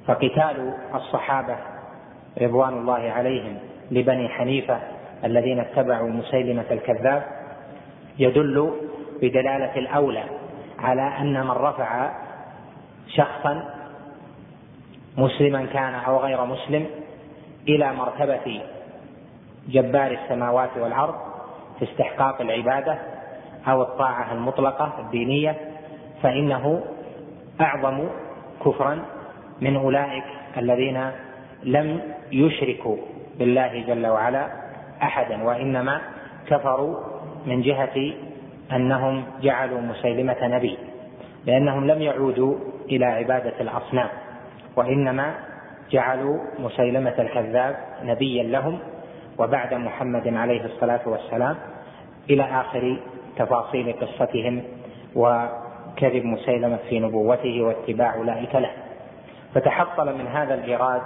فقتال 0.07 0.73
الصحابة 0.95 1.55
رضوان 2.41 2.73
الله 2.73 3.11
عليهم 3.11 3.57
لبني 3.91 4.29
حنيفة 4.29 4.79
الذين 5.23 5.59
اتبعوا 5.59 6.09
مسيلمة 6.09 6.65
الكذاب 6.71 7.23
يدل 8.19 8.71
بدلالة 9.21 9.75
الأولى 9.75 10.23
على 10.79 11.01
أن 11.01 11.43
من 11.43 11.51
رفع 11.51 12.11
شخصا 13.07 13.63
مسلما 15.17 15.65
كان 15.65 15.93
أو 15.93 16.17
غير 16.17 16.45
مسلم 16.45 16.85
إلى 17.67 17.93
مرتبة 17.93 18.61
جبار 19.67 20.11
السماوات 20.11 20.69
والأرض 20.77 21.15
في 21.79 21.85
استحقاق 21.85 22.41
العبادة 22.41 22.97
أو 23.67 23.81
الطاعة 23.81 24.33
المطلقة 24.33 24.93
الدينية 24.99 25.55
فإنه 26.23 26.83
أعظم 27.61 28.07
كفرا 28.65 28.99
من 29.61 29.75
أولئك 29.75 30.23
الذين 30.57 31.11
لم 31.63 32.01
يشركوا 32.31 32.97
بالله 33.39 33.83
جل 33.87 34.07
وعلا 34.07 34.47
أحدا 35.03 35.43
وإنما 35.43 36.01
كفروا 36.47 36.97
من 37.45 37.61
جهة 37.61 38.13
أنهم 38.71 39.23
جعلوا 39.41 39.81
مسيلمة 39.81 40.37
نبي 40.41 40.77
لأنهم 41.45 41.87
لم 41.87 42.01
يعودوا 42.01 42.55
إلى 42.89 43.05
عبادة 43.05 43.53
الأصنام 43.61 44.09
وإنما 44.75 45.35
جعلوا 45.91 46.39
مسيلمة 46.59 47.13
الكذاب 47.19 47.75
نبيا 48.03 48.43
لهم 48.43 48.79
وبعد 49.37 49.73
محمد 49.73 50.27
عليه 50.27 50.65
الصلاة 50.65 51.01
والسلام 51.05 51.55
إلى 52.29 52.43
آخر 52.43 52.97
تفاصيل 53.37 53.93
قصتهم 53.93 54.63
وكذب 55.15 56.25
مسيلمة 56.25 56.79
في 56.89 56.99
نبوته 56.99 57.61
واتباع 57.61 58.15
أولئك 58.15 58.55
له. 58.55 58.71
فتحصل 59.53 60.17
من 60.17 60.27
هذا 60.27 60.53
الإيراد 60.53 61.01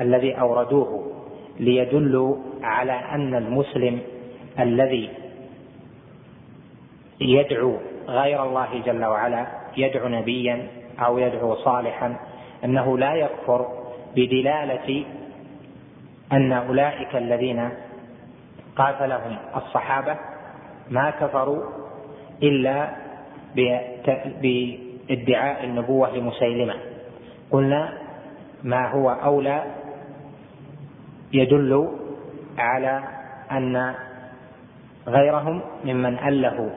الذي 0.00 0.40
أوردوه 0.40 1.12
ليدلوا 1.60 2.36
على 2.62 2.92
أن 2.92 3.34
المسلم 3.34 4.00
الذي 4.58 5.10
يدعو 7.20 7.76
غير 8.08 8.42
الله 8.42 8.82
جل 8.86 9.04
وعلا 9.04 9.46
يدعو 9.76 10.08
نبيا 10.08 10.68
أو 10.98 11.18
يدعو 11.18 11.54
صالحا 11.54 12.16
أنه 12.64 12.98
لا 12.98 13.14
يكفر 13.14 13.66
بدلالة 14.16 15.04
أن 16.32 16.52
أولئك 16.52 17.16
الذين 17.16 17.70
قاتلهم 18.76 19.36
الصحابة 19.56 20.16
ما 20.90 21.10
كفروا 21.10 21.62
إلا 22.42 22.88
بادعاء 24.42 25.64
النبوة 25.64 26.16
لمسيلمة. 26.16 26.74
قلنا 27.50 27.98
ما 28.62 28.90
هو 28.90 29.10
أولى 29.10 29.64
يدل 31.32 31.98
على 32.58 33.02
أن 33.52 33.94
غيرهم 35.06 35.62
ممن 35.84 36.18
أله 36.18 36.70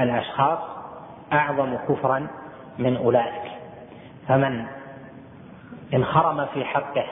الأشخاص 0.00 0.58
أعظم 1.32 1.76
كفرا 1.76 2.26
من 2.78 2.96
أولئك. 2.96 3.50
فمن 4.28 4.66
انخرم 5.94 6.46
في 6.46 6.64
حقه 6.64 7.06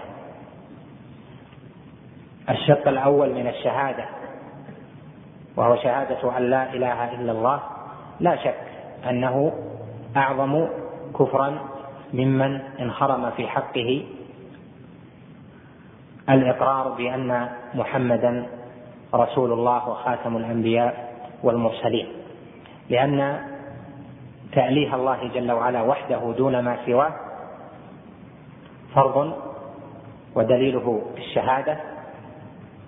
الشق 2.50 2.88
الأول 2.88 3.34
من 3.34 3.46
الشهادة 3.46 4.04
وهو 5.58 5.76
شهادة 5.76 6.38
أن 6.38 6.42
لا 6.42 6.72
إله 6.72 7.14
إلا 7.14 7.32
الله 7.32 7.60
لا 8.20 8.36
شك 8.36 8.60
أنه 9.10 9.52
أعظم 10.16 10.66
كفرا 11.18 11.58
ممن 12.12 12.60
انخرم 12.80 13.30
في 13.30 13.48
حقه 13.48 14.04
الإقرار 16.28 16.88
بأن 16.88 17.48
محمدا 17.74 18.46
رسول 19.14 19.52
الله 19.52 19.88
وخاتم 19.88 20.36
الأنبياء 20.36 21.14
والمرسلين. 21.42 22.06
لأن 22.90 23.40
تأليه 24.52 24.94
الله 24.94 25.28
جل 25.34 25.52
وعلا 25.52 25.82
وحده 25.82 26.34
دون 26.36 26.58
ما 26.58 26.76
سواه 26.86 27.12
فرض 28.94 29.32
ودليله 30.34 31.02
الشهادة 31.16 31.76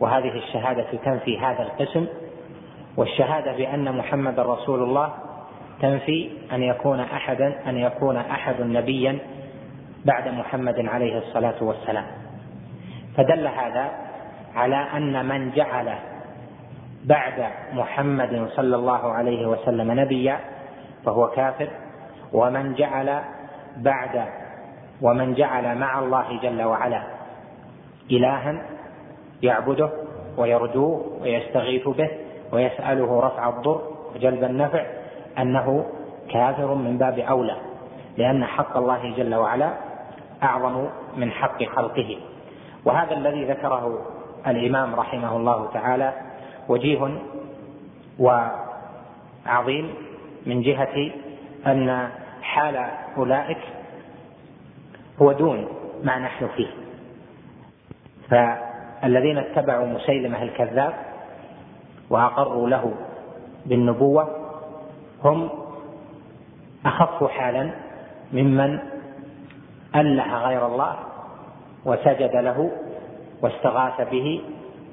وهذه 0.00 0.38
الشهادة 0.38 0.86
تنفي 1.04 1.38
هذا 1.38 1.62
القسم 1.62 2.06
والشهادة 2.96 3.52
بأن 3.52 3.96
محمد 3.96 4.40
رسول 4.40 4.82
الله 4.82 5.12
تنفي 5.82 6.30
أن 6.52 6.62
يكون 6.62 7.00
أحدا 7.00 7.54
أن 7.66 7.76
يكون 7.76 8.16
أحد 8.16 8.60
نبيا 8.60 9.18
بعد 10.04 10.28
محمد 10.28 10.86
عليه 10.86 11.18
الصلاة 11.18 11.64
والسلام. 11.64 12.06
فدل 13.16 13.46
هذا 13.46 13.90
على 14.54 14.76
أن 14.76 15.28
من 15.28 15.50
جعل 15.50 15.94
بعد 17.04 17.50
محمد 17.72 18.48
صلى 18.56 18.76
الله 18.76 19.12
عليه 19.12 19.46
وسلم 19.46 20.00
نبيا 20.00 20.40
فهو 21.04 21.26
كافر 21.30 21.68
ومن 22.32 22.74
جعل 22.74 23.20
بعد 23.76 24.24
ومن 25.02 25.34
جعل 25.34 25.78
مع 25.78 25.98
الله 25.98 26.40
جل 26.42 26.62
وعلا 26.62 27.02
إلها 28.10 28.62
يعبده 29.42 29.90
ويرجوه 30.36 31.18
ويستغيث 31.22 31.88
به 31.88 32.10
ويسأله 32.52 33.20
رفع 33.20 33.48
الضر 33.48 33.80
وجلب 34.14 34.44
النفع 34.44 34.86
أنه 35.38 35.86
كافر 36.30 36.74
من 36.74 36.98
باب 36.98 37.18
أولى 37.18 37.56
لأن 38.16 38.44
حق 38.44 38.76
الله 38.76 39.14
جل 39.16 39.34
وعلا 39.34 39.72
أعظم 40.42 40.88
من 41.16 41.30
حق 41.30 41.64
خلقه. 41.64 42.18
وهذا 42.84 43.14
الذي 43.14 43.44
ذكره 43.44 44.06
الإمام 44.46 44.94
رحمه 44.94 45.36
الله 45.36 45.68
تعالى 45.74 46.12
وجيه 46.68 47.18
وعظيم 48.18 49.94
من 50.46 50.62
جهة 50.62 51.10
أن 51.66 52.08
حال 52.42 52.86
أولئك 53.16 53.58
هو 55.22 55.32
دون 55.32 55.68
ما 56.04 56.18
نحن 56.18 56.48
فيه. 56.48 56.68
فالذين 58.30 59.38
اتبعوا 59.38 59.86
مسيلمة 59.86 60.42
الكذاب 60.42 61.09
وأقروا 62.10 62.68
له 62.68 62.92
بالنبوة 63.66 64.28
هم 65.24 65.48
أخف 66.86 67.30
حالا 67.30 67.70
ممن 68.32 68.78
أله 69.94 70.38
غير 70.38 70.66
الله 70.66 70.96
وسجد 71.84 72.36
له 72.36 72.70
واستغاث 73.42 74.10
به 74.10 74.42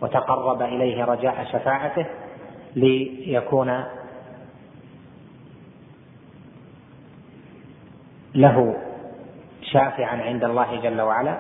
وتقرب 0.02 0.62
إليه 0.62 1.06
رجاء 1.06 1.44
شفاعته 1.52 2.06
ليكون 2.76 3.84
له 8.36 8.76
شافعا 9.62 10.22
عند 10.22 10.44
الله 10.44 10.76
جل 10.76 11.02
وعلا 11.02 11.38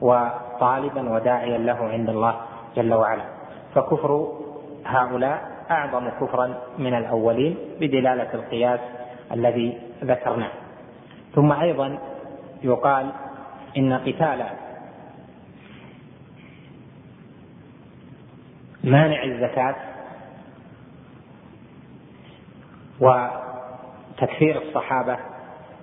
وطالبا 0.00 1.12
وداعيا 1.14 1.58
له 1.58 1.88
عند 1.88 2.08
الله 2.08 2.34
جل 2.76 2.94
وعلا. 2.94 3.24
فكفر 3.74 4.28
هؤلاء 4.84 5.52
أعظم 5.70 6.08
كفرا 6.08 6.54
من 6.78 6.94
الأولين 6.94 7.56
بدلالة 7.80 8.34
القياس 8.34 8.80
الذي 9.32 9.78
ذكرناه. 10.04 10.50
ثم 11.34 11.52
أيضا 11.52 11.98
يقال 12.62 13.12
إن 13.76 13.92
قتال 13.92 14.44
مانع 18.84 19.24
الزكاة 19.24 19.74
وتكفير 23.00 24.62
الصحابة 24.62 25.16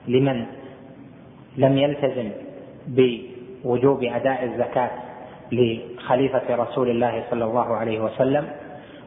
لمن 0.08 0.46
لم 1.58 1.78
يلتزم 1.78 2.32
بوجوب 2.88 4.04
أداء 4.04 4.44
الزكاة 4.44 4.92
لخليفة 5.52 6.56
رسول 6.56 6.90
الله 6.90 7.24
صلى 7.32 7.46
الله 7.46 7.76
عليه 7.76 8.00
وسلم 8.00 8.50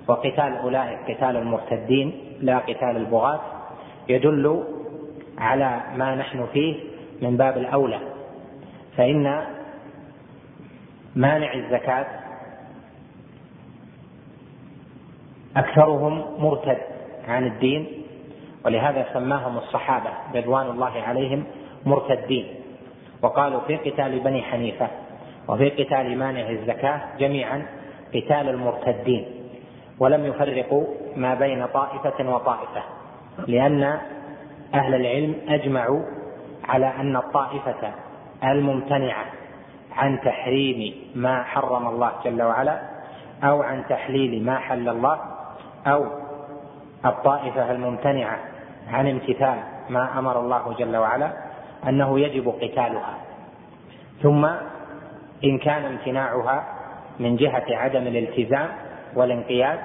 وقتال 0.09 0.57
أولئك 0.57 0.99
قتال 1.09 1.37
المرتدين 1.37 2.13
لا 2.41 2.59
قتال 2.59 2.97
البغاة 2.97 3.41
يدل 4.09 4.65
على 5.39 5.81
ما 5.97 6.15
نحن 6.15 6.47
فيه 6.53 6.77
من 7.23 7.37
باب 7.37 7.59
الأولى 7.59 7.99
فإن 8.97 9.45
مانع 11.17 11.55
الزكاة 11.55 12.07
أكثرهم 15.57 16.25
مرتد 16.39 16.79
عن 17.29 17.47
الدين 17.47 17.87
ولهذا 18.65 19.07
سماهم 19.13 19.59
الصحابة 19.59 20.11
رضوان 20.35 20.67
الله 20.67 21.03
عليهم 21.03 21.45
مرتدين 21.87 22.47
وقالوا 23.23 23.61
في 23.61 23.77
قتال 23.77 24.21
بني 24.21 24.43
حنيفة 24.43 24.89
وفي 25.49 25.69
قتال 25.69 26.19
مانع 26.19 26.51
الزكاة 26.51 27.01
جميعا 27.19 27.67
قتال 28.15 28.49
المرتدين. 28.49 29.42
ولم 29.99 30.27
يفرقوا 30.27 30.85
ما 31.17 31.35
بين 31.35 31.67
طائفة 31.67 32.35
وطائفة 32.35 32.83
لأن 33.47 33.83
أهل 34.75 34.95
العلم 34.95 35.35
أجمعوا 35.49 36.03
على 36.69 36.87
أن 36.87 37.17
الطائفة 37.17 37.93
الممتنعة 38.45 39.25
عن 39.97 40.21
تحريم 40.21 40.95
ما 41.15 41.43
حرم 41.43 41.89
الله 41.89 42.13
جل 42.25 42.43
وعلا 42.43 42.83
أو 43.45 43.63
عن 43.63 43.85
تحليل 43.89 44.45
ما 44.45 44.59
حل 44.59 44.89
الله 44.89 45.19
أو 45.87 46.07
الطائفة 47.05 47.71
الممتنعة 47.73 48.39
عن 48.93 49.09
امتثال 49.09 49.59
ما 49.91 50.19
أمر 50.19 50.41
الله 50.41 50.75
جل 50.79 50.97
وعلا 50.97 51.33
أنه 51.89 52.21
يجب 52.21 52.49
قتالها. 52.49 53.15
ثم 54.23 54.45
إن 55.45 55.59
كان 55.59 55.85
امتناعها 55.85 56.65
من 57.21 57.37
جهة 57.37 57.65
عدم 57.71 58.03
الالتزام 58.03 58.69
والانقياد 59.17 59.79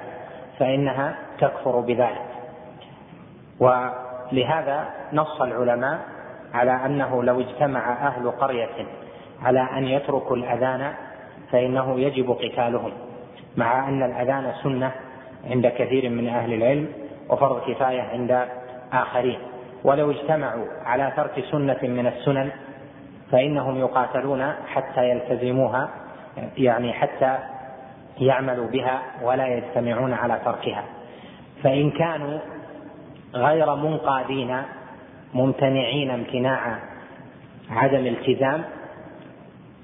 فإنها 0.58 1.14
تكفر 1.38 1.80
بذلك. 1.80 2.28
ولهذا 3.60 4.88
نص 5.12 5.40
العلماء 5.40 5.98
على 6.54 6.86
أنه 6.86 7.22
لو 7.24 7.40
اجتمع 7.40 7.92
أهل 8.08 8.30
قرية 8.30 8.86
على 9.42 9.60
أن 9.60 9.84
يتركوا 9.84 10.36
الأذان 10.36 10.92
فإنه 11.52 12.00
يجب 12.00 12.30
قتالهم 12.30 12.92
مع 13.56 13.88
أن 13.88 14.02
الأذان 14.02 14.52
سنة 14.62 14.92
عند 15.50 15.66
كثير 15.66 16.10
من 16.10 16.28
أهل 16.28 16.52
العلم 16.52 16.88
وفرض 17.28 17.60
كفاية 17.70 18.02
عند 18.02 18.48
آخرين. 18.92 19.38
ولو 19.84 20.10
اجتمعوا 20.10 20.64
على 20.84 21.12
ترك 21.16 21.44
سنة 21.50 21.78
من 21.82 22.06
السنن 22.06 22.50
فإنهم 23.32 23.78
يقاتلون 23.78 24.52
حتى 24.66 25.10
يلتزموها 25.10 25.88
يعني 26.56 26.92
حتى 26.92 27.38
يعملوا 28.20 28.66
بها 28.66 29.02
ولا 29.22 29.46
يجتمعون 29.46 30.12
على 30.12 30.40
تركها. 30.44 30.84
فإن 31.62 31.90
كانوا 31.90 32.38
غير 33.34 33.74
منقادين 33.74 34.62
ممتنعين 35.34 36.10
امتناع 36.10 36.78
عدم 37.70 38.06
التزام 38.06 38.64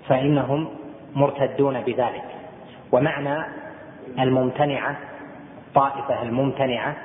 فإنهم 0.08 0.68
مرتدون 1.14 1.80
بذلك. 1.80 2.24
ومعنى 2.92 3.44
الممتنعة 4.18 4.96
الطائفة 5.68 6.22
الممتنعة 6.22 6.96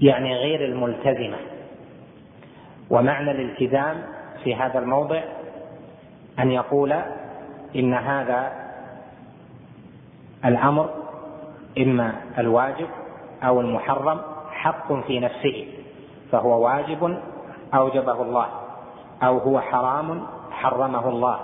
يعني 0.00 0.36
غير 0.36 0.64
الملتزمة. 0.64 1.36
ومعنى 2.90 3.30
الالتزام 3.30 4.02
في 4.44 4.54
هذا 4.54 4.78
الموضع 4.78 5.20
أن 6.38 6.50
يقول 6.50 6.92
إن 7.76 7.94
هذا 7.94 8.61
الأمر 10.44 10.90
إما 11.78 12.14
الواجب 12.38 12.88
أو 13.42 13.60
المحرم 13.60 14.20
حق 14.50 14.92
في 14.92 15.20
نفسه 15.20 15.66
فهو 16.32 16.64
واجب 16.64 17.18
أوجبه 17.74 18.22
الله 18.22 18.46
أو 19.22 19.38
هو 19.38 19.60
حرام 19.60 20.26
حرمه 20.50 21.08
الله. 21.08 21.38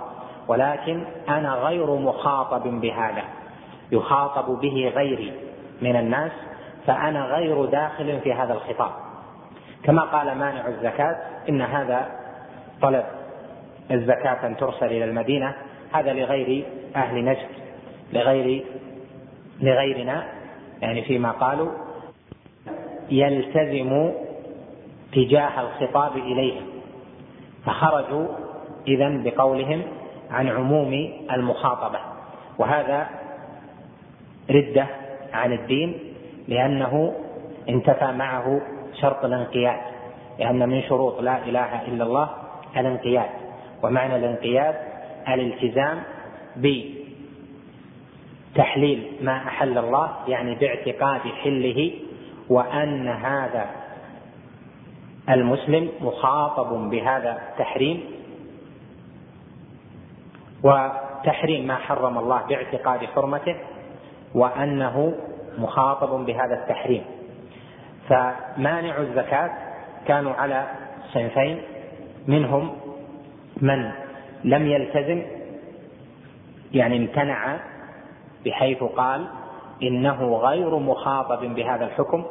ولكن 0.47 1.03
أنا 1.29 1.53
غير 1.53 1.95
مخاطب 1.95 2.63
بهذا 2.63 3.23
يخاطب 3.91 4.59
به 4.59 4.91
غيري 4.95 5.33
من 5.81 5.95
الناس 5.95 6.31
فأنا 6.87 7.25
غير 7.25 7.65
داخل 7.65 8.19
في 8.19 8.33
هذا 8.33 8.53
الخطاب. 8.53 8.91
كما 9.83 10.01
قال 10.01 10.37
مانع 10.37 10.67
الزكاة 10.67 11.15
إن 11.49 11.61
هذا 11.61 12.07
طلب 12.81 13.05
الزكاة 13.91 14.47
أن 14.47 14.57
ترسل 14.57 14.85
إلى 14.85 15.03
المدينة 15.03 15.55
هذا 15.93 16.13
لغير 16.13 16.65
أهل 16.95 17.25
نجد 17.25 17.47
لغير 18.13 18.65
لغيرنا 19.61 20.23
يعني 20.81 21.01
فيما 21.01 21.31
قالوا 21.31 21.71
يلتزم 23.11 24.11
تجاه 25.13 25.61
الخطاب 25.61 26.17
إليهم. 26.17 26.65
فخرجوا 27.65 28.27
إذا 28.87 29.09
بقولهم 29.09 29.81
عن 30.31 30.47
عموم 30.47 31.13
المخاطبة. 31.31 31.99
وهذا 32.57 33.07
ردة 34.49 34.85
عن 35.33 35.53
الدين 35.53 35.99
لأنه 36.47 37.13
انتفى 37.69 38.11
معه 38.11 38.61
شرط 39.01 39.25
الانقياد. 39.25 39.79
لأن 40.39 40.69
من 40.69 40.81
شروط 40.81 41.21
لا 41.21 41.37
إله 41.45 41.87
إلا 41.87 42.03
الله 42.03 42.29
الانقياد. 42.77 43.29
ومعنى 43.83 44.15
الانقياد 44.15 44.75
الالتزام 45.27 46.03
بتحليل 48.59 49.07
ما 49.21 49.37
أحل 49.37 49.77
الله 49.77 50.11
يعني 50.27 50.55
باعتقاد 50.55 51.21
حله 51.43 51.91
وأن 52.49 53.07
هذا 53.07 53.65
المسلم 55.29 55.89
مخاطب 56.01 56.89
بهذا 56.89 57.41
التحريم. 57.49 58.03
وتحريم 60.63 61.67
ما 61.67 61.75
حرم 61.75 62.17
الله 62.17 62.41
باعتقاد 62.49 63.05
حرمته 63.05 63.55
وأنه 64.35 65.13
مخاطب 65.57 66.25
بهذا 66.25 66.53
التحريم. 66.53 67.03
فمانع 68.09 68.97
الزكاة 68.97 69.51
كانوا 70.07 70.33
على 70.33 70.67
صنفين 71.13 71.61
منهم 72.27 72.75
من 73.61 73.91
لم 74.43 74.67
يلتزم 74.67 75.21
يعني 76.73 76.97
امتنع 76.97 77.59
بحيث 78.45 78.83
قال 78.83 79.27
إنه 79.83 80.35
غير 80.35 80.79
مخاطب 80.79 81.55
بهذا 81.55 81.85
الحكم 81.85 82.23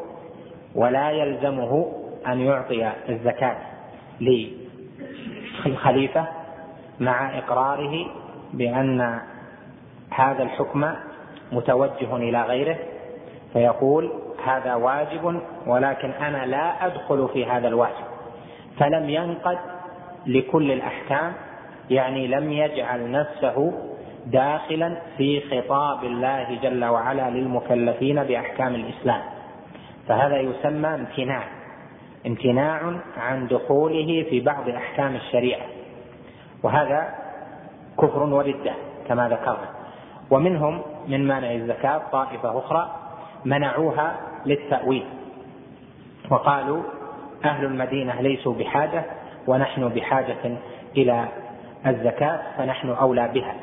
ولا 0.75 1.11
يلزمه 1.11 1.93
أن 2.27 2.41
يعطي 2.41 2.93
الزكاة 3.09 3.57
للخليفة 5.67 6.27
مع 7.01 7.39
إقراره 7.39 8.07
بأن 8.53 9.21
هذا 10.11 10.43
الحكم 10.43 10.95
متوجه 11.53 12.17
إلى 12.17 12.43
غيره 12.43 12.77
فيقول 13.53 14.13
هذا 14.45 14.75
واجب 14.75 15.41
ولكن 15.67 16.11
أنا 16.11 16.47
لا 16.47 16.87
أدخل 16.87 17.29
في 17.33 17.47
هذا 17.47 17.69
الواجب 17.69 18.05
فلم 18.79 19.11
ينقد 19.11 19.59
لكل 20.27 20.73
الأحكام 20.73 21.33
يعني 21.91 22.27
لم 22.27 22.53
يجعل 22.53 23.11
نفسه 23.11 23.73
داخلا 24.33 24.99
في 25.17 25.41
خطاب 25.41 26.05
الله 26.05 26.59
جل 26.63 26.85
وعلا 26.85 27.31
للمكلفين 27.31 28.25
بأحكام 28.25 28.75
الإسلام. 28.75 29.23
فهذا 30.09 30.37
يسمى 30.41 30.89
امتناع. 30.89 31.45
امتناع 32.27 32.81
عن 33.17 33.47
دخوله 33.47 34.27
في 34.31 34.41
بعض 34.41 34.69
أحكام 34.69 35.15
الشريعة. 35.15 35.67
وهذا 36.63 37.15
كفر 37.99 38.23
وردة 38.23 38.73
كما 39.09 39.29
ذكرنا. 39.29 39.69
ومنهم 40.31 40.83
من 41.09 41.27
مانع 41.27 41.53
الزكاة 41.53 42.01
طائفة 42.13 42.59
أخرى 42.59 42.95
منعوها 43.45 44.17
للتأويل. 44.47 45.05
وقالوا 46.31 46.83
أهل 47.45 47.65
المدينة 47.65 48.21
ليسوا 48.21 48.55
بحاجة 48.55 49.05
ونحن 49.47 49.89
بحاجة 49.89 50.57
إلى 50.97 51.29
الزكاة 51.87 52.41
فنحن 52.59 52.91
أولى 52.91 53.29
بها. 53.35 53.55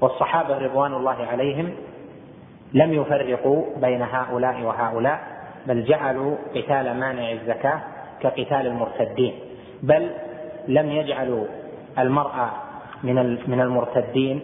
والصحابة 0.00 0.58
رضوان 0.58 0.94
الله 0.94 1.26
عليهم 1.26 1.70
لم 2.72 2.92
يفرقوا 2.92 3.64
بين 3.76 4.02
هؤلاء 4.02 4.62
وهؤلاء 4.62 5.20
بل 5.66 5.84
جعلوا 5.84 6.36
قتال 6.54 7.00
مانع 7.00 7.32
الزكاة 7.32 7.80
كقتال 8.20 8.66
المرتدين. 8.66 9.34
بل 9.82 10.10
لم 10.68 10.90
يجعلوا 10.90 11.44
المرأة 11.98 12.50
من 13.02 13.38
من 13.50 13.60
المرتدين 13.60 14.40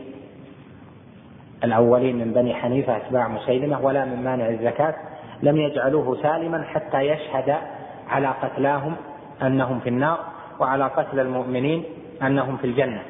الأولين 1.65 2.19
من 2.19 2.33
بني 2.33 2.55
حنيفة 2.55 2.97
أتباع 2.97 3.29
مسيلمة 3.29 3.81
ولا 3.81 4.05
من 4.05 4.25
مانع 4.25 4.49
الزكاة. 4.49 4.95
لم 5.43 5.57
يجعلوه 5.57 6.23
سالما 6.23 6.63
حتى 6.63 7.01
يشهد 7.01 7.57
على 8.09 8.27
قتلاهم 8.27 8.97
أنهم 9.43 9.81
في 9.81 9.89
النار 9.89 10.19
وعلى 10.61 10.85
قتل 10.85 11.21
المؤمنين 11.21 11.85
أنهم 12.23 12.57
في 12.57 12.67
الجنة. 12.67 13.03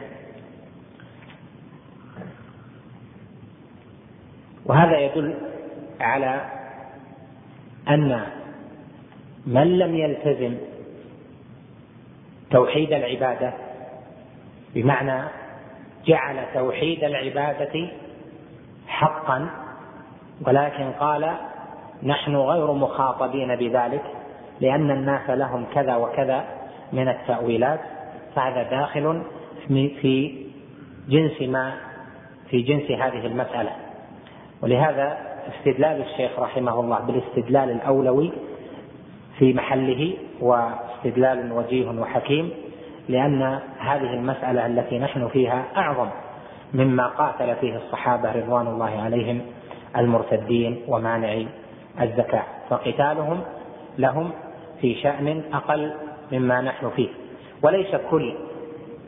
وهذا 4.67 4.99
يدل 4.99 5.35
على 6.01 6.41
أن 7.89 8.27
من 9.47 9.79
لم 9.79 9.95
يلتزم 9.95 10.57
توحيد 12.51 12.93
العبادة 12.93 13.53
بمعنى 14.75 15.29
جعل 16.07 16.37
توحيد 16.55 17.05
العبادة 17.05 17.89
حقا 18.87 19.51
ولكن 20.47 20.91
قال 20.91 21.35
نحن 22.03 22.37
غير 22.37 22.73
مخاطبين 22.73 23.57
بذلك 23.57 24.03
لأن 24.61 24.91
الناس 24.91 25.31
لهم 25.31 25.65
كذا 25.75 25.97
وكذا 25.97 26.45
من 26.93 27.09
التأويلات 27.09 27.81
فهذا 28.35 28.63
داخل 28.63 29.23
في 29.69 30.47
جنس 31.09 31.43
ما 31.43 31.75
في 32.51 32.63
جنس 32.63 32.91
هذه 32.91 33.27
المسألة. 33.27 33.71
ولهذا 34.63 35.19
استدلال 35.49 36.03
الشيخ 36.03 36.39
رحمه 36.39 36.81
الله 36.81 36.99
بالاستدلال 37.01 37.71
الأولوي 37.71 38.33
في 39.39 39.53
محله 39.55 40.15
واستدلال 40.41 41.53
وجيه 41.53 42.01
وحكيم 42.01 42.51
لأن 43.09 43.59
هذه 43.79 44.15
المسألة 44.15 44.67
التي 44.67 44.99
نحن 44.99 45.29
فيها 45.29 45.65
أعظم 45.77 46.09
مما 46.75 47.07
قاتل 47.07 47.57
فيه 47.57 47.77
الصحابة 47.77 48.33
رضوان 48.33 48.67
الله 48.67 49.03
عليهم 49.03 49.41
المرتدين 49.97 50.83
ومانعي 50.89 51.47
الزكاة 52.01 52.45
فقتالهم 52.71 53.41
لهم 53.99 54.31
في 54.81 54.95
شأن 54.95 55.43
أقل 55.53 55.93
مما 56.33 56.61
نحن 56.61 56.91
فيه. 56.91 57.09
وليس 57.63 57.97
كل 58.11 58.35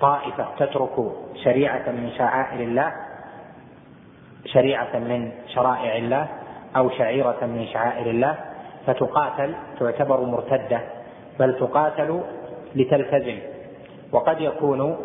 طائفة 0.01 0.47
تترك 0.59 1.13
شريعة 1.45 1.91
من 1.91 2.11
شعائر 2.19 2.61
الله 2.61 2.93
شريعة 4.47 4.99
من 4.99 5.32
شرائع 5.49 5.97
الله 5.97 6.28
أو 6.76 6.90
شعيرة 6.90 7.47
من 7.47 7.66
شعائر 7.72 8.11
الله 8.11 8.36
فتقاتل 8.86 9.55
تعتبر 9.80 10.20
مرتدة 10.20 10.80
بل 11.38 11.59
تقاتل 11.59 12.20
لتلتزم. 12.74 13.38
وقد 14.12 14.40
يكون 14.40 14.97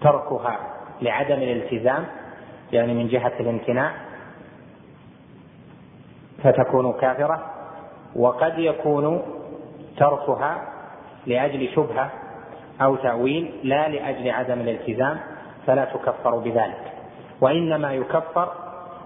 تركها 0.00 0.58
لعدم 1.02 1.34
الالتزام 1.34 2.06
يعني 2.72 2.94
من 2.94 3.08
جهة 3.08 3.32
الامتناع 3.40 3.90
فتكون 6.42 6.92
كافرة. 6.92 7.50
وقد 8.16 8.58
يكون 8.58 9.22
تركها 9.96 10.62
لأجل 11.26 11.68
شبهة 11.68 12.10
أو 12.82 12.96
تأويل 12.96 13.60
لا 13.62 13.88
لأجل 13.88 14.30
عدم 14.30 14.60
الالتزام 14.60 15.18
فلا 15.66 15.84
تكفر 15.84 16.38
بذلك. 16.38 16.93
وإنما 17.44 17.92
يكفر 17.92 18.48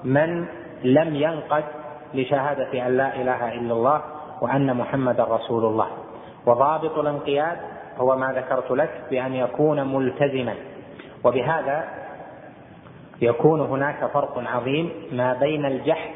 من 0.04 0.46
لم 0.84 1.14
ينقد 1.14 1.64
لشهادة 2.14 2.86
أن 2.86 2.96
لا 2.96 3.16
إله 3.16 3.54
إلا 3.54 3.72
الله 3.72 4.02
وأن 4.40 4.76
محمدا 4.76 5.24
رسول 5.24 5.64
الله. 5.64 5.86
وضابط 6.46 6.98
الانقياد 6.98 7.58
هو 7.98 8.16
ما 8.16 8.32
ذكرت 8.32 8.70
لك 8.70 8.90
بأن 9.10 9.34
يكون 9.34 9.94
ملتزما. 9.94 10.54
وبهذا 11.24 11.84
يكون 13.20 13.60
هناك 13.60 14.06
فرق 14.06 14.38
عظيم 14.46 14.92
ما 15.12 15.32
بين 15.32 15.64
الجحد 15.64 16.10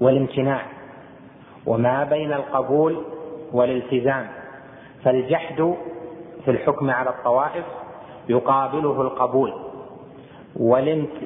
والامتناع 0.00 0.62
وما 1.66 2.04
بين 2.04 2.32
القبول 2.32 3.02
والالتزام. 3.52 4.26
فالجحد 5.04 5.74
في 6.44 6.50
الحكم 6.50 6.90
على 6.90 7.10
الطوائف 7.10 7.64
يقابله 8.28 9.02
القبول. 9.02 9.65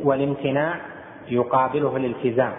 والامتناع 0.04 0.74
يقابله 1.28 1.96
الالتزام. 1.96 2.52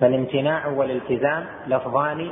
فالامتناع 0.00 0.66
والالتزام 0.66 1.44
لفظان 1.66 2.30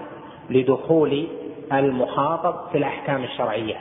لدخول 0.50 1.28
المخاطب 1.72 2.70
في 2.72 2.78
الأحكام 2.78 3.24
الشرعية 3.24 3.76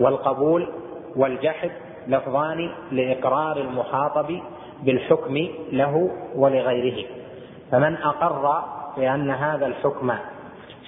والقبول 0.00 0.68
والجحد 1.16 1.70
لفظان 2.06 2.70
لإقرار 2.92 3.56
المخاطب 3.56 4.40
بالحكم 4.82 5.48
له 5.72 6.10
ولغيره. 6.34 7.06
فمن 7.70 7.96
أقر 7.96 8.62
بأن 8.96 9.30
هذا 9.30 9.66
الحكم 9.66 10.12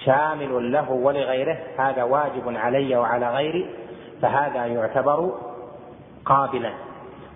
شامل 0.05 0.71
له 0.71 0.91
ولغيره 0.91 1.57
هذا 1.77 2.03
واجب 2.03 2.55
علي 2.55 2.95
وعلى 2.95 3.33
غيري 3.33 3.65
فهذا 4.21 4.65
يعتبر 4.65 5.31
قابلا. 6.25 6.71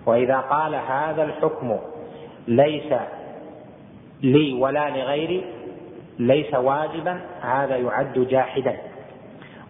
وإذا 0.06 0.36
قال 0.36 0.74
هذا 0.74 1.22
الحكم 1.22 1.76
ليس 2.48 2.94
لي 4.22 4.52
ولا 4.52 4.90
لغيري 4.90 5.44
ليس 6.18 6.54
واجبا 6.54 7.20
هذا 7.42 7.76
يعد 7.76 8.18
جاحدا. 8.18 8.76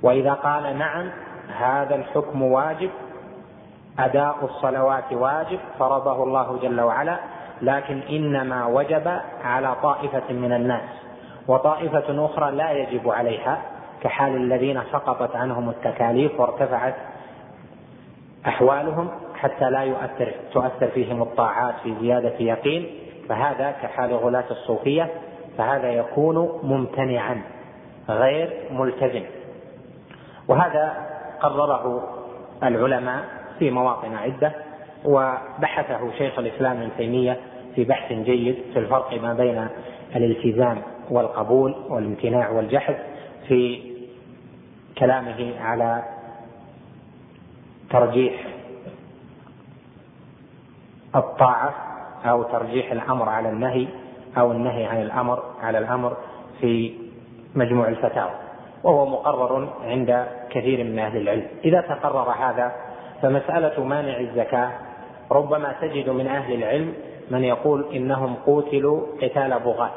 وإذا 0.03 0.33
قال 0.33 0.79
نعم 0.79 1.11
هذا 1.59 1.95
الحكم 1.95 2.43
واجب 2.43 2.91
أداء 3.99 4.37
الصلوات 4.43 5.13
واجب 5.13 5.59
فرضه 5.79 6.23
الله 6.23 6.59
جل 6.63 6.81
وعلا 6.81 7.19
لكن 7.63 8.01
إنما 8.11 8.67
وجب 8.67 9.21
على 9.45 9.77
طائفة 9.83 10.33
من 10.33 10.53
الناس. 10.53 10.89
وطائفة 11.49 12.25
أخرى 12.27 12.51
لا 12.51 12.71
يجب 12.73 13.11
عليها 13.11 13.63
كحال 14.03 14.37
الذين 14.37 14.83
سقطت 14.93 15.37
عنهم 15.37 15.69
التكاليف 15.71 16.41
وارتفعت 16.41 16.95
أحوالهم. 18.47 19.11
حتى 19.37 19.71
لا 19.71 19.81
يؤثر 19.81 20.33
تؤثر 20.53 20.89
فيهم 20.89 21.23
الطاعات 21.23 21.75
في 21.83 21.95
زيادة 22.01 22.35
يقين 22.39 22.87
فهذا 23.29 23.71
كحال 23.71 24.15
غلاة 24.15 24.45
الصوفية 24.51 25.11
فهذا 25.59 25.89
يكون 25.89 26.61
ممتنعا 26.63 27.43
غير 28.09 28.55
ملتزم. 28.71 29.23
وهذا 30.49 31.07
قرره 31.41 32.09
العلماء 32.63 33.25
في 33.59 33.71
مواطن 33.71 34.15
عدة 34.15 34.53
وبحثه 35.05 36.13
شيخ 36.19 36.39
الإسلام 36.39 36.77
ابن 36.77 36.91
تيمية 36.97 37.41
في 37.75 37.85
بحث 37.85 38.13
جيد 38.13 38.57
في 38.73 38.79
الفرق 38.79 39.23
ما 39.23 39.35
بين 39.35 39.69
الالتزام 40.17 40.83
والقبول 41.11 41.75
والامتناع 41.89 42.51
والجحد 42.51 42.97
في 43.49 43.81
كلامه 44.99 45.61
على 45.61 46.03
ترجيح 47.91 48.56
الطاعة 51.17 51.75
أو 52.25 52.43
ترجيح 52.43 52.93
الأمر 52.93 53.29
على 53.29 53.49
النهي 53.49 53.87
أو 54.39 54.53
النهي 54.53 54.85
عن 54.85 55.03
الأمر 55.03 55.43
على 55.63 55.79
الأمر 55.79 56.17
في 56.61 56.95
مجموع 57.55 57.89
الفتاوى 57.89 58.35
وهو 58.85 59.07
مقرر 59.07 59.69
عند 59.85 60.27
كثير 60.51 60.85
من 60.85 60.99
أهل 60.99 61.17
العلم. 61.17 61.47
إذا 61.65 61.81
تقرر 61.81 62.31
هذا 62.31 62.73
فمسألة 63.23 63.85
مانع 63.85 64.21
الزكاة 64.21 64.71
ربما 65.33 65.75
تجد 65.81 66.11
من 66.11 66.27
أهل 66.27 66.55
العلم 66.55 66.95
من 67.31 67.45
يقول 67.45 67.85
إنهم 67.95 68.35
قوتلوا 68.35 69.07
قتال 69.23 69.61
بغاة 69.65 69.91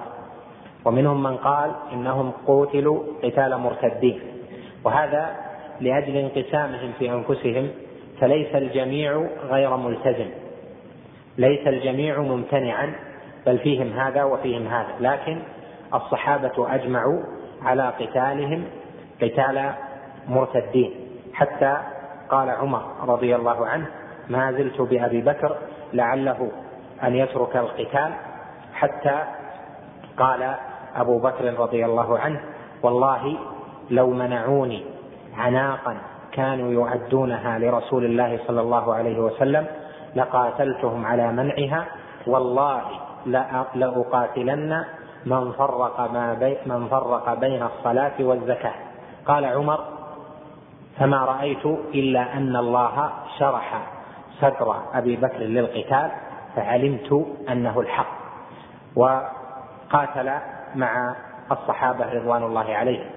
ومنهم 0.85 1.23
من 1.23 1.37
قال 1.37 1.71
إنهم 1.93 2.31
قوتلوا 2.47 3.03
قتال 3.23 3.57
مرتدين. 3.57 4.19
وهذا 4.83 5.35
لأجل 5.81 6.17
انقسامهم 6.17 6.91
في 6.99 7.11
أنفسهم 7.11 7.69
فليس 8.19 8.55
الجميع 8.55 9.27
غير 9.49 9.77
ملتزم. 9.77 10.29
ليس 11.39 11.67
الجميع 11.67 12.19
ممتنعا 12.19 12.93
بل 13.45 13.57
فيهم 13.57 13.87
هذا 13.87 14.23
وفيهم 14.23 14.67
هذا. 14.67 14.93
لكن 14.99 15.41
الصحابة 15.93 16.75
أجمعوا 16.75 17.19
على 17.63 17.93
قتالهم 17.99 18.63
قتال 19.21 19.71
مرتدين. 20.27 20.91
حتى 21.33 21.77
قال 22.29 22.49
عمر 22.49 22.83
رضي 23.07 23.35
الله 23.35 23.67
عنه 23.67 23.87
ما 24.29 24.51
زلت 24.51 24.81
بأبي 24.81 25.21
بكر 25.21 25.57
لعله 25.93 26.51
أن 27.03 27.15
يترك 27.15 27.55
القتال. 27.55 28.11
حتى 28.73 29.23
قال 30.17 30.55
أبو 30.95 31.19
بكر 31.19 31.59
رضي 31.59 31.85
الله 31.85 32.19
عنه 32.19 32.41
والله 32.83 33.37
لو 33.89 34.09
منعوني 34.09 34.83
عناقا 35.37 35.97
كانوا 36.31 36.73
يعدونها 36.73 37.59
لرسول 37.59 38.05
الله 38.05 38.39
صلى 38.47 38.61
الله 38.61 38.93
عليه 38.93 39.19
وسلم 39.19 39.67
لقاتلتهم 40.15 41.05
على 41.05 41.31
منعها 41.31 41.85
والله 42.27 42.81
لأقاتلن 43.75 44.85
من 45.25 45.51
فرق 45.51 46.11
ما 46.11 46.33
بي 46.33 46.57
من 46.65 46.87
فرق 46.87 47.33
بين 47.33 47.63
الصلاة 47.63 48.13
والزكاة. 48.19 48.73
قال 49.25 49.45
عمر 49.45 49.79
فما 50.97 51.25
رأيت 51.25 51.65
إلا 51.93 52.37
أن 52.37 52.55
الله 52.55 53.09
شرح 53.39 53.81
صدر 54.41 54.75
أبي 54.93 55.15
بكر 55.15 55.39
للقتال 55.39 56.11
فعلمت 56.55 57.27
أنه 57.49 57.79
الحق 57.79 58.19
وقاتل 58.95 60.31
مع 60.75 61.15
الصحابة 61.51 62.13
رضوان 62.13 62.43
الله 62.43 62.75
عليهم 62.75 63.09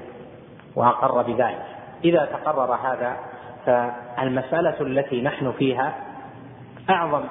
وأقر 0.77 1.23
بذلك. 1.23 1.67
إذا 2.05 2.25
تقرر 2.25 2.75
هذا 2.75 3.17
فالمسألة 3.67 4.81
التي 4.81 5.23
نحن 5.23 5.53
فيها 5.53 5.95
أعظم 6.91 7.25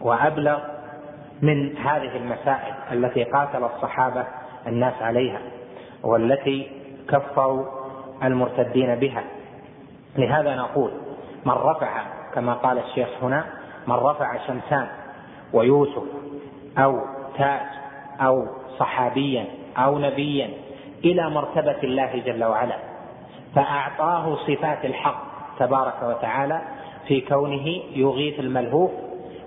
وأبلغ 0.00 0.58
من 1.42 1.76
هذه 1.76 2.16
المسائل 2.16 2.74
التي 2.92 3.24
قاتل 3.24 3.64
الصحابة 3.64 4.24
الناس 4.66 4.94
عليها 5.02 5.40
والتي 6.02 6.70
كفروا 7.08 7.64
المرتدين 8.22 8.94
بها. 8.94 9.24
لهذا 10.16 10.56
نقول 10.56 10.90
من 11.46 11.52
رفع 11.52 12.02
كما 12.34 12.54
قال 12.54 12.78
الشيخ 12.78 13.08
هنا 13.22 13.44
من 13.86 13.94
رفع 13.94 14.36
شمسان 14.46 14.86
ويوسف 15.52 16.02
أو 16.78 17.00
تاج 17.38 17.60
أو 18.20 18.46
صحابيا 18.78 19.46
أو 19.78 19.98
نبيا 19.98 20.50
إلى 21.04 21.30
مرتبة 21.30 21.78
الله 21.82 22.22
جل 22.26 22.44
وعلا 22.44 22.76
فأعطاه 23.54 24.36
صفات 24.36 24.84
الحق 24.84 25.22
تبارك 25.58 26.02
وتعالى 26.02 26.60
في 27.08 27.20
كونه 27.20 27.66
يغيث 27.94 28.40
الملهوف 28.40 28.90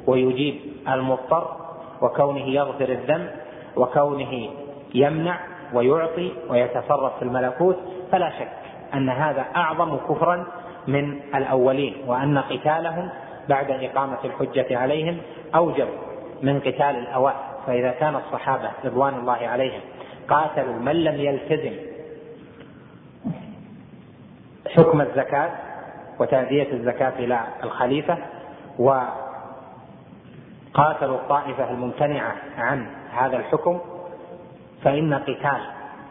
ويجيب 0.08 0.56
المضطر 0.88 1.56
وكونه 2.02 2.46
يغفر 2.48 2.90
الذنب 2.90 3.30
وكونه 3.76 4.50
يمنع 4.94 5.40
ويعطي 5.74 6.32
ويتصرف 6.50 7.18
في 7.18 7.22
الملكوت 7.22 7.78
فلا 8.12 8.30
شك 8.40 8.52
أن 8.94 9.10
هذا 9.10 9.46
أعظم 9.56 9.98
كفرا 9.98 10.46
من 10.88 11.20
الأولين 11.36 11.96
وأن 12.08 12.38
قتالهم 12.38 13.10
بعد 13.50 13.72
إقامة 13.72 14.18
الحجة 14.26 14.78
عليهم 14.78 15.18
أوجب 15.56 15.88
من 16.42 16.60
قتال 16.60 16.82
الاوائل 16.82 17.38
فإذا 17.68 17.92
كان 17.92 18.16
الصحابة 18.16 18.72
رضوان 18.86 19.14
الله 19.14 19.34
عليهم 19.48 19.82
قاتلوا 20.30 20.76
من 20.76 21.04
لم 21.04 21.16
يلتزم 21.22 21.74
حكم 24.76 25.02
الزكاة 25.02 25.52
وتاديه 26.20 26.74
الزكاة 26.74 27.14
إلى 27.20 27.40
الخليفة 27.64 28.18
و 28.80 29.00
قاتلوا 30.74 31.16
الطائفة 31.16 31.72
الممتنعة 31.72 32.36
عن 32.58 32.88
هذا 33.12 33.38
الحكم 33.38 33.80
فإن 34.84 35.14
قتال 35.14 35.62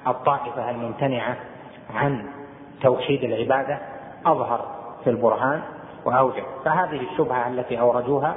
الطائفة 0.07 0.71
الممتنعة 0.71 1.37
عن 1.95 2.27
توحيد 2.83 3.25
العبادة 3.25 3.79
أظهر 4.27 4.67
في 5.05 5.11
البرهان 5.11 5.63
وأوجب 6.05 6.45
فهذه 6.65 7.01
الشبهة 7.13 7.49
التي 7.49 7.81
أوردوها 7.81 8.35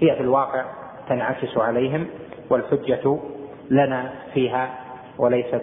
هي 0.00 0.14
في 0.16 0.20
الواقع 0.20 0.64
تنعكس 1.08 1.56
عليهم 1.56 2.06
والحجة 2.50 3.18
لنا 3.70 4.12
فيها 4.34 4.68
وليست 5.18 5.62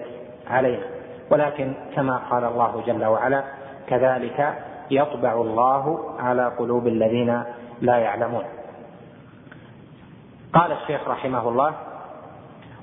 علينا. 0.50 0.84
ولكن 1.32 1.74
كما 1.96 2.18
قال 2.18 2.44
الله 2.44 2.84
جل 2.88 3.06
وعلا 3.06 3.44
كذلك 3.88 4.54
يطبع 4.92 5.34
الله 5.34 6.16
على 6.20 6.52
قلوب 6.60 6.88
الذين 6.88 7.44
لا 7.82 7.98
يعلمون. 7.98 8.44
قال 10.54 10.72
الشيخ 10.72 11.08
رحمه 11.08 11.50
الله 11.50 11.74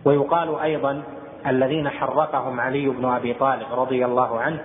ويقال 0.04 0.58
أيضا 0.58 1.02
الذين 1.46 1.88
حرقهم 1.88 2.60
علي 2.60 2.88
بن 2.88 3.04
أبي 3.04 3.34
طالب 3.34 3.66
رضي 3.72 4.04
الله 4.04 4.40
عنه 4.40 4.60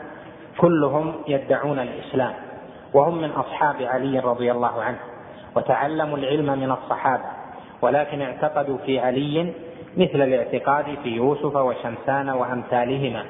كلهم 0.58 1.14
يدعون 1.28 1.80
الإسلام 1.80 2.34
وهم 2.94 3.22
من 3.22 3.30
أصحاب 3.30 3.82
علي 3.82 4.20
رضي 4.20 4.52
الله 4.52 4.84
عنه 4.84 4.98
وتعلموا 5.56 6.18
العلم 6.18 6.60
من 6.60 6.72
الصحابة 6.72 7.24
ولكن 7.82 8.22
اعتقدوا 8.22 8.78
في 8.78 9.00
علي 9.00 9.54
مثل 9.98 10.22
الاعتقاد 10.22 10.86
في 11.04 11.10
يوسف 11.10 11.56
وشمسان 11.56 12.30
وأمثالهما 12.30 13.26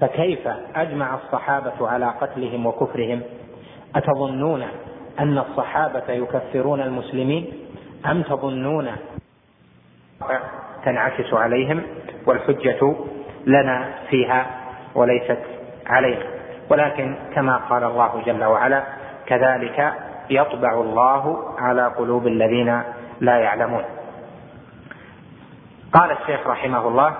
فكيف 0.00 0.48
أجمع 0.76 1.14
الصحابة 1.14 1.88
على 1.88 2.06
قتلهم 2.20 2.66
وكفرهم؟ 2.66 3.22
أتظنون 3.96 4.64
أن 5.18 5.38
الصحابة 5.38 6.12
يكفرون 6.12 6.80
المسلمين؟ 6.80 7.52
أم 8.10 8.22
تظنون 8.22 8.90
تنعكس 10.84 11.34
عليهم 11.34 11.82
والحجة 12.26 12.96
لنا 13.46 13.88
فيها 14.10 14.46
وليست 14.94 15.42
علينا؟ 15.86 16.24
ولكن 16.70 17.16
كما 17.34 17.56
قال 17.56 17.84
الله 17.84 18.22
جل 18.26 18.44
وعلا 18.44 18.82
كذلك 19.26 19.92
يطبع 20.30 20.80
الله 20.80 21.54
على 21.58 21.86
قلوب 21.86 22.26
الذين 22.26 22.82
لا 23.20 23.38
يعلمون. 23.38 23.84
قال 25.92 26.10
الشيخ 26.10 26.46
رحمه 26.46 26.88
الله 26.88 27.14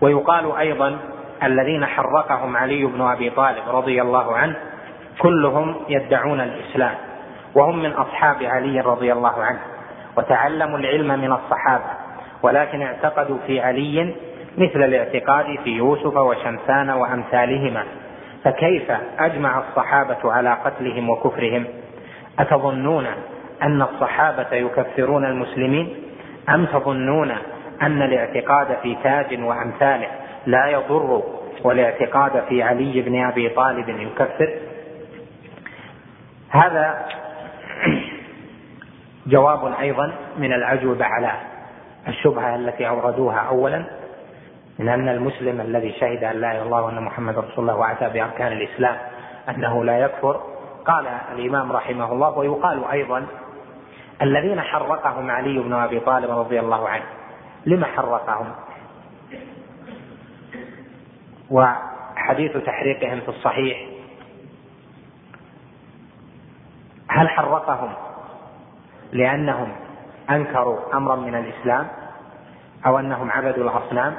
ويقال 0.00 0.56
أيضا 0.56 0.98
الذين 1.42 1.86
حرقهم 1.86 2.56
علي 2.56 2.84
بن 2.84 3.00
أبي 3.00 3.30
طالب 3.30 3.68
رضي 3.68 4.02
الله 4.02 4.36
عنه 4.36 4.56
كلهم 5.18 5.74
يدعون 5.88 6.40
الإسلام 6.40 6.94
وهم 7.54 7.82
من 7.82 7.92
أصحاب 7.92 8.42
علي 8.42 8.80
رضي 8.80 9.12
الله 9.12 9.42
عنه 9.44 9.60
وتعلموا 10.16 10.78
العلم 10.78 11.08
من 11.08 11.32
الصحابة 11.32 11.84
ولكن 12.42 12.82
اعتقدوا 12.82 13.38
في 13.46 13.60
علي 13.60 14.14
مثل 14.58 14.82
الاعتقاد 14.82 15.58
في 15.64 15.70
يوسف 15.70 16.16
وشمسان 16.16 16.90
وأمثالهما. 16.90 17.84
فكيف 18.44 18.92
أجمع 19.18 19.58
الصحابة 19.58 20.32
على 20.32 20.56
قتلهم 20.64 21.10
وكفرهم؟ 21.10 21.64
أتظنون 22.38 23.06
أن 23.62 23.82
الصحابة 23.82 24.56
يكفرون 24.56 25.24
المسلمين؟ 25.24 25.94
أم 26.48 26.66
تظنون 26.66 27.30
أن 27.82 28.02
الاعتقاد 28.02 28.76
في 28.82 28.96
تاج 29.02 29.40
وأمثاله 29.42 30.08
لا 30.46 30.66
يضر 30.66 31.22
والاعتقاد 31.64 32.42
في 32.48 32.62
علي 32.62 33.00
بن 33.00 33.24
أبي 33.24 33.48
طالب 33.48 33.88
يكفر؟ 33.88 34.48
هذا 36.52 37.06
جواب 39.26 39.74
أيضا 39.80 40.12
من 40.38 40.52
الاجوبه 40.52 41.04
على 41.04 41.32
الشبهة 42.08 42.56
التي 42.56 42.88
أوردوها 42.88 43.38
أولا 43.38 43.84
من 44.78 44.88
أن 44.88 45.08
المسلم 45.08 45.60
الذي 45.60 45.92
شهد 45.92 46.24
أن 46.24 46.40
لا 46.40 46.52
إله 46.52 46.52
إلا 46.52 46.62
الله 46.62 46.82
وأن 46.82 47.02
محمد 47.02 47.38
رسول 47.38 47.70
الله 47.70 47.76
وأتى 47.76 48.08
بأركان 48.08 48.52
الإسلام 48.52 48.96
أنه 49.48 49.84
لا 49.84 49.98
يكفر 49.98 50.40
قال 50.84 51.06
الإمام 51.32 51.72
رحمه 51.72 52.12
الله 52.12 52.38
ويقال 52.38 52.84
أيضا 52.92 53.26
الذين 54.22 54.60
حرقهم 54.60 55.30
علي 55.30 55.58
بن 55.58 55.72
أبي 55.72 56.00
طالب 56.00 56.30
رضي 56.30 56.60
الله 56.60 56.88
عنه. 56.88 57.04
لم 57.66 57.84
حرقهم؟ 57.84 58.52
وحديث 61.50 62.56
تحريقهم 62.56 63.20
في 63.20 63.28
الصحيح 63.28 63.91
هل 67.12 67.28
حرقهم 67.28 67.92
لأنهم 69.12 69.72
أنكروا 70.30 70.96
أمرا 70.96 71.16
من 71.16 71.34
الإسلام 71.34 71.88
أو 72.86 72.98
أنهم 72.98 73.30
عبدوا 73.30 73.64
الأصنام 73.64 74.14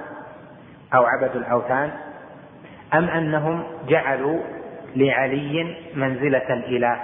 أو 0.95 1.05
عبدوا 1.05 1.41
الأوثان 1.41 1.91
أم 2.93 3.03
أنهم 3.09 3.63
جعلوا 3.87 4.39
لعلي 4.95 5.77
منزلة 5.95 6.53
الإله؟ 6.53 6.99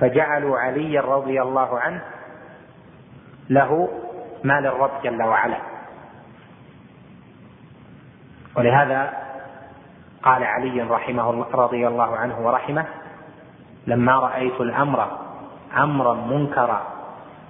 فجعلوا 0.00 0.58
عليا 0.58 1.00
رضي 1.00 1.42
الله 1.42 1.80
عنه 1.80 2.00
له 3.50 3.88
ما 4.44 4.60
للرب 4.60 4.90
جل 5.04 5.22
وعلا. 5.22 5.56
ولهذا 8.56 9.12
قال 10.22 10.44
علي 10.44 10.82
رحمه 10.82 11.30
الله 11.30 11.46
رضي 11.54 11.88
الله 11.88 12.16
عنه 12.16 12.40
ورحمه 12.46 12.86
لما 13.86 14.12
رأيت 14.12 14.60
الأمر 14.60 15.18
أمرا 15.76 16.14
منكرا 16.14 16.82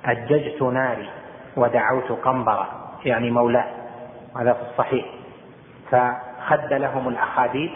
أججت 0.04 0.62
ناري 0.62 1.08
ودعوت 1.56 2.12
قنبرا 2.12 2.66
يعني 3.04 3.30
مولاه. 3.30 3.66
هذا 4.36 4.52
في 4.52 4.62
الصحيح. 4.70 5.06
فخد 5.90 6.72
لهم 6.72 7.08
الاخاديد 7.08 7.70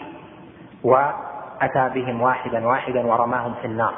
وأتى 0.83 1.89
بهم 1.93 2.21
واحدا 2.21 2.67
واحدا 2.67 3.05
ورماهم 3.05 3.53
في 3.61 3.67
النار. 3.67 3.93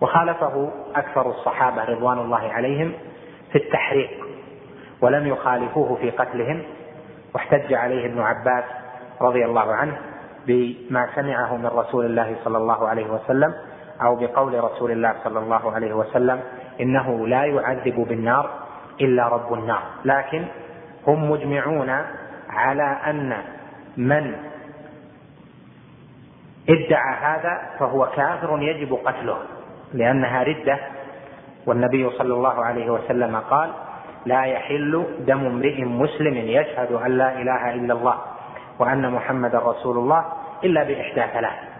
وخالفه 0.00 0.70
أكثر 0.96 1.30
الصحابة 1.30 1.84
رضوان 1.84 2.18
الله 2.18 2.52
عليهم 2.52 2.92
في 3.52 3.58
التحريق 3.58 4.10
ولم 5.00 5.26
يخالفوه 5.26 5.94
في 5.94 6.10
قتلهم. 6.10 6.62
واحتج 7.34 7.74
عليه 7.74 8.06
ابن 8.06 8.20
عباس 8.20 8.64
رضي 9.20 9.44
الله 9.44 9.74
عنه 9.74 9.98
بما 10.46 11.08
سمعه 11.14 11.56
من 11.56 11.66
رسول 11.66 12.06
الله 12.06 12.36
صلى 12.44 12.58
الله 12.58 12.88
عليه 12.88 13.06
وسلم 13.10 13.54
أو 14.02 14.16
بقول 14.16 14.64
رسول 14.64 14.90
الله 14.90 15.14
صلى 15.24 15.38
الله 15.38 15.72
عليه 15.72 15.92
وسلم 15.94 16.40
إنه 16.80 17.28
لا 17.28 17.44
يعذب 17.44 17.94
بالنار 18.08 18.50
إلا 19.00 19.28
رب 19.28 19.52
النار. 19.52 19.82
لكن 20.04 20.44
هم 21.06 21.30
مجمعون 21.30 21.90
على 22.50 22.96
أن 23.06 23.36
من 23.96 24.34
ادعى 26.68 27.14
هذا 27.20 27.60
فهو 27.78 28.06
كافر 28.06 28.58
يجب 28.62 28.98
قتله 29.04 29.38
لأنها 29.92 30.42
ردة. 30.42 30.78
والنبي 31.66 32.10
صلى 32.10 32.34
الله 32.34 32.64
عليه 32.64 32.90
وسلم 32.90 33.36
قال 33.36 33.70
لا 34.26 34.44
يحل 34.44 35.04
دم 35.26 35.46
امرئ 35.46 35.84
مسلم 35.84 36.34
يشهد 36.34 36.92
أن 36.92 37.10
لا 37.18 37.32
إله 37.42 37.74
إلا 37.74 37.94
الله 37.94 38.18
وأن 38.78 39.12
محمدا 39.12 39.58
رسول 39.58 39.98
الله 39.98 40.24
إلا 40.64 40.82
بإحدى 40.82 41.22
ثلاث. 41.32 41.71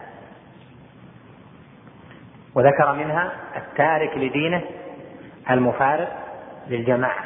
وذكر 2.54 2.92
منها 2.92 3.32
التارك 3.56 4.16
لدينه 4.16 4.62
المفارق 5.50 6.08
للجماعة 6.68 7.24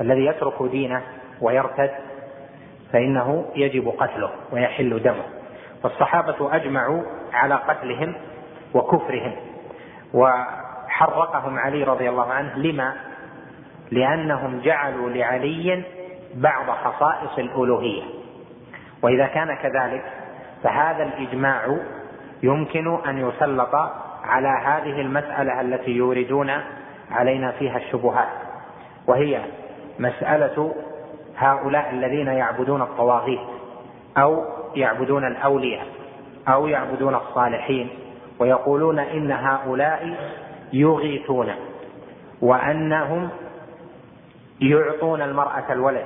الذي 0.00 0.24
يترك 0.26 0.62
دينه 0.62 1.02
ويرتد 1.40 1.90
فإنه 2.92 3.46
يجب 3.56 3.88
قتله 3.88 4.30
ويحل 4.52 5.02
دمه. 5.02 5.24
والصحابه 5.84 6.56
أجمعوا 6.56 7.02
على 7.32 7.54
قتلهم 7.54 8.14
وكفرهم 8.74 9.32
وحرقهم 10.14 11.58
علي 11.58 11.84
رضي 11.84 12.08
الله 12.08 12.32
عنه. 12.32 12.56
لما؟ 12.56 12.94
لأنهم 13.90 14.60
جعلوا 14.60 15.10
لعلي 15.10 15.82
بعض 16.34 16.70
خصائص 16.70 17.38
الألوهية. 17.38 18.02
وإذا 19.02 19.26
كان 19.26 19.54
كذلك 19.54 20.04
فهذا 20.62 21.02
الإجماع 21.02 21.78
يمكن 22.42 22.98
أن 23.08 23.28
يسلط 23.28 23.74
على 24.28 24.48
هذه 24.48 25.00
المسألة 25.00 25.60
التي 25.60 25.90
يوردون 25.90 26.50
علينا 27.10 27.52
فيها 27.52 27.76
الشبهات 27.76 28.28
وهي 29.06 29.40
مسألة 29.98 30.74
هؤلاء 31.36 31.90
الذين 31.90 32.26
يعبدون 32.26 32.82
الطواغيت 32.82 33.40
أو 34.18 34.44
يعبدون 34.74 35.26
الأولياء 35.26 35.86
أو 36.48 36.66
يعبدون 36.66 37.14
الصالحين 37.14 37.88
ويقولون 38.38 38.98
إن 38.98 39.30
هؤلاء 39.30 40.16
يغيثون 40.72 41.52
وأنهم 42.42 43.28
يعطون 44.60 45.22
المرأة 45.22 45.72
الولد 45.72 46.04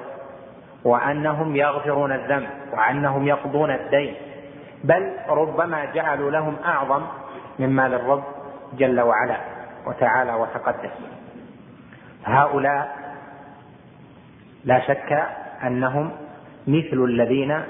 وأنهم 0.85 1.57
يغفرون 1.57 2.13
الذنب 2.13 2.49
وأنهم 2.73 3.27
يقضون 3.27 3.71
الدين 3.71 4.15
بل 4.85 5.13
ربما 5.29 5.85
جعلوا 5.85 6.31
لهم 6.31 6.57
أعظم 6.65 7.03
مما 7.59 7.89
للرب 7.89 8.25
جل 8.79 9.01
وعلا 9.01 9.37
وتعالى 9.87 10.35
وتقدس. 10.35 10.91
هؤلاء 12.25 12.97
لا 14.65 14.81
شك 14.81 15.27
أنهم 15.67 16.11
مثل 16.67 17.05
الذين 17.05 17.63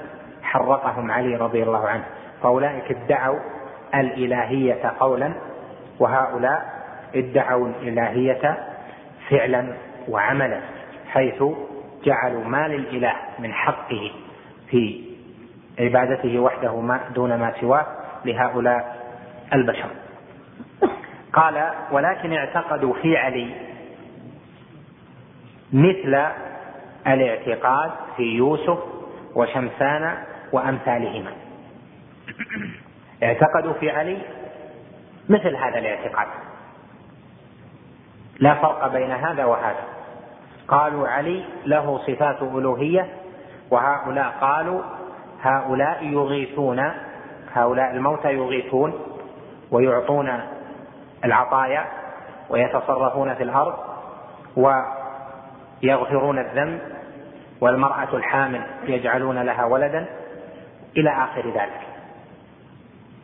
حرقهم 0.43 1.11
علي 1.11 1.35
رضي 1.35 1.63
الله 1.63 1.87
عنه 1.87 2.03
فأولئك 2.43 2.91
ادعوا 2.91 3.39
الإلهية 3.95 4.93
قولا 4.99 5.33
وهؤلاء 5.99 6.83
ادعوا 7.15 7.67
الإلهية 7.67 8.57
فعلا 9.29 9.73
وعملا 10.09 10.59
حيث 11.07 11.43
جعلوا 12.03 12.43
ما 12.43 12.67
للإله 12.67 13.13
من 13.39 13.53
حقه 13.53 14.11
في 14.69 15.03
عبادته 15.79 16.39
وحده 16.39 16.79
ما 16.79 16.99
دون 17.15 17.35
ما 17.35 17.53
سواه 17.61 17.85
لهؤلاء 18.25 18.92
البشر. 19.53 19.89
قال 21.33 21.71
ولكن 21.91 22.33
اعتقدوا 22.33 22.93
في 22.93 23.17
علي 23.17 23.49
مثل 25.73 26.25
الاعتقاد 27.07 27.91
في 28.17 28.23
يوسف 28.23 28.79
وشمسان 29.35 30.17
وأمثالهما. 30.51 31.31
اعتقدوا 33.23 33.73
في 33.73 33.91
علي 33.91 34.17
مثل 35.29 35.55
هذا 35.55 35.79
الاعتقاد. 35.79 36.27
لا 38.39 38.53
فرق 38.55 38.87
بين 38.87 39.11
هذا 39.11 39.45
وهذا. 39.45 39.83
قالوا 40.67 41.07
علي 41.07 41.43
له 41.65 41.97
صفات 41.97 42.41
ألوهية 42.41 43.07
وهؤلاء 43.71 44.33
قالوا 44.41 44.81
هؤلاء 45.41 46.05
يغيثون 46.05 46.91
هؤلاء 47.53 47.91
الموتى 47.91 48.33
يغيثون. 48.33 49.12
ويعطون 49.73 50.39
العطايا 51.25 51.85
ويتصرفون 52.49 53.33
في 53.33 53.43
الأرض 53.43 53.73
ويغفرون 54.55 56.39
الذنب 56.39 56.79
والمرأة 57.61 58.15
الحامل 58.15 58.61
يجعلون 58.83 59.41
لها 59.41 59.65
ولدا 59.65 60.05
إلى 60.97 61.09
آخر 61.09 61.47
ذلك. 61.47 61.81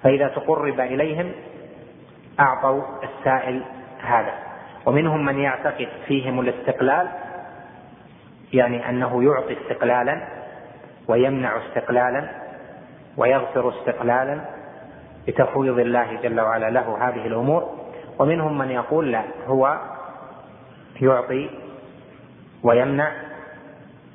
فإذا 0.04 0.28
تقرب 0.28 0.80
إليهم 0.80 1.32
أعطوا 2.40 2.84
السائل 3.04 3.64
هذا. 4.02 4.34
ومنهم 4.86 5.26
من 5.26 5.40
يعتقد 5.40 5.88
فيهم 6.08 6.40
الاستقلال 6.40 7.10
يعني 8.54 8.90
أنه 8.90 9.24
يعطي 9.24 9.58
استقلالا 9.62 10.28
ويمنع 11.08 11.58
استقلالا 11.58 12.30
ويغفر 13.18 13.70
استقلالا 13.70 14.59
بتفويض 15.30 15.80
الله 15.80 16.20
جل 16.24 16.40
وعلا 16.40 16.70
له 16.70 17.10
هذه 17.10 17.28
الأمور. 17.28 17.70
ومنهم 18.20 18.58
من 18.58 18.72
يقول 18.72 19.12
لا 19.12 19.24
هو 19.48 19.78
يعطي 21.02 21.50
ويمنع 22.64 23.12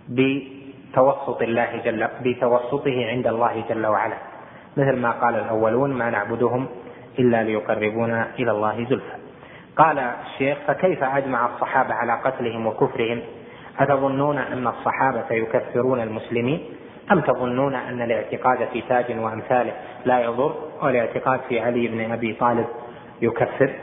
بتوسط 0.09 1.43
الله 1.43 1.77
جل 1.85 2.09
بتوسطه 2.23 3.07
عند 3.07 3.27
الله 3.27 3.65
جل 3.69 3.87
وعلا. 3.87 4.17
مثل 4.77 4.97
ما 4.97 5.11
قال 5.11 5.35
الأولون 5.35 5.91
ما 5.93 6.11
نعبدهم 6.11 6.67
إلا 7.19 7.43
ليقربونا 7.43 8.29
إلى 8.39 8.51
الله 8.51 8.85
زلفى. 8.85 9.17
قال 9.77 9.99
الشيخ 9.99 10.59
فكيف 10.67 11.05
أجمع 11.05 11.47
الصحابة 11.47 11.95
على 11.95 12.13
قتلهم 12.13 12.67
وكفرهم؟ 12.67 13.21
أتظنون 13.79 14.39
أن 14.39 14.67
الصحابة 14.67 15.27
يكفرون 15.31 16.01
المسلمين؟ 16.01 16.65
أم 17.13 17.21
تظنون 17.21 17.75
أن 17.75 18.03
الاعتقاد 18.03 18.69
في 18.73 18.81
تاج 18.81 19.19
وأمثاله 19.19 19.73
لا 20.05 20.21
يضر؟ 20.21 20.55
والاعتقاد 20.85 21.41
في 21.49 21.61
علي 21.61 21.89
بن 21.89 22.13
أبي 22.13 22.33
طالب 22.33 22.67
يكفر. 23.23 23.75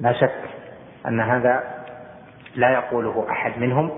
لا 0.00 0.12
شك 0.12 0.40
أن 1.06 1.20
هذا 1.20 1.80
لا 2.56 2.70
يقوله 2.70 3.26
أحد 3.30 3.58
منهم 3.58 3.90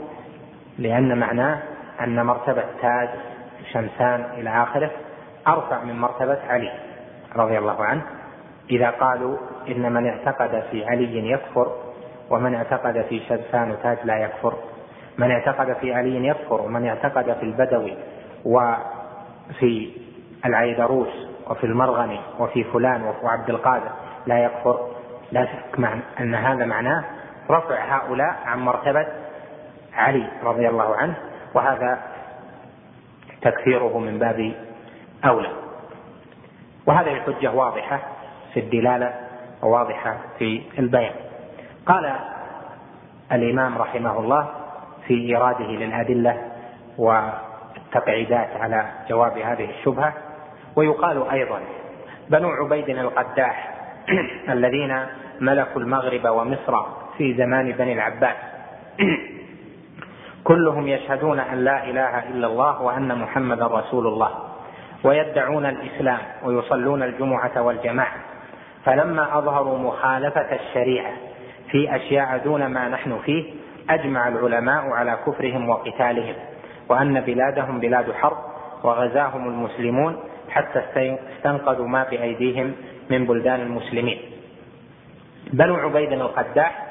لأن 0.78 1.18
معناه 1.18 1.62
أن 2.00 2.26
مرتبة 2.26 2.64
تاج 2.82 3.08
شمسان 3.72 4.24
إلى 4.38 4.62
آخره 4.62 4.90
أرفع 5.48 5.84
من 5.84 6.00
مرتبة 6.00 6.38
علي 6.48 6.72
رضي 7.36 7.58
الله 7.58 7.84
عنه 7.84 8.02
إذا 8.70 8.90
قالوا 8.90 9.36
إن 9.68 9.92
من 9.92 10.06
اعتقد 10.06 10.62
في 10.70 10.84
علي 10.84 11.30
يكفر 11.30 11.76
ومن 12.30 12.54
اعتقد 12.54 13.04
في 13.08 13.20
شمسان 13.28 13.76
تاج 13.82 13.98
لا 14.04 14.18
يكفر. 14.18 14.54
من 15.18 15.30
اعتقد 15.30 15.76
في 15.80 15.94
علي 15.94 16.26
يكفر 16.26 16.62
ومن 16.62 16.86
اعتقد 16.86 17.24
في 17.24 17.42
البدوي 17.42 17.94
وفي 18.44 19.90
العيدروس 20.46 21.28
وفي 21.50 21.64
المرغني 21.64 22.20
وفي 22.38 22.64
فلان 22.64 23.02
وفي 23.02 23.26
عبد 23.26 23.50
القادر. 23.50 23.90
لا 24.26 24.44
يكفر. 24.44 24.88
لا 25.32 25.46
شك 25.46 25.84
أن 26.20 26.34
هذا 26.34 26.64
معناه 26.64 27.04
رفع 27.50 27.96
هؤلاء 27.96 28.36
عن 28.46 28.58
مرتبة 28.58 29.06
علي 29.94 30.28
رضي 30.44 30.68
الله 30.68 30.96
عنه 30.96 31.14
وهذا 31.54 31.98
تكفيره 33.42 33.98
من 33.98 34.18
باب 34.18 34.52
أولى. 35.24 35.50
وهذه 36.86 37.12
الحجة 37.12 37.52
واضحة 37.52 37.98
في 38.54 38.60
الدلالة 38.60 39.14
وواضحة 39.62 40.16
في 40.38 40.62
البيان. 40.78 41.14
قال 41.86 42.12
الإمام 43.32 43.78
رحمه 43.78 44.18
الله 44.18 44.48
في 45.06 45.14
إيراده 45.14 45.66
للأدلة 45.66 46.42
والتقعيدات 46.98 48.48
على 48.60 48.86
جواب 49.08 49.38
هذه 49.38 49.70
الشبهة 49.70 50.14
ويقال 50.76 51.30
أيضا 51.30 51.60
بنو 52.30 52.48
عبيد 52.48 52.88
القداح 52.88 53.74
الذين 54.48 54.98
ملكوا 55.40 55.80
المغرب 55.80 56.28
ومصر 56.28 56.82
في 57.18 57.34
زمان 57.34 57.72
بني 57.72 57.92
العباس. 57.92 58.36
كلهم 60.44 60.88
يشهدون 60.88 61.38
أن 61.38 61.64
لا 61.64 61.84
إله 61.84 62.28
إلا 62.28 62.46
الله 62.46 62.82
وأن 62.82 63.18
محمدا 63.18 63.66
رسول 63.66 64.06
الله 64.06 64.30
ويدعون 65.04 65.66
الإسلام 65.66 66.18
ويصلون 66.44 67.02
الجمعة 67.02 67.62
والجماعة. 67.62 68.16
فلما 68.84 69.38
أظهروا 69.38 69.78
مخالفة 69.78 70.54
الشريعة 70.54 71.12
في 71.70 71.96
أشياء 71.96 72.40
دون 72.44 72.66
ما 72.66 72.88
نحن 72.88 73.18
فيه 73.18 73.44
أجمع 73.90 74.28
العلماء 74.28 74.90
على 74.90 75.18
كفرهم 75.26 75.68
وقتالهم 75.68 76.34
وأن 76.88 77.20
بلادهم 77.20 77.80
بلاد 77.80 78.12
حرب 78.12 78.36
وغزاهم 78.84 79.48
المسلمون 79.48 80.16
حتى 80.52 80.78
استنقذوا 81.36 81.88
ما 81.88 82.04
بايديهم 82.10 82.72
من 83.10 83.26
بلدان 83.26 83.60
المسلمين. 83.60 84.18
بنو 85.52 85.74
عبيد 85.74 86.12
القداح 86.12 86.86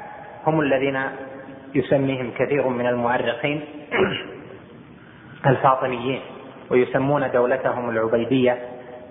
هم 0.47 0.62
الذين 0.62 1.01
يسميهم 1.76 2.32
كثير 2.38 2.68
من 2.68 2.88
المؤرخين 2.88 3.62
الفاطميين 5.45 6.22
ويسمون 6.70 7.32
دولتهم 7.32 7.89
العبيدية 7.89 8.57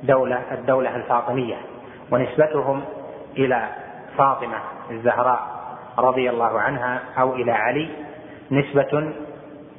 دولة 0.03 0.43
الدولة 0.53 0.97
الفاطمية. 0.97 1.57
ونسبتهم 2.11 2.83
إلى 3.37 3.69
فاطمة 4.19 4.59
الزهراء 4.91 5.41
رضي 5.99 6.31
الله 6.31 6.61
عنها 6.61 7.01
أو 7.19 7.35
إلى 7.35 7.53
علي 7.53 7.89
نسبة 8.51 9.13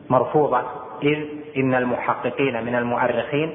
مرفوضة 0.09 0.61
إذ 1.03 1.17
إن 1.57 1.75
المحققين 1.75 2.65
من 2.65 2.75
المؤرخين 2.75 3.53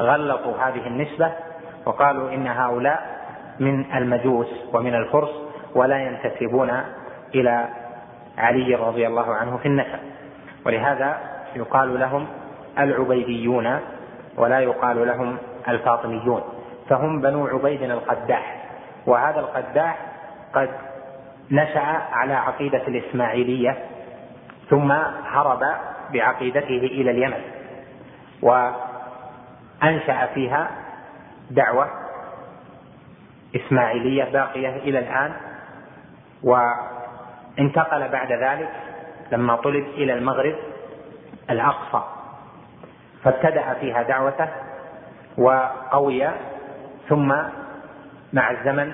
غلطوا 0.00 0.56
هذه 0.56 0.86
النسبة 0.86 1.32
وقالوا 1.86 2.30
إن 2.30 2.46
هؤلاء 2.46 3.18
من 3.60 3.94
المجوس 3.94 4.46
ومن 4.74 4.94
الفرس 4.94 5.30
ولا 5.74 5.98
ينتسبون 5.98 6.70
إلى 7.34 7.68
علي 8.38 8.74
رضي 8.74 9.06
الله 9.06 9.34
عنه 9.34 9.56
في 9.56 9.66
النسب. 9.66 9.98
ولهذا 10.66 11.18
يقال 11.56 12.00
لهم 12.00 12.26
العبيديون 12.78 13.78
ولا 14.36 14.60
يقال 14.60 15.06
لهم 15.06 15.36
الفاطميون. 15.68 16.42
فهم 16.88 17.20
بنو 17.20 17.46
عبيد 17.46 17.82
القداح. 17.82 18.64
وهذا 19.06 19.40
القداح 19.40 19.98
قد 20.54 20.70
نشأ 21.50 22.02
على 22.12 22.32
عقيدة 22.32 22.82
الإسماعيلية 22.88 23.78
ثم 24.70 24.92
هرب 25.26 25.60
بعقيدته 26.12 26.68
إلى 26.68 27.10
اليمن. 27.10 27.42
وأنشأ 29.82 30.26
فيها 30.34 30.70
دعوة 31.50 31.90
إسماعيلية 33.56 34.24
باقية 34.24 34.76
إلى 34.76 34.98
الآن 34.98 35.32
وانتقل 36.42 38.08
بعد 38.08 38.32
ذلك 38.32 38.68
لما 39.32 39.56
طلب 39.56 39.84
إلى 39.86 40.14
المغرب 40.14 40.54
الأقصى. 41.50 42.04
فابتدأ 43.24 43.74
فيها 43.74 44.02
دعوته 44.02 44.48
وقوي 45.38 46.28
ثم 47.08 47.34
مع 48.32 48.50
الزمن 48.50 48.92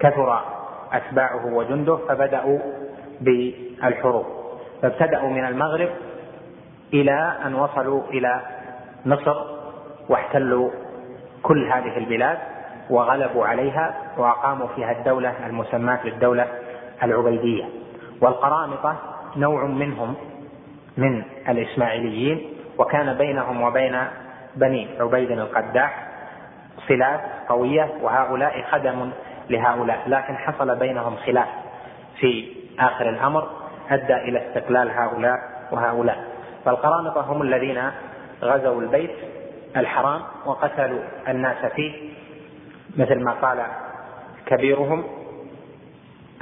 كثر 0.00 0.44
أتباعه 0.92 1.46
وجنده 1.46 1.96
فبدأوا 1.96 2.58
بالحروب. 3.20 4.26
فابتدأوا 4.82 5.28
من 5.30 5.44
المغرب 5.44 5.90
إلى 6.92 7.36
أن 7.46 7.54
وصلوا 7.54 8.02
إلى 8.10 8.57
مصر 9.06 9.36
واحتلوا 10.08 10.70
كل 11.42 11.72
هذه 11.72 11.96
البلاد 11.98 12.38
وغلبوا 12.90 13.46
عليها 13.46 13.94
وأقاموا 14.16 14.66
فيها 14.76 14.92
الدولة 14.92 15.46
المسماة 15.46 15.98
بالدولة 16.04 16.46
العبيدية. 17.02 17.64
والقرامطة 18.20 18.96
نوع 19.36 19.64
منهم 19.64 20.14
من 20.96 21.22
الإسماعيليين 21.48 22.52
وكان 22.78 23.14
بينهم 23.14 23.62
وبين 23.62 24.00
بني 24.56 24.88
عبيد 25.00 25.30
القداح 25.30 26.08
صلات 26.88 27.20
قوية 27.48 27.88
وهؤلاء 28.02 28.62
خدم 28.70 29.10
لهؤلاء 29.50 29.98
لكن 30.06 30.36
حصل 30.36 30.76
بينهم 30.76 31.16
خلاف 31.16 31.48
في 32.20 32.52
آخر 32.80 33.08
الأمر 33.08 33.48
أدى 33.90 34.14
إلى 34.14 34.48
استقلال 34.48 34.90
هؤلاء 34.90 35.38
وهؤلاء. 35.72 36.24
فالقرامطة 36.64 37.20
هم 37.20 37.42
الذين 37.42 37.90
غزوا 38.42 38.80
البيت 38.80 39.16
الحرام 39.76 40.22
وقتلوا 40.46 41.00
الناس 41.28 41.72
فيه 41.72 41.92
مثل 42.96 43.24
ما 43.24 43.32
قال 43.32 43.66
كبيرهم 44.46 45.04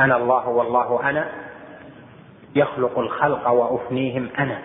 أنا 0.01 0.17
الله 0.17 0.49
والله 0.49 1.11
أنا 1.11 1.29
يخلق 2.55 2.99
الخلق 2.99 3.49
وأفنيهم 3.49 4.29
أنا. 4.39 4.59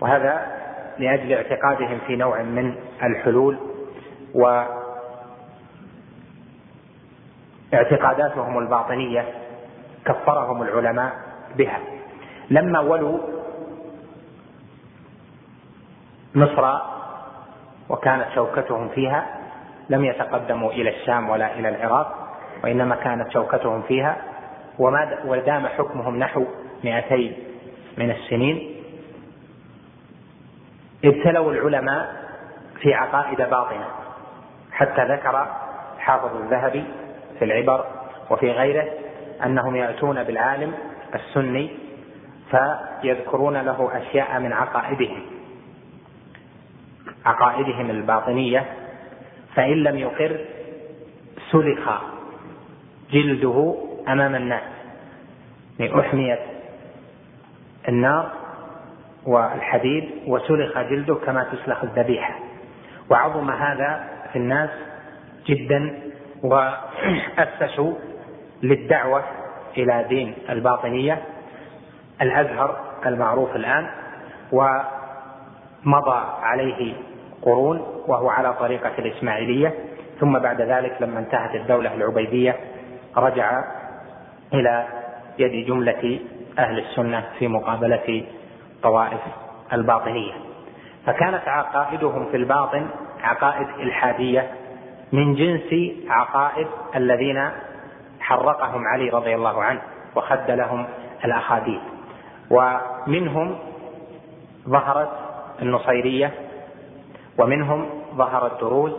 وهذا 0.00 0.46
لأجل 0.98 1.32
اعتقادهم 1.32 1.98
في 2.06 2.16
نوع 2.16 2.42
من 2.42 2.74
الحلول 3.02 3.58
و 4.34 4.62
اعتقاداتهم 7.74 8.58
الباطنية 8.58 9.24
كفرهم 10.04 10.62
العلماء 10.62 11.12
بها. 11.56 11.80
لما 12.50 12.80
ولوا 12.80 13.18
مصر 16.34 16.78
وكانت 17.88 18.26
شوكتهم 18.34 18.88
فيها 18.88 19.26
لم 19.88 20.04
يتقدموا 20.04 20.72
إلى 20.72 20.90
الشام 20.90 21.30
ولا 21.30 21.54
إلى 21.54 21.68
العراق 21.68 22.28
وإنما 22.64 22.94
كانت 22.94 23.32
شوكتهم 23.32 23.82
فيها 23.82 24.16
وما 24.78 25.18
ودام 25.24 25.66
حكمهم 25.66 26.16
نحو 26.16 26.44
200 26.84 27.32
من 27.98 28.10
السنين. 28.10 28.76
ابتلوا 31.04 31.52
العلماء 31.52 32.14
في 32.80 32.94
عقائد 32.94 33.36
باطنة 33.36 33.86
حتى 34.72 35.04
ذكر 35.04 35.46
حافظ 35.98 36.36
الذهبي 36.36 36.84
في 37.38 37.44
العبر 37.44 37.84
وفي 38.30 38.50
غيره 38.50 38.88
أنهم 39.44 39.76
يأتون 39.76 40.24
بالعالم 40.24 40.74
السني 41.14 41.70
فيذكرون 42.50 43.56
له 43.56 43.90
أشياء 43.94 44.40
من 44.40 44.52
عقائدهم. 44.52 45.22
عقائدهم 47.24 47.90
الباطنية 47.90 48.66
فإن 49.54 49.82
لم 49.82 49.98
يقر 49.98 50.40
سلخ 51.50 51.90
جلده 53.12 53.74
أمام 54.08 54.34
الناس. 54.34 54.62
أحميت 55.80 56.38
النار 57.88 58.30
والحديد 59.26 60.10
وسلخ 60.26 60.78
جلده 60.78 61.14
كما 61.14 61.44
تسلخ 61.44 61.84
الذبيحة. 61.84 62.34
وعظم 63.10 63.50
هذا 63.50 64.08
في 64.32 64.38
الناس 64.38 64.70
جدا 65.46 65.98
وأسسوا 66.42 67.94
للدعوة 68.62 69.24
إلى 69.76 70.04
دين 70.08 70.34
الباطنية 70.50 71.22
الأزهر 72.22 72.80
المعروف 73.06 73.56
الآن 73.56 73.90
ومضى 74.52 76.24
عليه 76.42 76.94
قرون 77.42 77.86
وهو 78.06 78.30
على 78.30 78.54
طريقة 78.54 78.92
الإسماعيلية. 78.98 79.74
ثم 80.20 80.38
بعد 80.38 80.60
ذلك 80.60 80.96
لما 81.00 81.18
انتهت 81.18 81.54
الدولة 81.54 81.94
العبيدية 81.94 82.56
رجع 83.16 83.64
إلى 84.54 84.86
يد 85.38 85.66
جملة 85.66 86.20
أهل 86.58 86.78
السنة 86.78 87.24
في 87.38 87.48
مقابلة 87.48 88.24
طوائف 88.82 89.20
الباطنية. 89.72 90.32
فكانت 91.06 91.48
عقائدهم 91.48 92.30
في 92.30 92.36
الباطن 92.36 92.86
عقائد 93.22 93.66
إلحادية 93.68 94.50
من 95.12 95.34
جنس 95.34 95.94
عقائد 96.08 96.66
الذين 96.96 97.50
حرقهم 98.20 98.86
علي 98.86 99.10
رضي 99.10 99.34
الله 99.34 99.62
عنه 99.62 99.80
وخد 100.16 100.50
لهم 100.50 100.86
الأخاديد. 101.24 101.80
ومنهم 102.50 103.58
ظهرت 104.68 105.10
النصيرية 105.62 106.32
ومنهم 107.38 107.88
ظهر 108.14 108.46
الدروز 108.46 108.92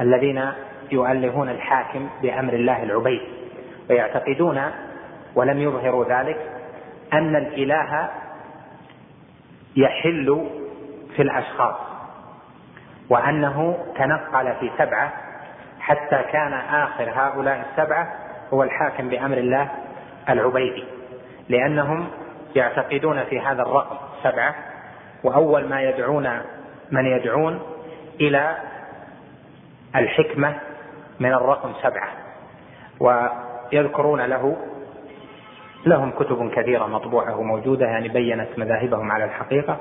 الذين 0.00 0.52
يؤلهون 0.92 1.48
الحاكم 1.48 2.08
بأمر 2.22 2.52
الله 2.52 2.82
العبيد 2.82 3.20
ويعتقدون 3.90 4.62
ولم 5.34 5.60
يظهروا 5.60 6.04
ذلك 6.04 6.36
أن 7.12 7.36
الإله 7.36 8.10
يحل 9.76 10.48
في 11.16 11.22
الأشخاص 11.22 11.76
وأنه 13.10 13.78
تنقل 13.96 14.54
في 14.60 14.70
سبعة 14.78 15.12
حتى 15.80 16.22
كان 16.32 16.52
آخر 16.52 17.10
هؤلاء 17.10 17.66
السبعة 17.70 18.12
هو 18.52 18.62
الحاكم 18.62 19.08
بأمر 19.08 19.38
الله 19.38 19.68
العبيدي 20.28 20.84
لأنهم 21.48 22.08
يعتقدون 22.56 23.24
في 23.24 23.40
هذا 23.40 23.62
الرقم 23.62 23.96
سبعة 24.22 24.54
وأول 25.24 25.68
ما 25.68 25.82
يدعون 25.82 26.40
من 26.90 27.06
يدعون 27.06 27.60
إلى 28.20 28.56
الحكمة 29.96 30.54
من 31.20 31.32
الرقم 31.32 31.72
سبعة 31.82 32.08
ويذكرون 33.00 34.20
له 34.20 34.56
لهم 35.86 36.10
كتب 36.10 36.50
كثيرة 36.50 36.86
مطبوعة 36.86 37.38
وموجودة 37.38 37.86
يعني 37.86 38.08
بينت 38.08 38.48
مذاهبهم 38.56 39.12
على 39.12 39.24
الحقيقة. 39.24 39.76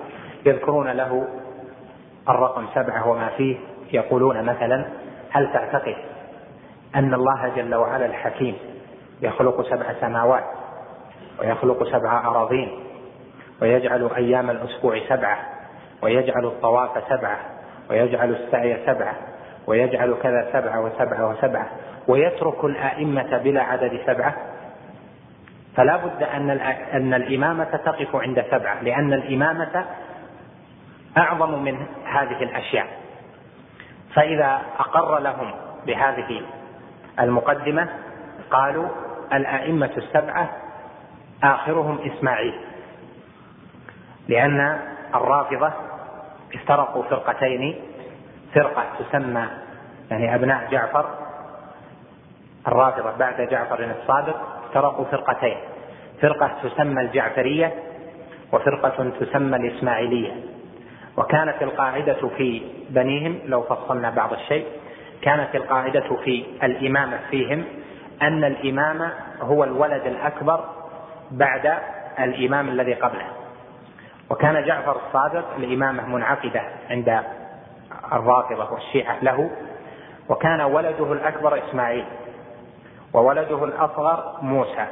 يذكرون 0.45 0.87
له 0.87 1.27
الرقم 2.29 2.65
سبعة 2.75 3.09
وما 3.09 3.29
فيه 3.37 3.57
يقولون 3.93 4.43
مثلا 4.43 4.85
هل 5.31 5.53
تعتقد 5.53 5.95
أن 6.95 7.13
الله 7.13 7.51
جل 7.55 7.75
وعلا 7.75 8.05
الحكيم 8.05 8.55
يخلق 9.21 9.69
سبع 9.69 9.93
سماوات 10.01 10.43
ويخلق 11.39 11.83
سبع 11.83 12.27
أراضين 12.27 12.71
ويجعل 13.61 14.09
أيام 14.15 14.49
الأسبوع 14.49 14.99
سبعة 15.09 15.52
ويجعل 16.03 16.45
الطواف 16.45 17.03
سبعة 17.09 17.39
ويجعل 17.89 18.29
السعي 18.31 18.77
سبعة 18.85 19.15
ويجعل 19.67 20.15
كذا 20.23 20.49
سبعة 20.53 20.81
وسبعة 20.81 21.29
وسبعة 21.29 21.67
ويترك 22.07 22.63
الأئمة 22.63 23.37
بلا 23.37 23.63
عدد 23.63 23.99
سبعة. 24.05 24.35
فلا 25.75 25.97
بد 25.97 26.23
أن 26.23 26.49
أن 26.93 27.13
الإمامة 27.13 27.63
تقف 27.63 28.15
عند 28.15 28.43
سبعة 28.51 28.81
لأن 28.81 29.13
الإمامة 29.13 29.85
أعظم 31.17 31.63
من 31.63 31.77
هذه 32.05 32.43
الأشياء. 32.43 32.87
فإذا 34.15 34.61
أقر 34.79 35.19
لهم 35.19 35.53
بهذه 35.85 36.41
المقدمة 37.19 37.89
قالوا 38.51 38.87
الأئمة 39.33 39.91
السبعة 39.97 40.49
آخرهم 41.43 41.99
إسماعيل 42.05 42.53
لأن 44.27 44.79
الرافضة 45.15 45.73
افترقوا 46.55 47.03
فرقتين 47.03 47.75
فرقة 48.53 48.83
تسمى 48.99 49.47
يعني 50.11 50.35
أبناء 50.35 50.67
جعفر 50.71 51.05
الرافضة 52.67 53.11
بعد 53.17 53.41
جعفر 53.41 53.91
الصادق 54.01 54.35
افترقوا 54.65 55.05
فرقتين. 55.05 55.57
فرقة 56.21 56.51
تسمى 56.63 57.01
الجعفرية 57.01 57.73
وفرقة 58.51 59.09
تسمى 59.19 59.57
الإسماعيلية. 59.57 60.31
وكانت 61.17 61.61
القاعدة 61.61 62.29
في 62.37 62.61
بنيهم 62.89 63.39
لو 63.45 63.61
فصلنا 63.61 64.09
بعض 64.09 64.33
الشيء 64.33 64.65
كانت 65.21 65.55
القاعدة 65.55 66.15
في 66.23 66.45
الإمامة 66.63 67.19
فيهم 67.31 67.63
أن 68.21 68.43
الإمام 68.43 69.11
هو 69.41 69.63
الولد 69.63 70.05
الأكبر 70.05 70.65
بعد 71.31 71.77
الإمام 72.19 72.69
الذي 72.69 72.93
قبله. 72.93 73.42
وكان 74.33 74.63
جعفر 74.63 74.95
الصادق 75.07 75.45
الإمامة 75.57 76.05
منعقدة 76.05 76.61
عند 76.89 77.23
الرافضة 78.13 78.73
والشيعة 78.73 79.17
له 79.21 79.51
وكان 80.29 80.61
ولده 80.61 81.13
الأكبر 81.13 81.59
إسماعيل 81.69 82.05
وولده 83.13 83.63
الأصغر 83.63 84.37
موسى. 84.41 84.85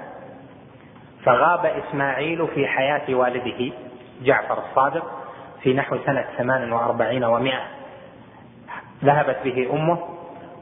فغاب 1.25 1.65
إسماعيل 1.65 2.47
في 2.47 2.67
حياة 2.67 3.15
والده 3.15 3.73
جعفر 4.21 4.57
الصادق 4.69 5.11
في 5.61 5.73
نحو 5.73 5.97
سنة 6.05 6.25
ثمان 6.37 6.73
وأربعين 6.73 7.23
ومائة. 7.23 7.63
ذهبت 9.03 9.37
به 9.43 9.69
أمه 9.73 9.99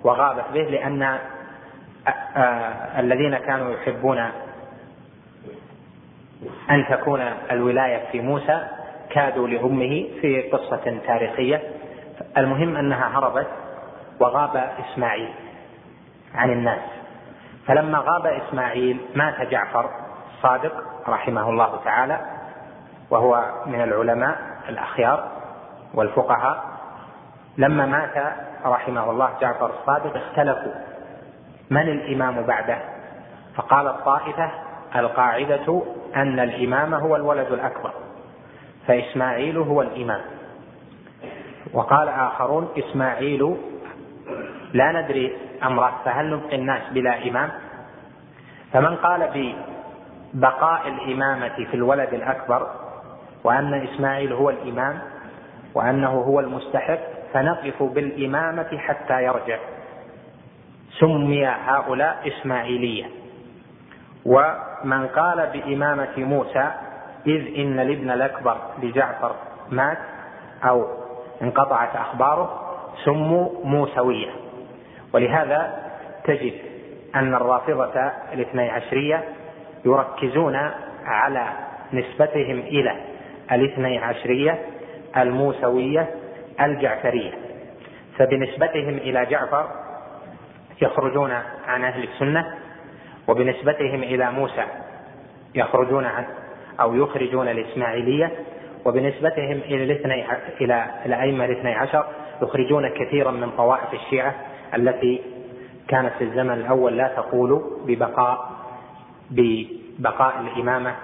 وغابت 0.03 0.45
به 0.53 0.61
لأن 0.61 1.19
الذين 2.97 3.37
كانوا 3.37 3.73
يحبون 3.73 4.31
أن 6.69 6.85
تكون 6.89 7.21
الولاية 7.51 8.11
في 8.11 8.21
موسى 8.21 8.67
كادوا 9.09 9.47
لأمه 9.47 10.07
في 10.21 10.49
قصة 10.51 10.99
تاريخية. 11.07 11.61
المهم 12.37 12.77
أنها 12.77 13.19
هربت 13.19 13.47
وغاب 14.19 14.69
إسماعيل 14.79 15.33
عن 16.35 16.49
الناس. 16.49 16.81
فلما 17.67 17.97
غاب 17.97 18.25
إسماعيل 18.25 18.99
مات 19.15 19.41
جعفر 19.41 19.89
الصادق 20.35 20.83
رحمه 21.07 21.49
الله 21.49 21.79
تعالى 21.85 22.19
وهو 23.09 23.43
من 23.65 23.81
العلماء 23.81 24.37
الأخيار 24.69 25.27
والفقهاء. 25.93 26.63
لما 27.57 27.85
مات 27.85 28.33
رحمه 28.65 29.11
الله 29.11 29.29
جعفر 29.41 29.71
الصادق 29.79 30.15
اختلفوا. 30.15 30.73
من 31.69 31.81
الإمام 31.81 32.45
بعده؟ 32.45 32.77
فقال 33.55 33.87
الطائفة 33.87 34.51
القاعدة 34.95 35.81
أن 36.15 36.39
الإمام 36.39 36.93
هو 36.93 37.15
الولد 37.15 37.51
الأكبر 37.51 37.91
فإسماعيل 38.87 39.57
هو 39.57 39.81
الإمام. 39.81 40.21
وقال 41.73 42.09
آخرون 42.09 42.69
إسماعيل 42.77 43.55
لا 44.73 45.01
ندري 45.01 45.37
أمره 45.63 46.01
فهل 46.05 46.29
نبقي 46.29 46.55
الناس 46.55 46.81
بلا 46.91 47.27
إمام؟ 47.27 47.49
فمن 48.73 48.95
قال 48.95 49.53
ببقاء 50.33 50.87
الإمامة 50.87 51.65
في 51.71 51.73
الولد 51.73 52.13
الأكبر 52.13 52.67
وأن 53.43 53.73
إسماعيل 53.73 54.33
هو 54.33 54.49
الإمام 54.49 54.99
وأنه 55.73 56.09
هو 56.09 56.39
المستحق 56.39 56.99
فنقف 57.33 57.83
بالإمامة 57.83 58.77
حتى 58.77 59.23
يرجع. 59.23 59.57
سمي 60.99 61.47
هؤلاء 61.47 62.27
إسماعيلية. 62.27 63.18
ومن 64.25 65.07
قال 65.07 65.47
بإمامة 65.53 66.17
موسى 66.17 66.71
إذ 67.27 67.59
إن 67.59 67.79
الابن 67.79 68.11
الأكبر 68.11 68.57
لجعفر 68.83 69.35
مات 69.69 69.97
أو 70.63 70.87
انقطعت 71.41 71.95
أخباره 71.95 72.75
سموا 73.05 73.49
موسوية. 73.63 74.29
ولهذا 75.13 75.79
تجد 76.23 76.53
أن 77.15 77.35
الرافضة 77.35 78.11
الاثني 78.33 78.69
عشرية 78.69 79.23
يركزون 79.85 80.55
على 81.05 81.47
نسبتهم 81.93 82.59
إلى 82.59 82.95
الاثني 83.51 83.97
عشرية 83.97 84.59
الموسوية 85.17 86.09
الجعفرية. 86.61 87.31
فبنسبتهم 88.17 88.97
إلى 88.97 89.25
جعفر 89.25 89.67
يخرجون 90.81 91.31
عن 91.67 91.83
أهل 91.83 92.03
السنة 92.03 92.55
وبنسبتهم 93.29 94.03
إلى 94.03 94.31
موسى 94.31 94.63
يخرجون 95.55 96.05
عن 96.05 96.25
أو 96.81 96.95
يخرجون 96.95 97.47
الإسماعيلية 97.47 98.31
وبنسبتهم 98.85 99.51
إلى 99.65 99.83
الاثني 99.83 100.25
إلى 100.61 100.85
الأئمة 101.05 101.45
الاثني 101.45 101.75
عشر 101.75 102.05
يخرجون 102.41 102.89
كثيرا 102.89 103.31
من 103.31 103.49
طوائف 103.49 103.93
الشيعة 103.93 104.35
التي 104.75 105.21
كانت 105.87 106.13
في 106.17 106.23
الزمن 106.23 106.51
الأول 106.53 106.97
لا 106.97 107.07
تقول 107.07 107.61
ببقاء 107.85 108.49
ببقاء 109.31 110.39
الإمامة 110.39 110.95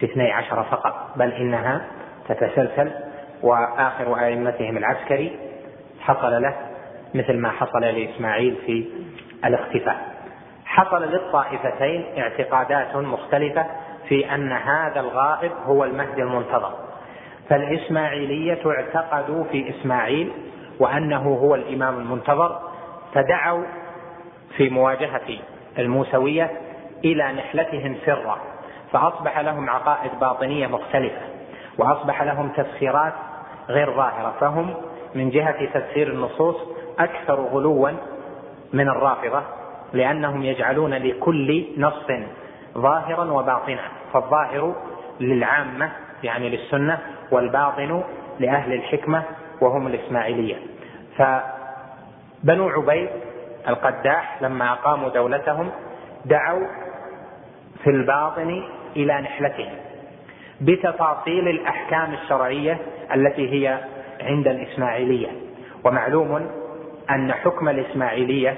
في 0.00 0.06
اثني 0.06 0.32
عشر 0.32 0.62
فقط 0.62 1.10
بل 1.16 1.32
إنها 1.32 1.86
تتسلسل 2.28 2.90
وآخر 3.42 4.18
أئمتهم 4.18 4.76
العسكري 4.76 5.36
حصل 6.00 6.42
له 6.42 6.56
مثل 7.14 7.36
ما 7.36 7.50
حصل 7.50 7.80
لإسماعيل 7.80 8.56
في 8.66 8.84
الاختفاء. 9.44 10.17
حصل 10.78 11.02
للطائفتين 11.02 12.04
اعتقادات 12.18 12.96
مختلفة 12.96 13.66
في 14.08 14.34
أن 14.34 14.52
هذا 14.52 15.00
الغائب 15.00 15.52
هو 15.66 15.84
المهدي 15.84 16.22
المنتظر. 16.22 16.72
فالإسماعيلية 17.48 18.60
اعتقدوا 18.66 19.44
في 19.44 19.70
إسماعيل 19.70 20.32
وأنه 20.80 21.34
هو 21.34 21.54
الإمام 21.54 21.98
المنتظر 21.98 22.60
فدعوا 23.14 23.64
في 24.56 24.70
مواجهة 24.70 25.38
الموسوية 25.78 26.50
إلى 27.04 27.32
نحلتهم 27.32 27.96
سرا 28.06 28.38
فأصبح 28.92 29.38
لهم 29.38 29.70
عقائد 29.70 30.10
باطنية 30.20 30.66
مختلفة 30.66 31.20
وأصبح 31.78 32.22
لهم 32.22 32.48
تفسيرات 32.48 33.12
غير 33.68 33.94
ظاهرة 33.94 34.34
فهم 34.40 34.74
من 35.14 35.30
جهة 35.30 35.66
تفسير 35.66 36.08
النصوص 36.08 36.56
أكثر 36.98 37.40
غلوا 37.40 37.90
من 38.72 38.88
الرافضة. 38.88 39.57
لأنهم 39.92 40.42
يجعلون 40.42 40.94
لكل 40.94 41.64
نص 41.78 42.06
ظاهرا 42.78 43.24
وباطنا. 43.32 43.82
فالظاهر 44.12 44.74
للعامة 45.20 45.90
يعني 46.22 46.48
للسنة 46.48 46.98
والباطن 47.30 48.02
لأهل 48.40 48.72
الحكمة 48.72 49.22
وهم 49.60 49.86
الإسماعيلية. 49.86 50.56
فبنو 51.16 52.68
عبيد 52.68 53.08
القداح 53.68 54.42
لما 54.42 54.72
أقاموا 54.72 55.08
دولتهم 55.08 55.70
دعوا 56.24 56.66
في 57.84 57.90
الباطن 57.90 58.62
إلى 58.96 59.20
نحلتهم 59.20 59.72
بتفاصيل 60.60 61.48
الأحكام 61.48 62.12
الشرعية 62.14 62.78
التي 63.14 63.50
هي 63.52 63.78
عند 64.20 64.48
الإسماعيلية. 64.48 65.28
ومعلوم 65.84 66.50
أن 67.10 67.32
حكم 67.32 67.68
الإسماعيلية 67.68 68.56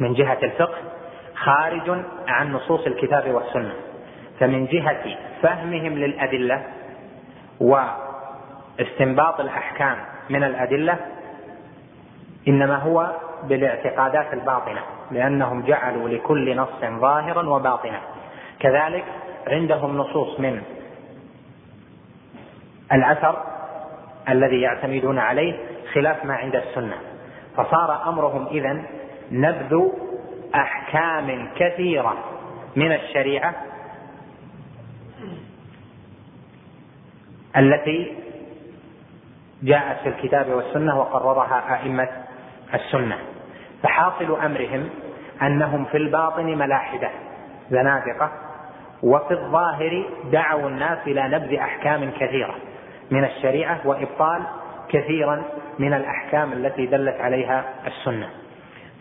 من 0.00 0.14
جهة 0.14 0.38
الفقه 0.42 0.78
خارج 1.34 2.04
عن 2.28 2.52
نصوص 2.52 2.86
الكتاب 2.86 3.34
والسنة 3.34 3.74
فمن 4.40 4.66
جهة 4.66 5.16
فهمهم 5.42 5.98
للأدلة 5.98 6.62
واستنباط 7.60 9.40
الأحكام 9.40 9.96
من 10.30 10.44
الأدلة 10.44 10.98
إنما 12.48 12.76
هو 12.76 13.10
بالاعتقادات 13.44 14.34
الباطنة 14.34 14.80
لأنهم 15.10 15.62
جعلوا 15.62 16.08
لكل 16.08 16.56
نص 16.56 16.84
ظاهرا 16.84 17.48
وباطنا. 17.48 18.00
كذلك 18.60 19.04
عندهم 19.46 19.96
نصوص 19.98 20.40
من 20.40 20.62
الأثر 22.92 23.42
الذي 24.28 24.60
يعتمدون 24.60 25.18
عليه 25.18 25.58
خلاف 25.92 26.24
ما 26.24 26.34
عند 26.34 26.56
السنة 26.56 26.96
فصار 27.56 28.08
أمرهم 28.08 28.46
إذا 28.46 28.82
نبذ 29.32 29.88
أحكام 30.54 31.48
كثيرة 31.56 32.16
من 32.76 32.92
الشريعة 32.92 33.54
التي 37.56 38.14
جاءت 39.62 40.00
في 40.02 40.08
الكتاب 40.08 40.48
والسنة 40.48 40.98
وقررها 41.00 41.80
أئمة 41.82 42.08
السنة. 42.74 43.18
فحاصل 43.82 44.40
أمرهم 44.40 44.88
أنهم 45.42 45.84
في 45.84 45.96
الباطن 45.96 46.44
ملاحدة 46.58 47.10
زنادقة 47.70 48.32
وفي 49.02 49.34
الظاهر 49.34 50.04
دعوا 50.32 50.68
الناس 50.68 50.98
إلى 51.06 51.28
نبذ 51.28 51.54
أحكام 51.54 52.10
كثيرة 52.10 52.54
من 53.10 53.24
الشريعة 53.24 53.80
وإبطال 53.84 54.42
كثيرا 54.88 55.44
من 55.78 55.94
الأحكام 55.94 56.52
التي 56.52 56.86
دلت 56.86 57.20
عليها 57.20 57.64
السنة. 57.86 58.28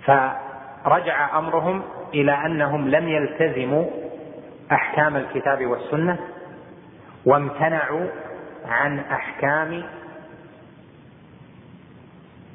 فرجع 0.06 1.40
أمرهم 1.40 1.84
إلى 2.14 2.32
أنهم 2.46 2.88
لم 2.88 3.08
يلتزموا 3.10 3.86
أحكام 4.72 5.16
الكتاب 5.18 5.66
والسنة 5.66 6.18
وامتنعوا 7.26 8.08
عن 8.66 9.00
أحكام 9.00 9.84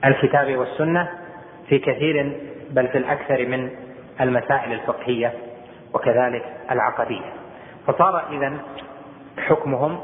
الكتاب 0.04 0.56
والسنة 0.56 1.08
في 1.68 1.78
كثير 1.78 2.32
بل 2.70 2.88
في 2.88 2.98
الأكثر 2.98 3.46
من 3.46 3.70
المسائل 4.20 4.72
الفقهية 4.72 5.32
وكذلك 5.94 6.44
العقدية. 6.70 7.32
فصار 7.86 8.28
إذا 8.32 8.58
حكمهم 9.38 10.00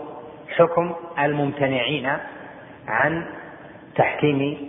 حكم 0.56 0.94
الممتنعين 1.18 2.10
عن 2.88 3.26
تحكيم 3.96 4.68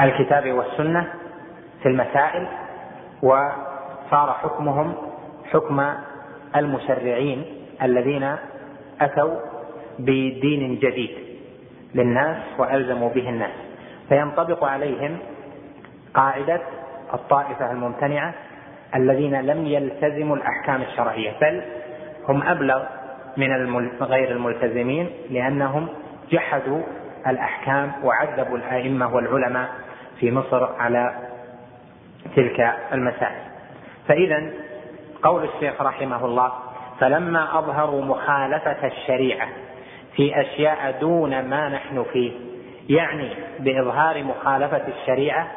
الكتاب 0.00 0.52
والسنة 0.52 1.06
في 1.82 1.88
المسائل 1.88 2.46
وصار 3.22 4.32
حكمهم 4.42 4.94
حكم 5.52 5.84
المشرعين 6.56 7.44
الذين 7.82 8.36
أتوا 9.00 9.34
بدين 9.98 10.78
جديد 10.78 11.10
للناس 11.94 12.36
وألزموا 12.58 13.08
به 13.10 13.28
الناس. 13.28 13.50
فينطبق 14.08 14.64
عليهم 14.64 15.18
قاعدة 16.14 16.60
الطائفة 17.14 17.70
الممتنعة 17.70 18.34
الذين 18.94 19.40
لم 19.40 19.66
يلتزموا 19.66 20.36
الأحكام 20.36 20.82
الشرعية 20.82 21.32
بل 21.40 21.62
هم 22.28 22.42
أبلغ 22.42 22.82
من 23.36 23.88
غير 24.00 24.30
الملتزمين 24.30 25.10
لأنهم 25.30 25.88
جحدوا 26.30 26.82
الأحكام 27.26 27.92
وعذبوا 28.04 28.56
الأئمة 28.56 29.14
والعلماء 29.14 29.68
في 30.20 30.30
مصر 30.30 30.64
على 30.64 31.28
تلك 32.36 32.74
المسائل. 32.92 33.42
فإذا 34.08 34.50
قول 35.22 35.44
الشيخ 35.44 35.82
رحمه 35.82 36.24
الله 36.24 36.52
فلما 37.00 37.58
أظهروا 37.58 38.02
مخالفة 38.02 38.86
الشريعة 38.86 39.48
في 40.16 40.40
أشياء 40.40 41.00
دون 41.00 41.42
ما 41.48 41.68
نحن 41.68 42.04
فيه 42.12 42.32
يعني 42.88 43.30
بإظهار 43.58 44.24
مخالفة 44.24 44.82
الشريعة 44.88 45.48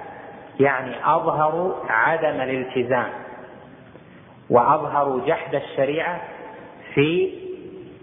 يعني 0.59 0.95
أظهروا 1.05 1.73
عدم 1.89 2.41
الالتزام 2.41 3.09
وأظهروا 4.49 5.25
جحد 5.25 5.55
الشريعة 5.55 6.21
في 6.93 7.33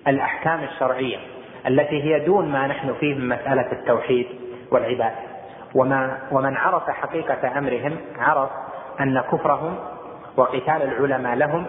الأحكام 0.09 0.64
الشرعية 0.64 1.18
التي 1.66 2.02
هي 2.02 2.24
دون 2.24 2.48
ما 2.48 2.66
نحن 2.66 2.94
فيه 3.00 3.14
من 3.14 3.28
مسألة 3.28 3.72
التوحيد 3.72 4.26
والعبادة. 4.70 5.28
وما 5.75 6.19
ومن 6.31 6.57
عرف 6.57 6.91
حقيقة 6.91 7.59
أمرهم 7.59 7.97
عرف 8.19 8.51
أن 9.01 9.21
كفرهم 9.21 9.77
وقتال 10.37 10.83
العلماء 10.83 11.35
لهم 11.37 11.66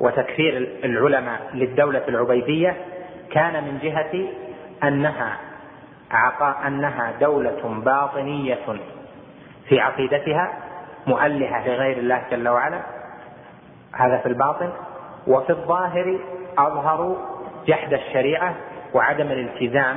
وتكفير 0.00 0.80
العلماء 0.84 1.40
للدولة 1.54 2.02
العبيدية 2.08 2.76
كان 3.30 3.64
من 3.64 3.78
جهة 3.78 4.28
أنها 4.88 5.36
عقا 6.10 6.66
أنها 6.66 7.12
دولة 7.20 7.80
باطنية 7.84 8.58
في 9.68 9.80
عقيدتها 9.80 10.52
مؤلهة 11.06 11.68
لغير 11.68 11.98
الله 11.98 12.22
جل 12.30 12.48
وعلا. 12.48 12.80
هذا 13.94 14.18
في 14.18 14.26
الباطن. 14.26 14.72
وفي 15.26 15.50
الظاهر 15.50 16.18
أظهروا 16.58 17.16
جحد 17.66 17.92
الشريعة 17.92 18.54
وعدم 18.94 19.26
الالتزام 19.26 19.96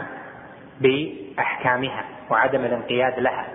بأحكامها 0.81 2.03
وعدم 2.29 2.65
الانقياد 2.65 3.19
لها 3.19 3.45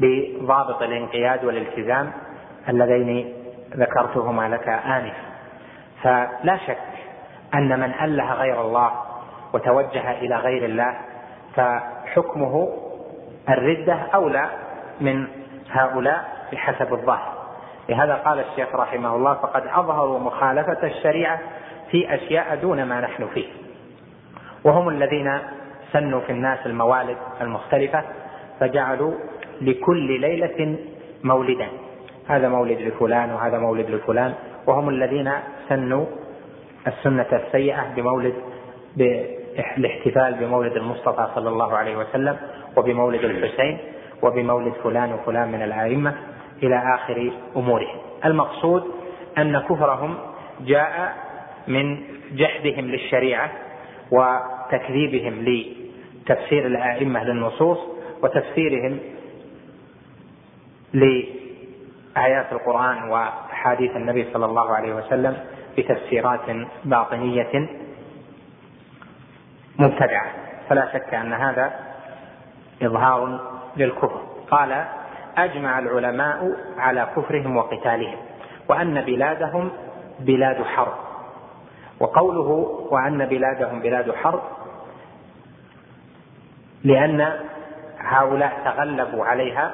بضابط 0.00 0.82
الانقياد 0.82 1.44
والالتزام 1.44 2.12
اللذين 2.68 3.32
ذكرتهما 3.76 4.48
لك 4.48 4.68
آنفا. 4.68 5.28
فلا 6.02 6.56
شك 6.66 6.78
أن 7.54 7.80
من 7.80 7.94
أله 8.02 8.32
غير 8.32 8.60
الله 8.60 8.90
وتوجه 9.52 10.12
إلى 10.18 10.36
غير 10.36 10.64
الله 10.64 10.98
فحكمه 11.54 12.68
الردة 13.48 13.94
أولى 14.14 14.46
من 15.00 15.26
هؤلاء 15.70 16.48
بحسب 16.52 16.92
الظاهر. 16.92 17.38
لهذا 17.88 18.14
قال 18.14 18.40
الشيخ 18.40 18.74
رحمه 18.74 19.16
الله 19.16 19.34
فقد 19.34 19.62
أظهروا 19.66 20.18
مخالفة 20.18 20.86
الشريعة 20.86 21.40
في 21.90 22.14
أشياء 22.14 22.56
دون 22.56 22.84
ما 22.84 23.00
نحن 23.00 23.26
فيه 23.26 23.46
وهم 24.64 24.88
الذين 24.88 25.38
سنوا 25.92 26.20
في 26.20 26.32
الناس 26.32 26.66
الموالد 26.66 27.16
المختلفة 27.40 28.02
فجعلوا 28.60 29.14
لكل 29.60 30.20
ليلة 30.20 30.78
مولدا. 31.24 31.68
هذا 32.28 32.48
مولد 32.48 32.80
لفلان 32.80 33.30
وهذا 33.30 33.58
مولد 33.58 33.90
لفلان 33.90 34.34
وهم 34.66 34.88
الذين 34.88 35.32
سنوا 35.68 36.06
السنة 36.86 37.26
السيئة 37.32 37.94
بمولد 37.96 38.34
بالاحتفال 38.96 40.34
بمولد 40.34 40.72
المصطفى 40.72 41.28
صلى 41.34 41.48
الله 41.48 41.76
عليه 41.76 41.96
وسلم 41.96 42.36
وبمولد 42.76 43.24
الحسين 43.24 43.78
وبمولد 44.22 44.72
فلان 44.84 45.12
وفلان 45.12 45.48
من 45.48 45.62
الأئمة 45.62 46.14
إلى 46.62 46.94
آخر 46.94 47.32
أمورهم. 47.56 47.98
المقصود 48.24 48.84
أن 49.38 49.58
كفرهم 49.58 50.14
جاء 50.60 51.14
من 51.68 51.98
جحدهم 52.32 52.84
للشريعة 52.84 53.50
وتكذيبهم 54.10 55.34
لتفسير 56.28 56.66
الأئمة 56.66 57.24
للنصوص 57.24 57.78
وتفسيرهم 58.22 58.98
لآيات 60.92 62.52
القرآن 62.52 63.10
وأحاديث 63.10 63.96
النبي 63.96 64.32
صلى 64.32 64.44
الله 64.46 64.74
عليه 64.74 64.94
وسلم 64.94 65.36
بتفسيرات 65.78 66.40
باطنية 66.84 67.68
مبتدعة. 69.78 70.32
فلا 70.68 70.92
شك 70.92 71.14
أن 71.14 71.32
هذا 71.32 71.72
إظهار 72.82 73.40
للكفر. 73.76 74.20
قال 74.50 74.84
أجمع 75.36 75.78
العلماء 75.78 76.56
على 76.78 77.08
كفرهم 77.16 77.56
وقتالهم 77.56 78.16
وأن 78.68 79.00
بلادهم 79.00 79.70
بلاد 80.20 80.62
حرب. 80.62 80.94
وقوله 82.00 82.48
وأن 82.90 83.26
بلادهم 83.26 83.80
بلاد 83.80 84.14
حرب 84.14 84.40
لأن 86.84 87.32
هؤلاء 87.98 88.60
تغلبوا 88.64 89.24
عليها 89.24 89.72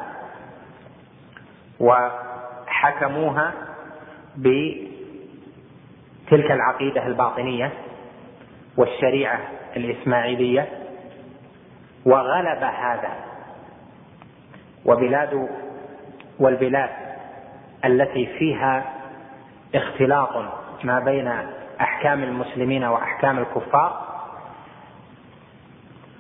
وحكموها 1.81 3.53
بتلك 4.37 4.91
العقيدة 6.51 7.07
الباطنية 7.07 7.73
والشريعة 8.77 9.41
الإسماعيلية 9.77 10.69
وغلب 12.07 12.63
هذا. 12.63 13.11
وبلاد 14.87 15.49
والبلاد 16.39 16.91
التي 17.85 18.27
فيها 18.27 18.85
اختلاط 19.75 20.45
ما 20.85 21.01
بين 21.01 21.33
أحكام 21.81 22.23
المسلمين 22.23 22.85
وأحكام 22.85 23.39
الكفار 23.39 24.04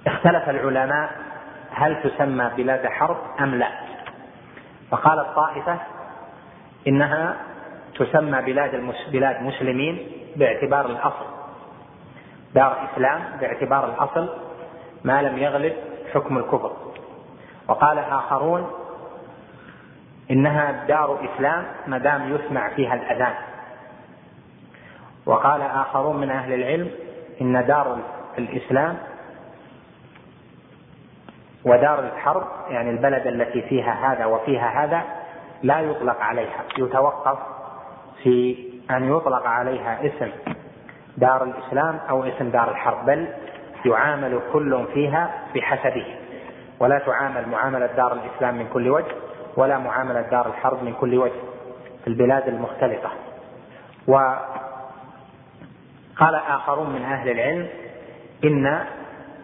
اختلف 0.07 0.49
العلماء 0.49 1.11
هل 1.71 2.03
تسمى 2.03 2.51
بلاد 2.57 2.87
حرب 2.87 3.17
أم 3.41 3.55
لا. 3.55 3.69
فقالت 4.91 5.27
طائفه 5.37 5.79
إنها 6.89 7.37
تسمى 7.99 8.43
بلاد 8.43 8.95
بلاد 9.13 9.43
مسلمين 9.43 10.09
باعتبار 10.37 10.87
الأصل. 10.87 11.27
دار 12.55 12.89
إسلام 12.93 13.21
باعتبار 13.41 13.95
الأصل 13.95 14.29
ما 15.05 15.23
لم 15.23 15.39
يغلب 15.39 15.73
حكم 16.15 16.39
الكفر. 16.39 16.73
وقال 17.69 17.99
آخرون 17.99 18.71
إنها 20.31 20.85
دار 20.89 21.19
إسلام 21.25 21.65
ما 21.87 21.99
دام 21.99 22.35
يسمع 22.35 22.69
فيها 22.69 22.95
الأذان. 22.95 23.35
وقال 25.27 25.63
آخرون 25.63 26.17
من 26.17 26.31
أهل 26.31 26.53
العلم 26.53 26.91
إن 27.41 27.67
دار 27.67 27.99
الإسلام 28.39 28.97
ودار 31.65 31.99
الحرب 31.99 32.47
يعني 32.69 32.91
البلد 32.91 33.27
التي 33.27 33.63
فيها 33.63 34.13
هذا 34.13 34.27
وفيها 34.27 34.85
هذا 34.85 35.03
لا 35.63 35.81
يطلق 35.81 36.21
عليها. 36.21 36.65
يتوقف 36.79 37.39
في 38.23 38.57
أن 38.91 39.17
يطلق 39.17 39.47
عليها 39.47 40.07
اسم 40.07 40.31
دار 41.17 41.45
الإسلام 41.45 42.01
أو 42.11 42.25
اسم 42.25 42.51
دار 42.51 42.71
الحرب 42.71 43.07
بل 43.07 43.29
يعامل 43.87 44.41
كل 44.53 44.85
فيها 44.95 45.31
بحسبه. 45.55 46.07
ولا 46.81 46.99
تعامل 46.99 47.49
معاملة 47.49 47.87
دار 47.87 48.13
الإسلام 48.13 48.55
من 48.55 48.69
كل 48.73 48.89
وجه 48.89 49.15
ولا 49.57 49.79
معاملة 49.79 50.21
دار 50.21 50.47
الحرب 50.47 50.83
من 50.83 50.93
كل 50.93 51.19
وجه 51.19 51.41
في 52.05 52.11
البلاد 52.11 52.49
المختلطه 52.49 53.11
وقال 54.07 54.45
آخرون 56.49 56.91
من 56.91 57.03
أهل 57.03 57.31
العلم 57.31 57.69
إن 58.45 58.85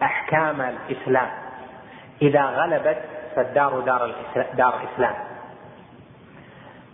أحكام 0.03 0.61
الإسلام 0.61 1.29
إذا 2.21 2.41
غلبت 2.41 2.97
فالدار 3.35 3.79
دار 3.79 4.15
دار 4.53 4.87
اسلام 4.93 5.13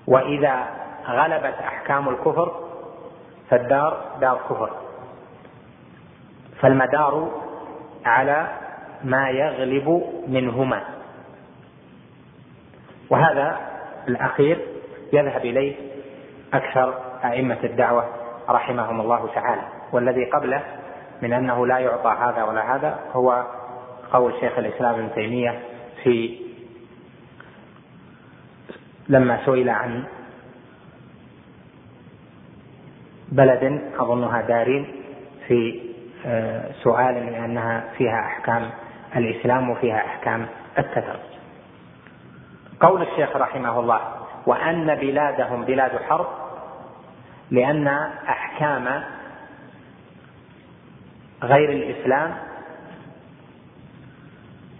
وإذا 0.07 0.67
غلبت 1.07 1.55
أحكام 1.67 2.09
الكفر 2.09 2.67
فالدار 3.49 4.05
دار 4.21 4.37
كفر. 4.49 4.69
فالمدار 6.61 7.31
على 8.05 8.47
ما 9.03 9.29
يغلب 9.29 10.03
منهما. 10.27 10.83
وهذا 13.09 13.57
الأخير 14.07 14.67
يذهب 15.13 15.45
إليه 15.45 15.75
أكثر 16.53 16.93
أئمة 17.23 17.57
الدعوة 17.63 18.05
رحمهم 18.49 19.01
الله 19.01 19.29
تعالى. 19.35 19.61
والذي 19.91 20.25
قبله 20.25 20.63
من 21.21 21.33
أنه 21.33 21.67
لا 21.67 21.77
يعطى 21.79 22.09
هذا 22.09 22.43
ولا 22.43 22.75
هذا 22.75 22.99
هو 23.13 23.45
قول 24.13 24.33
شيخ 24.39 24.57
الإسلام 24.57 24.95
ابن 24.95 25.09
تيمية 25.15 25.59
في 26.03 26.39
لما 29.09 29.45
سئل 29.45 29.69
عن 29.69 30.03
بلد 33.31 33.81
أظنها 33.99 34.41
دارين 34.41 34.87
في 35.47 35.81
آه، 36.25 36.71
سؤال 36.83 37.15
لأنها 37.15 37.83
فيها 37.97 38.19
أحكام 38.19 38.69
الإسلام 39.15 39.69
وفيها 39.69 39.97
أحكام 39.97 40.47
التتر 40.77 41.19
قول 42.79 43.01
الشيخ 43.01 43.35
رحمه 43.35 43.79
الله 43.79 44.01
وأن 44.45 44.95
بلادهم 44.95 45.65
بلاد 45.65 45.91
حرب 46.09 46.27
لأن 47.51 47.87
أحكام 48.27 49.03
غير 51.43 51.69
الإسلام 51.69 52.46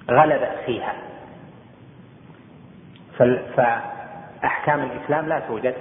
غلبت 0.09 0.55
فيها. 0.65 0.93
فأحكام 3.55 4.83
الإسلام 4.83 5.25
لا 5.27 5.39
توجد. 5.39 5.75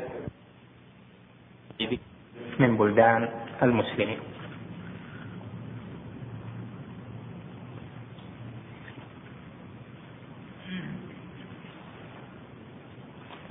من 2.59 2.77
بلدان 2.77 3.29
المسلمين. 3.63 4.19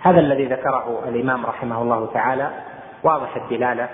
هذا 0.05 0.19
الذي 0.19 0.45
ذكره 0.45 1.09
الإمام 1.09 1.45
رحمه 1.45 1.81
الله 1.81 2.13
تعالى 2.13 2.51
واضح 3.03 3.35
الدلالة 3.35 3.89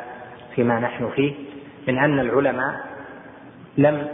فيما 0.55 0.79
نحن 0.79 1.09
فيه 1.09 1.35
من 1.87 1.97
أن 1.97 2.19
العلماء 2.19 2.75
لم 3.77 4.07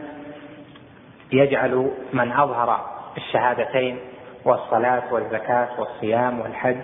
يجعلوا 1.31 1.89
من 2.13 2.31
أظهر 2.31 2.85
الشهادتين 3.17 3.99
والصلاة 4.45 5.13
والزكاة 5.13 5.67
والصيام 5.79 6.39
والحج 6.39 6.77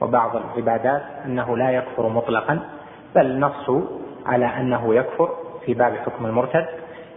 وبعض 0.00 0.36
العبادات 0.36 1.02
أنه 1.24 1.56
لا 1.56 1.70
يكفر 1.70 2.08
مطلقا 2.08 2.60
بل 3.14 3.40
نصوا 3.40 3.82
على 4.26 4.46
أنه 4.46 4.94
يكفر 4.94 5.28
في 5.66 5.74
باب 5.74 5.96
حكم 5.96 6.26
المرتد 6.26 6.66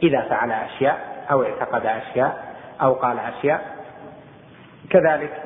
إذا 0.04 0.22
فعل 0.22 0.52
أشياء 0.52 1.26
أو 1.32 1.44
اعتقد 1.44 1.86
أشياء 1.86 2.56
أو 2.82 2.94
قال 2.94 3.20
أشياء. 3.20 3.76
كذلك 4.90 5.44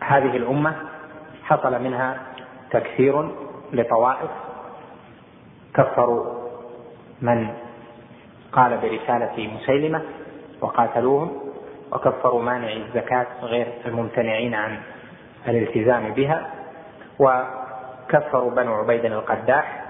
هذه 0.00 0.36
الأمة 0.36 0.74
حصل 1.44 1.82
منها 1.82 2.16
تكثير 2.70 3.30
لطوائف 3.72 4.30
كفروا 5.74 6.24
من 7.22 7.48
قال 8.52 8.78
برسالة 8.78 9.50
مسيلمة 9.54 10.02
وقاتلوهم 10.60 11.32
وكفروا 11.92 12.42
مانعي 12.42 12.82
الزكاة 12.82 13.26
غير 13.42 13.66
الممتنعين 13.86 14.54
عن 14.54 14.78
الالتزام 15.48 16.12
بها 16.12 16.46
وكفروا 17.18 18.50
بنو 18.50 18.74
عبيد 18.74 19.04
القداح 19.04 19.82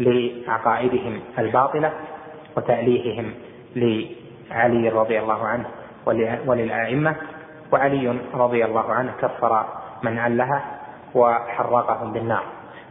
لعقائدهم 0.00 1.20
الباطلة 1.38 1.92
وتأليههم 2.56 3.34
لعلي 3.76 4.88
رضي 4.88 5.18
الله 5.18 5.46
عنه 5.46 5.66
وللأئمة. 6.46 7.16
وعلي 7.72 8.18
رضي 8.34 8.64
الله 8.64 8.92
عنه 8.92 9.12
كفر 9.22 9.66
من 10.02 10.18
علها 10.18 10.64
وحرقهم 11.14 12.12
بالنار. 12.12 12.42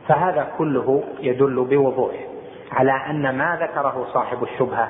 فهذا 0.08 0.52
كله 0.58 1.04
يدل 1.20 1.66
بوضوح 1.70 2.16
على 2.72 2.92
أن 2.92 3.38
ما 3.38 3.58
ذكره 3.62 4.08
صاحب 4.14 4.44
الشبهة 4.44 4.90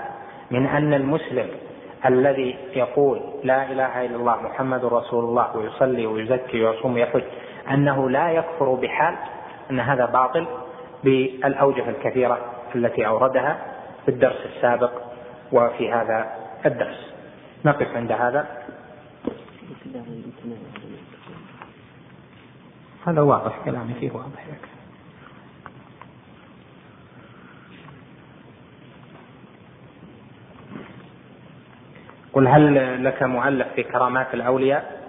من 0.53 0.65
أن 0.65 0.93
المسلم 0.93 1.47
الذي 2.05 2.55
يقول 2.75 3.21
لا 3.43 3.71
إله 3.71 4.05
إلا 4.05 4.15
الله 4.15 4.41
محمد 4.41 4.85
رسول 4.85 5.23
الله 5.23 5.57
ويصلي 5.57 6.05
ويزكي 6.05 6.63
ويصوم 6.63 6.93
ويحج 6.93 7.23
أنه 7.71 8.09
لا 8.09 8.31
يكفر 8.31 8.73
بحال 8.73 9.15
أن 9.71 9.79
هذا 9.79 10.05
باطل 10.05 10.45
بالأوجه 11.03 11.89
الكثيرة 11.89 12.37
التي 12.75 13.07
أوردها 13.07 13.57
في 14.05 14.11
الدرس 14.11 14.45
السابق 14.55 14.91
وفي 15.51 15.91
هذا 15.91 16.31
الدرس. 16.65 17.13
نقف 17.65 17.87
عند 17.95 18.11
هذا. 18.11 18.47
هذا 23.05 23.21
واضح 23.21 23.59
كلامي 23.65 23.93
فيه 23.93 24.11
واضح 24.11 24.47
لك. 24.47 24.72
قل 32.33 32.47
هل 32.47 33.03
لك 33.03 33.23
مؤلف 33.23 33.67
في 33.75 33.83
كرامات 33.83 34.33
الأولياء؟ 34.33 35.03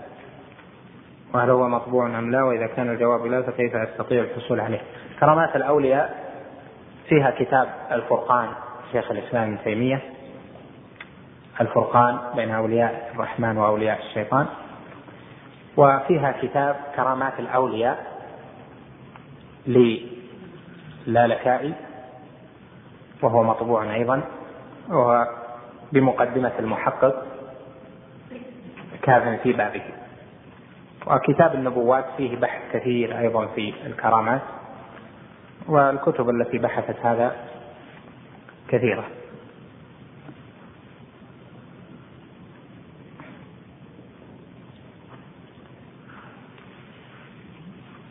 وهل 1.35 1.51
هو 1.51 1.69
مطبوع 1.69 2.07
أم 2.07 2.31
لا؟ 2.31 2.43
وإذا 2.43 2.67
كان 2.67 2.91
الجواب 2.91 3.27
لا 3.27 3.43
فكيف 3.43 3.77
أستطيع 3.77 4.23
الحصول 4.23 4.61
عليه؟ 4.61 4.81
كرامات 5.21 5.57
الأولياء 5.57 6.25
فيها 7.09 7.31
كتاب 7.31 7.69
الفرقان 7.93 8.49
شيخ 8.93 9.11
الإسلام 9.11 9.43
ابن 9.43 9.59
تيمية. 9.65 10.03
الفرقان 11.61 12.19
بين 12.37 12.51
أولياء 12.51 13.11
الرحمن 13.15 13.57
وأولياء 13.57 13.99
الشيطان. 13.99 14.47
وفيها 15.77 16.33
كتاب 16.43 16.77
كرامات 16.97 17.41
الأولياء 17.41 18.15
للالكائي 19.67 21.75
وهو 23.23 23.43
مطبوع 23.43 23.95
أيضا 23.95 24.23
وهو 24.89 25.27
بمقدمة 25.95 26.53
المحقق 26.59 27.27
كاف 29.03 29.41
في 29.43 29.53
بابه. 29.53 29.83
وكتاب 31.07 31.55
النبوات 31.55 32.05
فيه 32.17 32.37
بحث 32.37 32.63
كثير 32.73 33.19
أيضا 33.19 33.47
في 33.47 33.75
الكرامات 33.87 34.43
والكتب 35.69 36.31
التي 36.31 36.59
بحثت 36.59 36.97
هذا 37.07 37.37
كثيرة. 38.69 39.05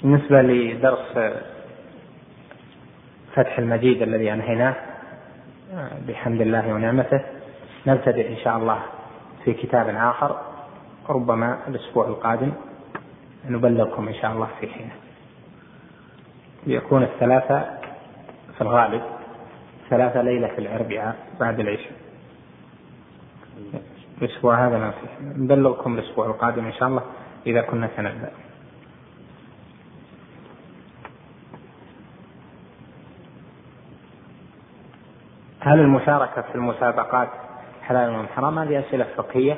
بالنسبة 0.04 0.42
لدرس 0.42 1.34
فتح 3.36 3.60
المجيد 3.60 4.02
الذي 4.02 4.34
أنهيناه 4.34 4.76
بحمد 6.08 6.42
الله 6.42 6.74
ونعمته 6.74 7.33
نبتدئ 7.88 8.30
إن 8.30 8.38
شاء 8.38 8.58
الله 8.58 8.80
في 9.44 9.54
كتاب 9.54 9.90
آخر 9.90 10.42
ربما 11.10 11.60
الأسبوع 11.68 12.08
القادم 12.08 12.52
نبلغكم 13.46 14.08
إن 14.08 14.14
شاء 14.14 14.32
الله 14.32 14.48
في 14.60 14.68
حينه 14.68 14.96
ليكون 16.68 17.04
الثلاثة 17.04 17.60
في 18.56 18.62
الغالب 18.62 19.02
ثلاثة 19.90 20.22
ليلة 20.22 20.48
في 20.48 20.60
الأربعاء 20.60 21.16
بعد 21.40 21.60
العشاء. 21.60 21.94
الأسبوع 24.22 24.68
هذا 24.68 24.78
ما 24.78 24.92
فيه 24.92 25.26
نبلغكم 25.26 25.94
الأسبوع 26.00 26.26
القادم 26.26 26.66
إن 26.66 26.74
شاء 26.74 26.90
الله 26.90 27.04
إذا 27.48 27.62
كنا 27.62 27.90
سنبدأ. 27.98 28.32
هل 35.60 35.80
المشاركة 35.80 36.42
في 36.42 36.56
المسابقات 36.56 37.30
حلال 37.84 38.10
أم 38.10 38.28
حرام؟ 38.28 38.60
هذه 38.60 38.80
أسئلة 38.80 39.06
فقهية 39.16 39.58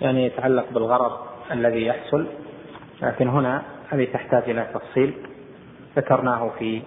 يعني 0.00 0.26
يتعلق 0.26 0.66
بالغرض 0.70 1.12
الذي 1.50 1.86
يحصل. 1.86 2.26
لكن 3.02 3.28
هنا 3.28 3.62
هذه 3.90 4.04
تحتاج 4.12 4.50
إلى 4.50 4.66
تفصيل 4.74 5.14
ذكرناه 5.96 6.50
في 6.58 6.82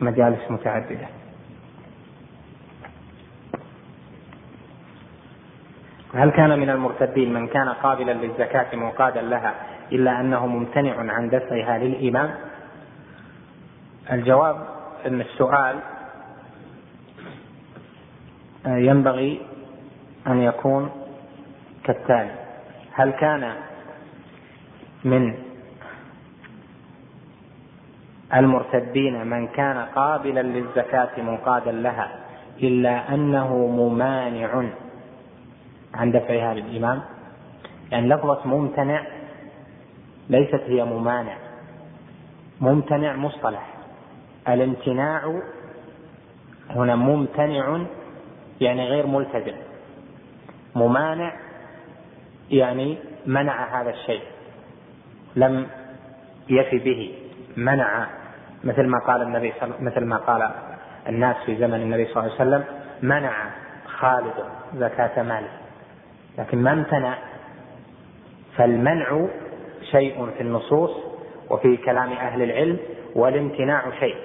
مجالس 0.00 0.50
متعددة. 0.50 1.08
هل 6.14 6.30
كان 6.30 6.58
من 6.58 6.70
المرتدين 6.70 7.32
من 7.32 7.46
كان 7.48 7.68
قابلا 7.68 8.12
للزكاة 8.12 8.76
منقادا 8.76 9.22
لها 9.22 9.54
إلا 9.92 10.20
أنه 10.20 10.46
ممتنع 10.46 11.12
عن 11.12 11.30
دفعها 11.30 11.78
للإمام؟ 11.78 12.34
الجواب 14.12 14.66
أن 15.06 15.20
السؤال 15.20 15.76
ينبغي 18.66 19.40
أن 20.26 20.42
يكون 20.42 20.90
كالتالي. 21.84 22.30
هل 22.92 23.10
كان 23.10 23.54
من 25.04 25.34
المرتدين 28.34 29.26
من 29.26 29.46
كان 29.46 29.76
قابلا 29.78 30.42
للزكاة 30.42 31.20
منقادا 31.22 31.72
لها 31.72 32.08
إلا 32.62 33.14
أنه 33.14 33.56
ممانع 33.56 34.62
عن 35.94 36.12
دفعها 36.12 36.54
للإمام 36.54 37.02
يعني 37.92 38.08
لفظة 38.08 38.46
ممتنع 38.46 39.02
ليست 40.30 40.60
هي 40.66 40.84
ممانع. 40.84 41.36
ممتنع 42.60 43.16
مصطلح. 43.16 43.74
الامتناع 44.48 45.40
هنا 46.70 46.96
ممتنع 46.96 47.86
يعني 48.60 48.88
غير 48.88 49.06
ملتزم. 49.06 49.56
ممانع 50.74 51.32
يعني 52.50 52.98
منع 53.26 53.80
هذا 53.80 53.90
الشيء. 53.90 54.22
لم 55.36 55.66
يفي 56.48 56.78
به 56.78 57.14
منع. 57.56 58.06
مثل 58.64 58.86
ما 58.86 58.98
قال 58.98 59.22
النبي 59.22 59.52
صل... 59.60 59.72
مثل 59.80 60.04
ما 60.04 60.16
قال 60.16 60.50
الناس 61.08 61.36
في 61.46 61.56
زمن 61.56 61.74
النبي 61.74 62.04
صلى 62.04 62.22
الله 62.22 62.32
عليه 62.40 62.50
وسلم 62.50 62.64
منع 63.02 63.50
خالد 63.86 64.34
زكاة 64.74 65.22
ماله. 65.22 65.50
لكن 66.38 66.58
ما 66.58 66.72
امتنع. 66.72 67.18
فالمنع 68.56 69.26
شيء 69.90 70.30
في 70.36 70.40
النصوص 70.40 70.90
وفي 71.50 71.76
كلام 71.76 72.12
أهل 72.12 72.42
العلم 72.42 72.78
والامتناع 73.14 73.82
شيء. 74.00 74.16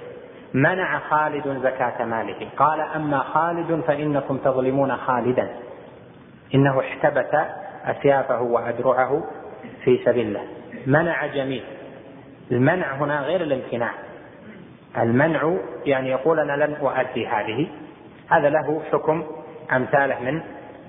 منع 0.54 0.98
خالد 0.98 1.60
زكاة 1.62 2.04
ماله. 2.04 2.48
قال 2.56 2.80
أما 2.80 3.18
خالد 3.18 3.80
فإنكم 3.86 4.36
تظلمون 4.36 4.96
خالدا. 4.96 5.50
إنه 6.54 6.80
احتبس 6.80 7.34
أسيافه 7.84 8.42
وأدرعه 8.42 9.24
في 9.84 10.00
سبيل 10.04 10.26
الله. 10.26 10.42
منع 10.86 11.26
جميع 11.26 11.62
المنع 12.50 12.94
هنا 12.94 13.20
غير 13.20 13.40
الامتناع. 13.40 13.90
المنع 14.98 15.56
يعني 15.86 16.10
يقول 16.10 16.40
أنا 16.40 16.64
لن 16.64 16.74
أؤدي 16.74 17.26
هذه. 17.26 17.68
هذا 18.28 18.50
له 18.50 18.82
حكم 18.92 19.24
أمثاله 19.72 20.20
من 20.20 20.40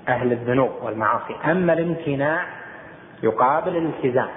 أهل 0.08 0.32
الذنوب 0.32 0.72
والمعاصي. 0.82 1.36
أما 1.52 1.74
الامتناع 1.74 2.46
يقابل 3.24 3.78
الالتزام. 3.78 4.30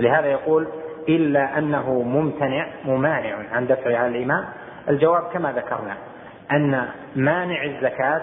لهذا 0.00 0.26
يقول 0.26 0.68
إلا 1.08 1.58
أنه 1.58 2.02
ممتنع 2.02 2.66
ممانع 2.84 3.36
عن 3.52 3.66
دفعها 3.66 3.98
على 3.98 4.18
الإمام. 4.18 4.44
الجواب 4.88 5.22
كما 5.32 5.52
ذكرنا 5.52 5.96
أن 6.52 6.88
مانع 7.16 7.64
الزكاة 7.64 8.22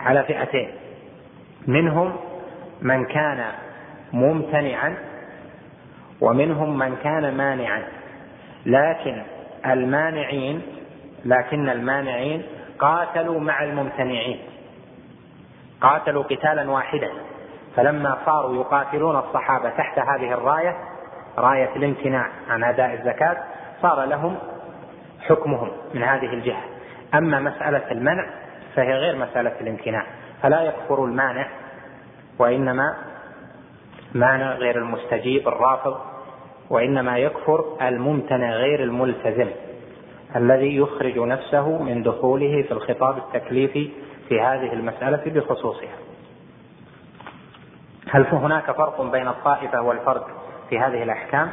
على 0.00 0.22
فئتين. 0.24 0.70
منهم 1.66 2.16
من 2.82 3.04
كان 3.04 3.44
ممتنعا 4.12 4.96
ومنهم 6.20 6.78
من 6.78 6.96
كان 6.96 7.36
مانعا. 7.36 7.82
لكن 8.66 9.22
المانعين 9.66 10.62
لكن 11.24 11.68
المانعين 11.68 12.42
قاتلوا 12.78 13.40
مع 13.40 13.64
الممتنعين. 13.64 14.38
قاتلوا 15.80 16.22
قتالا 16.22 16.70
واحدا. 16.70 17.10
فلما 17.76 18.18
صاروا 18.26 18.56
يقاتلون 18.56 19.16
الصحابة 19.16 19.70
تحت 19.70 19.98
هذه 19.98 20.32
الراية 20.32 20.76
راية 21.38 21.76
الامتناع 21.76 22.30
عن 22.48 22.64
أداء 22.64 22.94
الزكاة 22.94 23.36
صار 23.82 24.04
لهم 24.04 24.36
حكمهم 25.20 25.70
من 25.94 26.02
هذه 26.02 26.26
الجهة. 26.26 26.62
أما 27.14 27.40
مسألة 27.40 27.90
المنع 27.90 28.26
فهي 28.74 28.92
غير 28.94 29.16
مسألة 29.16 29.52
الامتناع. 29.60 30.06
فلا 30.42 30.62
يكفر 30.62 31.04
المانع 31.04 31.48
وإنما 32.38 32.96
مانع 34.14 34.52
غير 34.52 34.78
المستجيب 34.78 35.48
الرافض 35.48 35.96
وإنما 36.70 37.18
يكفر 37.18 37.64
الممتنع 37.82 38.50
غير 38.50 38.82
الملتزم 38.82 39.50
الذي 40.36 40.76
يخرج 40.76 41.18
نفسه 41.18 41.82
من 41.82 42.02
دخوله 42.02 42.62
في 42.62 42.72
الخطاب 42.72 43.18
التكليفي 43.18 43.90
في 44.28 44.40
هذه 44.40 44.72
المسألة 44.72 45.22
بخصوصها. 45.26 45.94
هل 48.10 48.26
هناك 48.26 48.70
فرق 48.70 49.02
بين 49.02 49.28
الطائفة 49.28 49.82
والفرد؟ 49.82 50.22
في 50.74 50.80
هذه 50.80 51.02
الأحكام. 51.02 51.52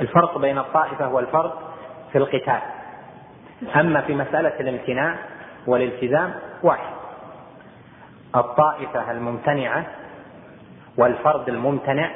الفرق 0.00 0.38
بين 0.38 0.58
الطائفة 0.58 1.08
والفرد 1.08 1.52
في 2.12 2.18
القتال. 2.18 2.60
أما 3.76 4.00
في 4.00 4.14
مسألة 4.14 4.60
الامتناع 4.60 5.16
والالتزام 5.66 6.34
واحد. 6.62 6.94
الطائفة 8.36 9.10
الممتنعة 9.10 9.86
والفرد 10.98 11.48
الممتنع 11.48 12.10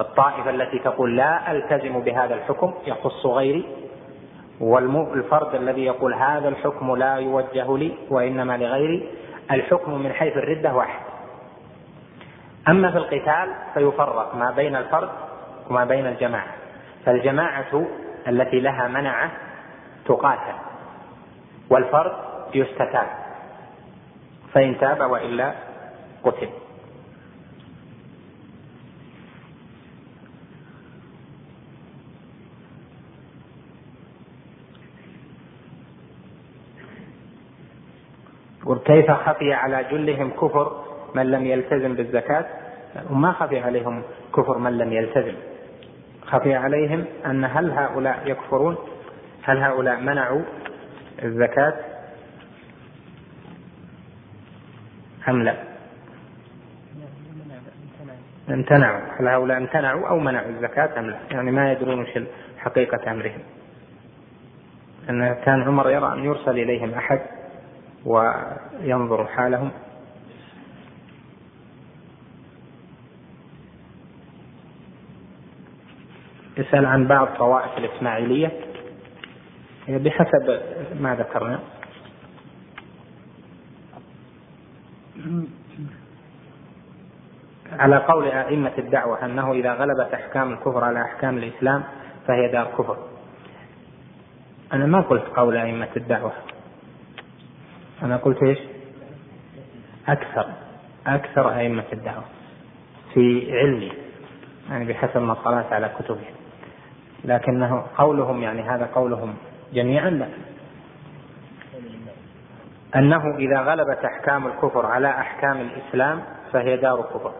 الطائفة 0.00 0.50
التي 0.50 0.78
تقول 0.78 1.16
لا 1.16 1.52
ألتزم 1.52 2.00
بهذا 2.00 2.34
الحكم 2.34 2.74
يخص 2.86 3.26
غيري 3.26 3.64
والفرد 4.60 5.54
الذي 5.54 5.84
يقول 5.84 6.14
هذا 6.14 6.48
الحكم 6.48 6.96
لا 6.96 7.14
يوجه 7.14 7.78
لي 7.78 7.92
وإنما 8.10 8.56
لغيري 8.56 9.08
الحكم 9.50 10.02
من 10.02 10.12
حيث 10.12 10.36
الردة 10.36 10.74
واحد. 10.74 11.09
أما 12.68 12.90
في 12.90 12.98
القتال 12.98 13.54
فيفرق 13.74 14.34
ما 14.34 14.50
بين 14.50 14.76
الفرد 14.76 15.10
وما 15.70 15.84
بين 15.84 16.06
الجماعة 16.06 16.54
فالجماعة 17.04 17.86
التي 18.28 18.60
لها 18.60 18.88
منعة 18.88 19.30
تقاتل 20.06 20.58
والفرد 21.70 22.12
يستتاب 22.54 23.06
فإن 24.52 24.78
تاب 24.78 25.10
وإلا 25.10 25.54
قتل. 26.24 26.48
يقول 38.62 38.78
كيف 38.78 39.10
خفي 39.10 39.52
على 39.52 39.84
جلهم 39.90 40.30
كفر 40.30 40.89
من 41.14 41.26
لم 41.26 41.46
يلتزم 41.46 41.94
بالزكاة 41.94 42.46
وما 43.10 43.32
خفي 43.32 43.60
عليهم 43.60 44.02
كفر 44.36 44.58
من 44.58 44.78
لم 44.78 44.92
يلتزم. 44.92 45.34
خفي 46.26 46.54
عليهم 46.54 47.04
أن 47.26 47.44
هل 47.44 47.70
هؤلاء 47.70 48.22
يكفرون؟ 48.26 48.76
هل 49.42 49.58
هؤلاء 49.58 50.00
منعوا 50.00 50.42
الزكاة؟ 51.22 51.74
أم 55.28 55.42
لا؟ 55.42 55.54
امتنعوا. 58.50 59.00
هل 59.20 59.28
هؤلاء 59.28 59.56
امتنعوا 59.56 60.08
أو 60.08 60.18
منعوا 60.18 60.48
الزكاة 60.48 60.98
أم 60.98 61.06
لا؟ 61.06 61.18
يعني 61.30 61.50
ما 61.50 61.72
يدرون 61.72 62.00
وش 62.00 62.18
حقيقة 62.58 63.10
أمرهم. 63.10 63.40
أن 65.10 65.34
كان 65.44 65.62
عمر 65.62 65.90
يرى 65.90 66.12
أن 66.12 66.24
يرسل 66.24 66.50
إليهم 66.50 66.94
أحد 66.94 67.20
وينظر 68.04 69.26
حالهم 69.26 69.70
يسأل 76.60 76.86
عن 76.86 77.06
بعض 77.06 77.28
طوائف 77.38 77.78
الإسماعيلية. 77.78 78.52
بحسب 79.88 80.60
ما 81.00 81.14
ذكرنا. 81.14 81.60
على 87.72 87.96
قول 87.96 88.28
أئمة 88.28 88.72
الدعوة 88.78 89.24
أنه 89.24 89.52
إذا 89.52 89.72
غلبت 89.72 90.14
أحكام 90.14 90.52
الكفر 90.52 90.84
على 90.84 91.02
أحكام 91.02 91.38
الإسلام 91.38 91.84
فهي 92.26 92.52
دار 92.52 92.66
كفر. 92.78 92.96
أنا 94.72 94.86
ما 94.86 95.00
قلت 95.00 95.24
قول 95.36 95.56
أئمة 95.56 95.88
الدعوة. 95.96 96.32
أنا 98.02 98.16
قلت 98.16 98.42
إيش؟ 98.42 98.58
أكثر 100.08 100.46
أكثر 101.06 101.54
أئمة 101.54 101.84
الدعوة 101.92 102.24
في 103.14 103.52
علمي 103.52 103.92
يعني 104.70 104.84
بحسب 104.84 105.20
ما 105.20 105.32
اطلعت 105.32 105.72
على 105.72 105.90
كتبهم 105.98 106.39
لكنه 107.24 107.84
قولهم 107.96 108.42
يعني 108.42 108.62
هذا 108.62 108.88
قولهم 108.94 109.34
جميعا 109.72 110.10
لا. 110.10 110.28
أنه 112.96 113.36
إذا 113.36 113.60
غلبت 113.60 114.04
أحكام 114.04 114.46
الكفر 114.46 114.86
على 114.86 115.08
أحكام 115.08 115.60
الإسلام 115.60 116.22
فهي 116.52 116.76
دار 116.76 117.02
كفر 117.02 117.32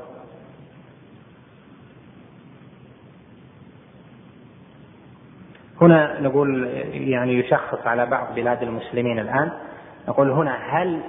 هنا 5.80 6.20
نقول 6.20 6.66
يعني 6.92 7.32
يشخص 7.32 7.86
على 7.86 8.06
بعض 8.06 8.34
بلاد 8.34 8.62
المسلمين 8.62 9.18
الآن 9.18 9.52
نقول 10.08 10.30
هنا 10.30 10.56
هل 10.70 11.02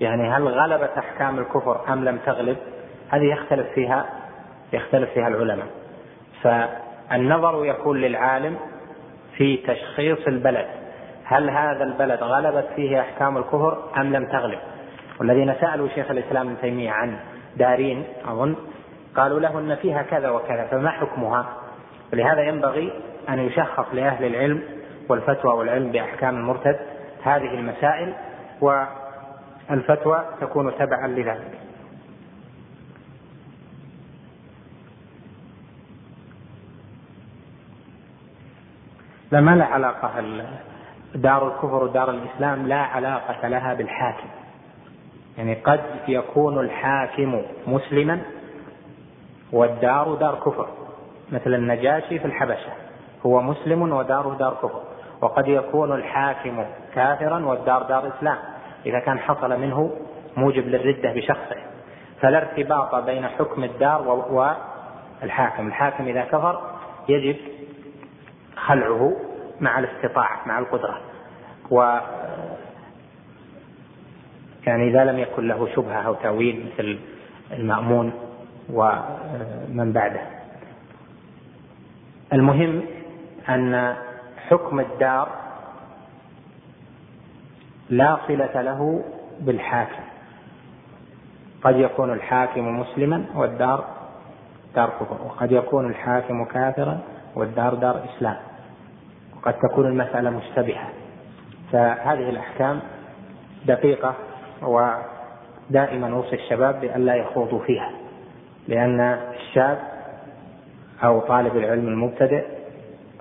يعني 0.00 0.30
هل 0.30 0.48
غلبت 0.48 0.90
أحكام 0.98 1.38
الكفر 1.38 1.92
أم 1.92 2.04
لم 2.04 2.18
تغلب؟ 2.26 2.56
هذه 3.08 3.24
يختلف 3.24 3.66
فيها 3.74 4.06
يختلف 4.72 5.10
فيها 5.10 5.28
العلماء. 5.28 5.66
فالنظر 7.14 7.64
يكون 7.64 8.00
للعالم 8.00 8.56
في 9.36 9.56
تشخيص 9.56 10.26
البلد. 10.26 10.66
هل 11.24 11.50
هذا 11.50 11.84
البلد 11.84 12.22
غلبت 12.22 12.66
فيه 12.76 13.00
أحكام 13.00 13.36
الكفر 13.36 13.78
أم 13.96 14.12
لم 14.12 14.24
تغلب؟ 14.26 14.58
والذين 15.20 15.54
سألوا 15.60 15.88
شيخ 15.88 16.10
الإسلام 16.10 16.46
ابن 16.46 16.60
تيمية 16.60 16.90
عن 16.90 17.16
دارين 17.56 18.04
أظن 18.28 18.56
قالوا 19.16 19.40
له 19.40 19.58
أن 19.58 19.74
فيها 19.74 20.02
كذا 20.02 20.30
وكذا 20.30 20.66
فما 20.70 20.90
حكمها؟ 20.90 21.46
ولهذا 22.12 22.42
ينبغي 22.42 22.92
أن 23.28 23.38
يشخص 23.38 23.86
لأهل 23.92 24.24
العلم 24.24 24.62
والفتوى 25.08 25.54
والعلم 25.54 25.90
بأحكام 25.90 26.36
المرتد 26.36 26.76
هذه 27.22 27.54
المسائل 27.54 28.14
والفتوى 28.60 30.24
تكون 30.40 30.72
تبعا 30.78 31.08
لذلك. 31.08 31.63
ما 39.40 39.56
لا 39.56 39.64
علاقة 39.64 40.10
دار 41.14 41.48
الكفر 41.48 41.84
ودار 41.84 42.10
الإسلام 42.10 42.66
لا 42.66 42.76
علاقة 42.76 43.48
لها 43.48 43.74
بالحاكم. 43.74 44.28
يعني 45.38 45.54
قد 45.54 45.80
يكون 46.08 46.58
الحاكم 46.58 47.42
مسلما 47.66 48.20
والدار 49.52 50.14
دار 50.14 50.34
كفر. 50.34 50.68
مثل 51.32 51.54
النجاشي 51.54 52.18
في 52.18 52.24
الحبشة. 52.24 52.72
هو 53.26 53.40
مسلم 53.40 53.92
وداره 53.92 54.34
دار 54.38 54.54
كفر. 54.62 54.80
وقد 55.20 55.48
يكون 55.48 55.92
الحاكم 55.92 56.64
كافرا 56.94 57.46
والدار 57.46 57.82
دار 57.82 58.12
إسلام. 58.18 58.36
إذا 58.86 58.98
كان 58.98 59.18
حصل 59.18 59.60
منه 59.60 59.90
موجب 60.36 60.68
للردة 60.68 61.12
بشخصه. 61.12 61.56
فلا 62.20 62.38
ارتباط 62.38 62.94
بين 62.94 63.28
حكم 63.28 63.64
الدار 63.64 64.08
والحاكم. 65.22 65.66
الحاكم 65.66 66.08
إذا 66.08 66.24
كفر 66.24 66.60
يجب 67.08 67.36
خلعه 68.56 69.12
مع 69.60 69.78
الاستطاعة 69.78 70.40
مع 70.46 70.58
القدرة. 70.58 71.00
و 71.70 71.98
يعني 74.66 74.88
إذا 74.88 75.04
لم 75.04 75.18
يكن 75.18 75.48
له 75.48 75.68
شبهة 75.74 76.02
أو 76.02 76.14
تأويل 76.14 76.66
مثل 76.72 76.98
المأمون 77.52 78.12
ومن 78.72 79.92
بعده. 79.92 80.20
المهم 82.32 82.82
أن 83.48 83.96
حكم 84.48 84.80
الدار 84.80 85.28
لا 87.90 88.18
صلة 88.28 88.62
له 88.62 89.04
بالحاكم. 89.40 90.02
قد 91.62 91.76
يكون 91.76 92.12
الحاكم 92.12 92.80
مسلما 92.80 93.24
والدار 93.34 93.84
دار 94.74 94.90
كفر 95.00 95.22
وقد 95.26 95.52
يكون 95.52 95.86
الحاكم 95.86 96.44
كافرا 96.44 96.98
والدار 97.34 97.74
دار 97.74 98.04
إسلام. 98.04 98.36
وقد 99.36 99.54
تكون 99.54 99.86
المسألة 99.86 100.30
مشتبهة. 100.30 100.88
فهذه 101.72 102.30
الأحكام 102.30 102.80
دقيقة 103.66 104.14
ودائما 104.62 106.12
أوصي 106.12 106.34
الشباب 106.34 106.80
بألا 106.80 107.14
يخوضوا 107.14 107.58
فيها. 107.58 107.90
لأن 108.68 109.00
الشاب 109.00 109.78
أو 111.04 111.20
طالب 111.20 111.56
العلم 111.56 111.88
المبتدئ 111.88 112.44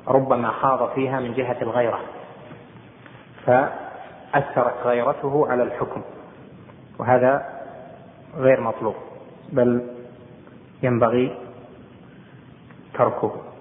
ربما 0.07 0.51
خاض 0.51 0.89
فيها 0.89 1.19
من 1.19 1.33
جهة 1.33 1.57
الغيرة. 1.61 1.99
فأثرت 3.45 4.85
غيرته 4.85 5.47
على 5.51 5.63
الحكم. 5.63 6.01
وهذا 6.99 7.45
غير 8.37 8.61
مطلوب. 8.61 8.95
بل 9.51 9.81
ينبغي 10.83 11.37
تركه. 12.93 13.52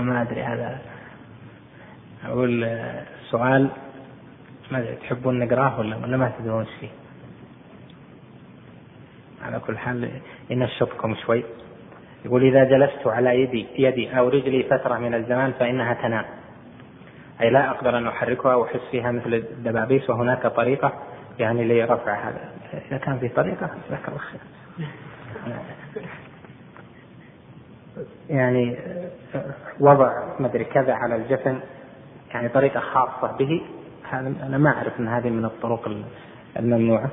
ما 0.00 0.22
أدري 0.22 0.42
هذا 0.42 0.78
أقول 2.24 2.70
سؤال 3.30 3.68
ما 4.70 4.78
أدري 4.78 4.94
تحبون 4.94 5.38
نقراه 5.38 5.78
ولا 5.78 5.96
ولا 5.96 6.16
ما 6.16 6.32
تدرون 6.38 6.60
إيش 6.60 6.74
فيه؟ 6.80 6.88
على 9.42 9.60
كل 9.60 9.78
حال 9.78 10.10
ينشطكم 10.50 11.14
شوي. 11.14 11.44
يقول 12.24 12.44
إذا 12.44 12.64
جلست 12.64 13.06
على 13.06 13.42
يدي 13.42 13.66
يدي 13.78 14.18
أو 14.18 14.28
رجلي 14.28 14.62
فترة 14.62 14.98
من 14.98 15.14
الزمان 15.14 15.52
فإنها 15.52 15.94
تنام. 15.94 16.24
أي 17.40 17.50
لا 17.50 17.70
أقدر 17.70 17.98
أن 17.98 18.06
أحركها 18.06 18.54
وأحس 18.54 18.80
فيها 18.90 19.12
مثل 19.12 19.34
الدبابيس 19.34 20.10
وهناك 20.10 20.46
طريقة 20.46 20.92
يعني 21.38 21.64
لرفع 21.64 22.28
هذا. 22.28 22.50
إذا 22.88 22.98
كان 22.98 23.18
في 23.18 23.28
طريقة 23.28 23.70
جزاك 23.88 24.08
الله 24.08 24.18
خير. 24.18 24.40
يعني 28.30 28.76
وضع 29.80 30.10
مدري 30.40 30.64
كذا 30.64 30.92
على 30.92 31.16
الجفن 31.16 31.60
يعني 32.34 32.48
طريقة 32.48 32.80
خاصة 32.80 33.36
به. 33.36 33.62
هذا 34.10 34.34
أنا 34.42 34.58
ما 34.58 34.70
أعرف 34.70 35.00
أن 35.00 35.08
هذه 35.08 35.30
من 35.30 35.44
الطرق 35.44 35.90
الممنوعة. 36.56 37.10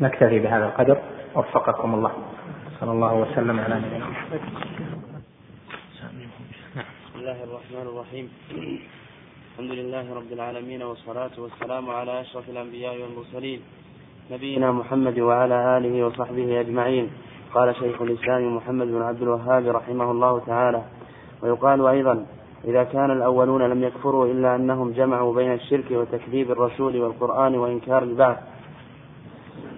نكتفي 0.00 0.38
بهذا 0.38 0.66
القدر. 0.66 0.98
وفقكم 1.34 1.94
الله. 1.94 2.12
صلى 2.80 2.92
الله 2.92 3.14
وسلم 3.14 3.60
على 3.60 3.74
نبينا 3.74 4.06
محمد. 4.06 4.40
بسم 7.06 7.18
الله 7.18 7.44
الرحمن 7.44 7.86
الرحيم. 7.92 8.28
الحمد 9.52 9.70
لله 9.70 10.14
رب 10.14 10.32
العالمين 10.32 10.82
والصلاة 10.82 11.30
والسلام 11.38 11.90
على 11.90 12.20
أشرف 12.20 12.48
الأنبياء 12.48 13.02
والمرسلين 13.02 13.60
نبينا 14.30 14.72
محمد 14.72 15.18
وعلى 15.18 15.78
آله 15.78 16.06
وصحبه 16.06 16.60
أجمعين. 16.60 17.10
قال 17.54 17.76
شيخ 17.76 18.02
الإسلام 18.02 18.56
محمد 18.56 18.86
بن 18.86 19.02
عبد 19.02 19.22
الوهاب 19.22 19.66
رحمه 19.66 20.10
الله 20.10 20.40
تعالى 20.46 20.82
ويقال 21.42 21.86
أيضا 21.86 22.26
إذا 22.64 22.84
كان 22.84 23.10
الأولون 23.10 23.62
لم 23.62 23.82
يكفروا 23.82 24.26
إلا 24.26 24.56
أنهم 24.56 24.90
جمعوا 24.90 25.34
بين 25.34 25.52
الشرك 25.52 25.90
وتكذيب 25.90 26.50
الرسول 26.50 27.00
والقرآن 27.00 27.54
وإنكار 27.54 28.02
البعث 28.02 28.38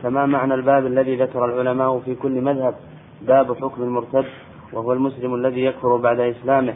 فما 0.03 0.27
معنى 0.27 0.55
الباب 0.55 0.87
الذي 0.87 1.17
ذكر 1.17 1.45
العلماء 1.45 1.99
في 1.99 2.15
كل 2.15 2.41
مذهب؟ 2.41 2.75
باب 3.23 3.57
حكم 3.57 3.83
المرتد 3.83 4.25
وهو 4.73 4.93
المسلم 4.93 5.35
الذي 5.35 5.65
يكفر 5.65 5.97
بعد 5.97 6.21
إسلامه 6.21 6.75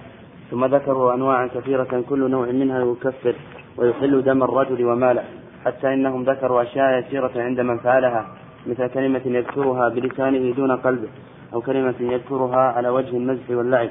ثم 0.50 0.64
ذكروا 0.64 1.14
أنواعا 1.14 1.46
كثيرة 1.46 2.04
كل 2.08 2.30
نوع 2.30 2.46
منها 2.46 2.84
يكفر 2.84 3.34
ويحل 3.76 4.22
دم 4.22 4.42
الرجل 4.42 4.84
وماله 4.84 5.24
حتى 5.64 5.94
إنهم 5.94 6.22
ذكروا 6.22 6.62
أشياء 6.62 6.98
يسيرة 6.98 7.32
عند 7.36 7.60
من 7.60 7.78
فعلها. 7.78 8.26
مثل 8.66 8.86
كلمة 8.86 9.20
يذكرها 9.24 9.88
بلسانه 9.88 10.54
دون 10.54 10.72
قلبه 10.76 11.08
أو 11.54 11.60
كلمة 11.60 11.94
يذكرها 12.00 12.56
على 12.76 12.88
وجه 12.88 13.16
المزح 13.16 13.50
واللعب. 13.50 13.90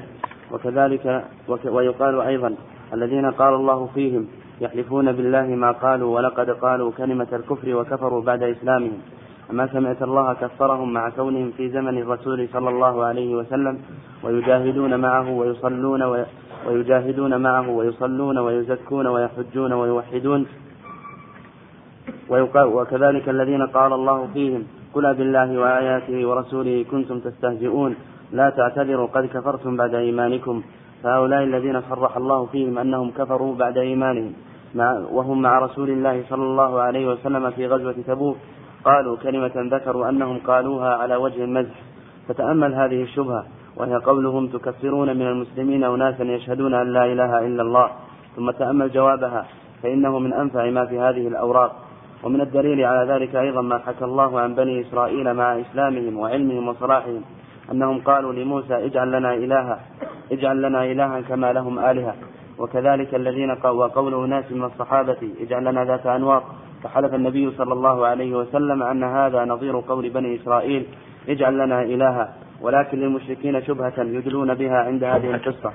وكذلك 0.52 1.24
ويقال 1.64 2.20
أيضا 2.20 2.54
الذين 2.92 3.30
قال 3.30 3.54
الله 3.54 3.86
فيهم 3.94 4.26
يحلفون 4.60 5.12
بالله 5.12 5.46
ما 5.46 5.70
قالوا 5.72 6.16
ولقد 6.16 6.50
قالوا 6.50 6.92
كلمة 6.98 7.26
الكفر 7.32 7.76
وكفروا 7.76 8.22
بعد 8.22 8.42
إسلامهم. 8.42 8.98
أما 9.50 9.66
سمعت 9.72 10.02
الله 10.02 10.34
كفرهم 10.34 10.92
مع 10.92 11.10
كونهم 11.10 11.50
في 11.56 11.68
زمن 11.70 11.98
الرسول 11.98 12.48
صلى 12.52 12.68
الله 12.70 13.04
عليه 13.04 13.34
وسلم 13.34 13.78
ويجاهدون 14.24 15.00
معه 15.00 15.30
ويصلون 15.30 16.02
ويجاهدون 16.66 17.40
معه 17.40 17.70
ويصلون 17.70 18.38
ويزكون 18.38 19.06
ويحجون 19.06 19.72
ويوحدون 19.72 20.46
وكذلك 22.30 23.28
الذين 23.28 23.62
قال 23.66 23.92
الله 23.92 24.28
فيهم 24.34 24.64
قل 24.94 25.14
بالله 25.14 25.58
وآياته 25.60 26.26
ورسوله 26.28 26.84
كنتم 26.90 27.20
تستهزئون 27.20 27.96
لا 28.32 28.50
تعتذروا 28.50 29.06
قد 29.06 29.26
كفرتم 29.26 29.76
بعد 29.76 29.94
إيمانكم 29.94 30.62
فهؤلاء 31.02 31.42
الذين 31.42 31.80
صرح 31.90 32.16
الله 32.16 32.46
فيهم 32.46 32.78
أنهم 32.78 33.10
كفروا 33.10 33.54
بعد 33.54 33.78
إيمانهم 33.78 34.32
مع 34.74 34.98
وهم 35.12 35.42
مع 35.42 35.58
رسول 35.58 35.90
الله 35.90 36.24
صلى 36.30 36.42
الله 36.42 36.80
عليه 36.80 37.08
وسلم 37.12 37.50
في 37.50 37.66
غزوة 37.66 37.94
تبوك 38.06 38.36
قالوا 38.84 39.16
كلمة 39.16 39.52
ذكروا 39.56 40.08
أنهم 40.08 40.38
قالوها 40.38 40.94
على 40.94 41.16
وجه 41.16 41.44
المزح 41.44 41.74
فتأمل 42.28 42.74
هذه 42.74 43.02
الشبهة 43.02 43.44
وهي 43.76 43.94
قولهم 43.96 44.46
تكفرون 44.46 45.16
من 45.16 45.26
المسلمين 45.26 45.84
أناسا 45.84 46.24
يشهدون 46.24 46.74
أن 46.74 46.92
لا 46.92 47.04
إله 47.12 47.46
إلا 47.46 47.62
الله 47.62 47.90
ثم 48.36 48.50
تأمل 48.50 48.90
جوابها 48.92 49.46
فإنه 49.82 50.18
من 50.18 50.32
أنفع 50.32 50.70
ما 50.70 50.86
في 50.86 50.98
هذه 51.00 51.28
الأوراق 51.28 51.85
ومن 52.26 52.40
الدليل 52.40 52.84
على 52.84 53.12
ذلك 53.12 53.36
أيضا 53.36 53.60
ما 53.60 53.78
حكى 53.78 54.04
الله 54.04 54.40
عن 54.40 54.54
بني 54.54 54.80
إسرائيل 54.80 55.34
مع 55.34 55.60
إسلامهم 55.60 56.18
وعلمهم 56.18 56.68
وصلاحهم 56.68 57.22
أنهم 57.72 58.00
قالوا 58.00 58.32
لموسى 58.32 58.74
اجعل 58.86 59.12
لنا 59.12 59.34
إلها 59.34 59.80
اجعل 60.32 60.62
لنا 60.62 60.84
إلها 60.84 61.20
كما 61.20 61.52
لهم 61.52 61.78
آلهة. 61.78 62.14
وكذلك 62.58 63.14
الذين 63.14 63.50
وقول 63.64 64.28
ناس 64.28 64.52
من 64.52 64.64
الصحابة 64.64 65.16
اجعل 65.40 65.64
لنا 65.64 65.84
ذات 65.84 66.06
أنواط 66.06 66.42
فحلف 66.82 67.14
النبي 67.14 67.50
صلى 67.50 67.72
الله 67.72 68.06
عليه 68.06 68.36
وسلم 68.36 68.82
أن 68.82 69.04
هذا 69.04 69.44
نظير 69.44 69.80
قول 69.80 70.10
بني 70.10 70.36
إسرائيل 70.36 70.86
اجعل 71.28 71.58
لنا 71.58 71.82
إلها 71.82 72.34
ولكن 72.60 72.98
للمشركين 73.00 73.62
شبهة 73.62 73.98
يدلون 73.98 74.54
بها 74.54 74.78
عند 74.78 75.04
هذه 75.04 75.30
القصة. 75.30 75.72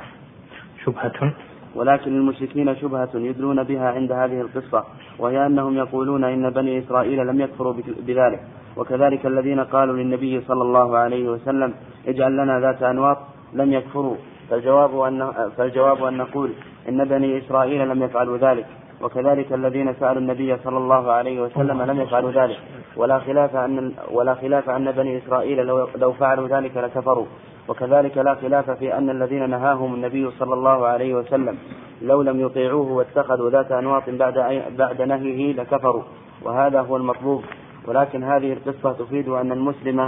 شبهة؟ 0.86 1.34
ولكن 1.76 2.12
للمشركين 2.12 2.76
شبهة 2.76 3.10
يدلون 3.16 3.64
بها 3.64 3.90
عند 3.90 4.12
هذه 4.12 4.42
القصة 4.42 4.84
وهي 5.20 5.46
أنهم 5.46 5.78
يقولون 5.78 6.24
إن 6.24 6.50
بني 6.50 6.80
إسرائيل 6.80 7.28
لم 7.28 7.42
يكفروا 7.42 7.74
بذلك. 8.08 8.40
وكذلك 8.78 9.26
الذين 9.26 9.60
قالوا 9.60 9.96
للنبي 9.96 10.42
صلى 10.42 10.62
الله 10.62 10.98
عليه 10.98 11.30
وسلم 11.30 11.74
اجعل 12.08 12.32
لنا 12.38 12.60
ذات 12.60 12.84
أنواط 12.84 13.18
لم 13.54 13.74
يكفروا. 13.74 14.16
فالجواب 14.50 15.00
أن, 15.00 15.32
فالجواب 15.58 16.04
أن 16.04 16.18
نقول 16.18 16.52
إن 16.90 17.06
بني 17.06 17.38
إسرائيل 17.38 17.90
لم 17.90 18.04
يفعلوا 18.04 18.38
ذلك. 18.38 18.66
وكذلك 19.02 19.54
الذين 19.54 19.94
سألوا 19.94 20.22
النبي 20.22 20.58
صلى 20.58 20.78
الله 20.78 21.12
عليه 21.12 21.42
وسلم 21.42 21.82
لم 21.82 22.02
يفعلوا 22.02 22.32
ذلك. 22.32 22.60
ولا 22.96 23.20
خلاف 23.20 23.56
أن 23.56 23.92
ولا 24.12 24.34
خلاف 24.34 24.70
أن 24.70 24.92
بني 24.92 25.18
إسرائيل 25.18 25.66
لو, 25.66 25.88
لو 25.96 26.12
فعلوا 26.12 26.48
ذلك 26.48 26.78
لكفروا. 26.78 27.26
وكذلك 27.72 28.18
لا 28.18 28.36
خلاف 28.36 28.72
في 28.72 28.98
أن 28.98 29.10
الذين 29.10 29.50
نهاهم 29.50 29.94
النبي 29.94 30.32
صلى 30.32 30.54
الله 30.54 30.88
عليه 30.88 31.14
وسلم 31.14 31.58
لو 32.02 32.22
لم 32.22 32.40
يطيعوه 32.40 32.92
واتخذوا 32.92 33.50
ذات 33.50 33.72
أنواط 33.72 34.10
بعد 34.10 34.64
بعد 34.78 35.02
نهيه 35.02 35.54
لكفروا. 35.54 36.04
وهذا 36.42 36.82
هو 36.82 36.98
المطلوب. 36.98 37.44
ولكن 37.88 38.24
هذه 38.24 38.54
القصة 38.54 38.94
تفيد 38.94 39.30
أن 39.30 39.52
المسلم 39.52 40.00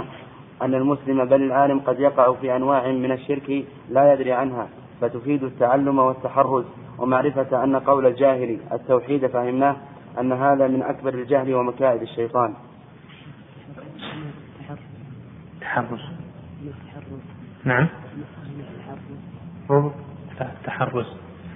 أن 0.62 0.74
المسلم 0.74 1.24
بل 1.24 1.42
العالم 1.42 1.80
قد 1.80 2.00
يقع 2.00 2.32
في 2.32 2.56
أنواع 2.56 2.92
من 2.92 3.12
الشرك 3.12 3.64
لا 3.90 4.12
يدري 4.12 4.32
عنها 4.32 4.68
فتفيد 5.00 5.44
التعلم 5.44 5.98
والتحرز. 5.98 6.64
ومعرفة 6.98 7.64
أن 7.64 7.76
قول 7.76 8.06
الجاهل 8.06 8.58
التوحيد 8.72 9.26
فهمناه 9.26 9.76
أن 10.20 10.32
هذا 10.32 10.68
من 10.68 10.82
أكبر 10.82 11.14
الجهل 11.14 11.54
ومكائد 11.54 12.02
الشيطان. 12.02 12.54
تحرز. 15.60 16.23
نعم. 17.64 17.88
تحرز. 20.64 21.06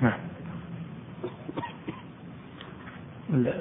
نعم. 0.02 0.20
لا. 3.30 3.52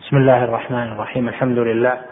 بسم 0.00 0.16
الله 0.16 0.44
الرحمن 0.44 0.92
الرحيم. 0.92 1.28
الحمد 1.28 1.58
لله 1.58 2.02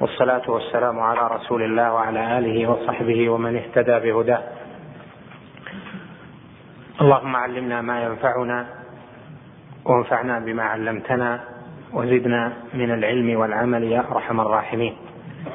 والصلاة 0.00 0.50
والسلام 0.50 1.00
على 1.00 1.20
رسول 1.36 1.62
الله 1.62 1.92
وعلى 1.92 2.38
آله 2.38 2.66
وصحبه 2.70 3.28
ومن 3.28 3.56
اهتدى 3.56 4.12
بهداه. 4.12 4.42
اللهم 7.00 7.36
علمنا 7.36 7.80
ما 7.80 8.02
ينفعنا 8.02 8.66
وانفعنا 9.84 10.38
بما 10.38 10.62
علمتنا. 10.62 11.53
وزدنا 11.94 12.52
من 12.74 12.90
العلم 12.90 13.40
والعمل 13.40 13.82
يا 13.84 14.04
أرحم 14.12 14.40
الراحمين. 14.40 14.94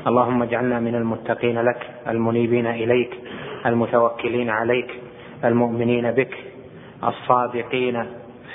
اللهم 0.07 0.43
اجعلنا 0.43 0.79
من 0.79 0.95
المتقين 0.95 1.61
لك 1.61 1.89
المنيبين 2.07 2.67
إليك 2.67 3.11
المتوكلين 3.65 4.49
عليك 4.49 4.89
المؤمنين 5.43 6.11
بك 6.11 6.37
الصادقين 7.03 8.05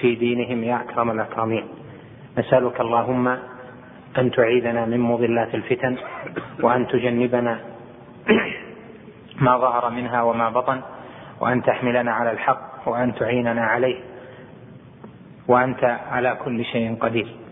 في 0.00 0.14
دينهم 0.14 0.64
يا 0.64 0.80
أكرم 0.80 1.10
الأكرمين. 1.10 1.64
نسألك 2.38 2.80
اللهم 2.80 3.28
أن 4.18 4.30
تعيذنا 4.30 4.86
من 4.86 5.00
مضلات 5.00 5.54
الفتن 5.54 5.96
وأن 6.62 6.86
تجنبنا 6.86 7.60
ما 9.40 9.58
ظهر 9.58 9.90
منها 9.90 10.22
وما 10.22 10.50
بطن 10.50 10.80
وأن 11.40 11.62
تحملنا 11.62 12.12
على 12.12 12.30
الحق 12.30 12.88
وأن 12.88 13.14
تعيننا 13.14 13.64
عليه 13.64 13.96
وأنت 15.48 15.84
على 15.84 16.36
كل 16.44 16.64
شيء 16.64 16.96
قدير. 17.00 17.43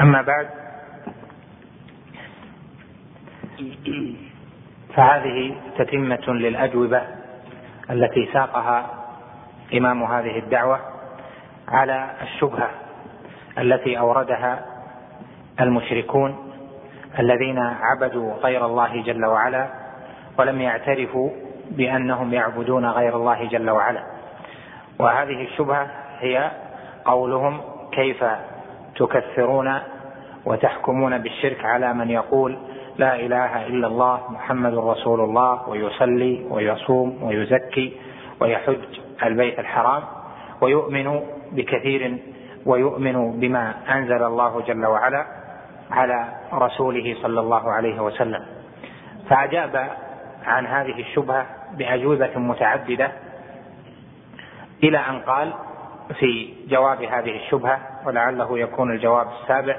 أما 0.00 0.22
بعد 0.22 0.48
فهذه 4.94 5.56
تتمة 5.78 6.28
للأجوبة 6.28 7.02
التي 7.90 8.28
ساقها 8.32 8.90
إمام 9.74 10.02
هذه 10.02 10.38
الدعوة 10.38 10.80
على 11.68 12.10
الشبهة 12.22 12.70
التي 13.58 13.98
أوردها 13.98 14.64
المشركون 15.60 16.52
الذين 17.18 17.58
عبدوا 17.58 18.34
غير 18.34 18.66
الله 18.66 19.02
جل 19.02 19.24
وعلا 19.24 19.68
ولم 20.38 20.60
يعترفوا 20.60 21.30
بأنهم 21.70 22.34
يعبدون 22.34 22.86
غير 22.86 23.16
الله 23.16 23.44
جل 23.48 23.70
وعلا. 23.70 24.02
وهذه 24.98 25.44
الشبهة 25.44 25.90
هي 26.18 26.50
قولهم 27.04 27.60
كيف 27.92 28.24
تكفرون 28.96 29.78
وتحكمون 30.46 31.18
بالشرك 31.18 31.64
على 31.64 31.94
من 31.94 32.10
يقول 32.10 32.58
لا 32.96 33.14
إله 33.16 33.66
إلا 33.66 33.86
الله 33.86 34.20
محمد 34.30 34.74
رسول 34.74 35.20
الله 35.20 35.68
ويصلي 35.68 36.46
ويصوم 36.50 37.22
ويزكي 37.22 37.96
ويحج 38.40 38.78
البيت 39.22 39.58
الحرام 39.58 40.02
ويؤمن 40.60 41.20
بكثير 41.52 42.18
ويؤمن 42.66 43.40
بما 43.40 43.74
أنزل 43.88 44.22
الله 44.22 44.60
جل 44.60 44.86
وعلا 44.86 45.26
على 45.90 46.28
رسوله 46.52 47.16
صلى 47.22 47.40
الله 47.40 47.70
عليه 47.72 48.00
وسلم. 48.02 48.44
فأجاب 49.28 49.90
عن 50.46 50.66
هذه 50.66 51.00
الشبهة 51.00 51.46
بأجوبة 51.78 52.38
متعددة 52.38 53.12
إلى 54.84 54.98
أن 54.98 55.18
قال 55.20 55.52
في 56.18 56.54
جواب 56.68 57.02
هذه 57.02 57.36
الشبهة 57.36 57.78
ولعله 58.06 58.58
يكون 58.58 58.92
الجواب 58.92 59.26
السابع 59.42 59.76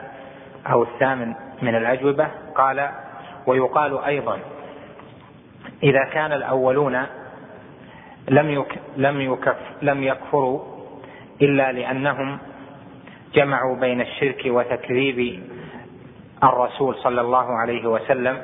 أو 0.72 0.84
الثامن 0.84 1.34
من 1.62 1.76
الأجوبة. 1.76 2.28
قال 2.56 2.90
ويقال 3.48 4.04
أيضا 4.04 4.40
إذا 5.84 6.04
كان 6.14 6.32
الأولون 6.32 7.04
لم 8.30 8.50
يك 8.50 8.80
لم 8.98 9.22
يكف 9.22 9.58
لم 9.82 10.04
يكفروا 10.04 10.62
إلا 11.42 11.72
لأنهم 11.72 12.38
جمعوا 13.34 13.76
بين 13.76 14.02
الشرك 14.02 14.42
وتكذيب 14.46 15.44
الرسول 16.44 16.96
صلى 16.96 17.22
الله 17.22 17.58
عليه 17.58 17.86
وسلم 17.86 18.38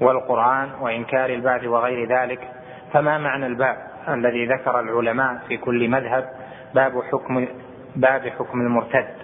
والقرآن 0.00 0.70
وإنكار 0.80 1.30
البعث 1.30 1.64
وغير 1.64 2.08
ذلك. 2.08 2.48
فما 2.92 3.18
معنى 3.18 3.46
الباب 3.46 3.76
الذي 4.08 4.46
ذكر 4.46 4.80
العلماء 4.80 5.42
في 5.48 5.56
كل 5.56 5.88
مذهب؟ 5.88 6.41
باب 6.74 7.02
حكم 7.12 7.46
باب 7.96 8.28
حكم 8.28 8.60
المرتد. 8.60 9.14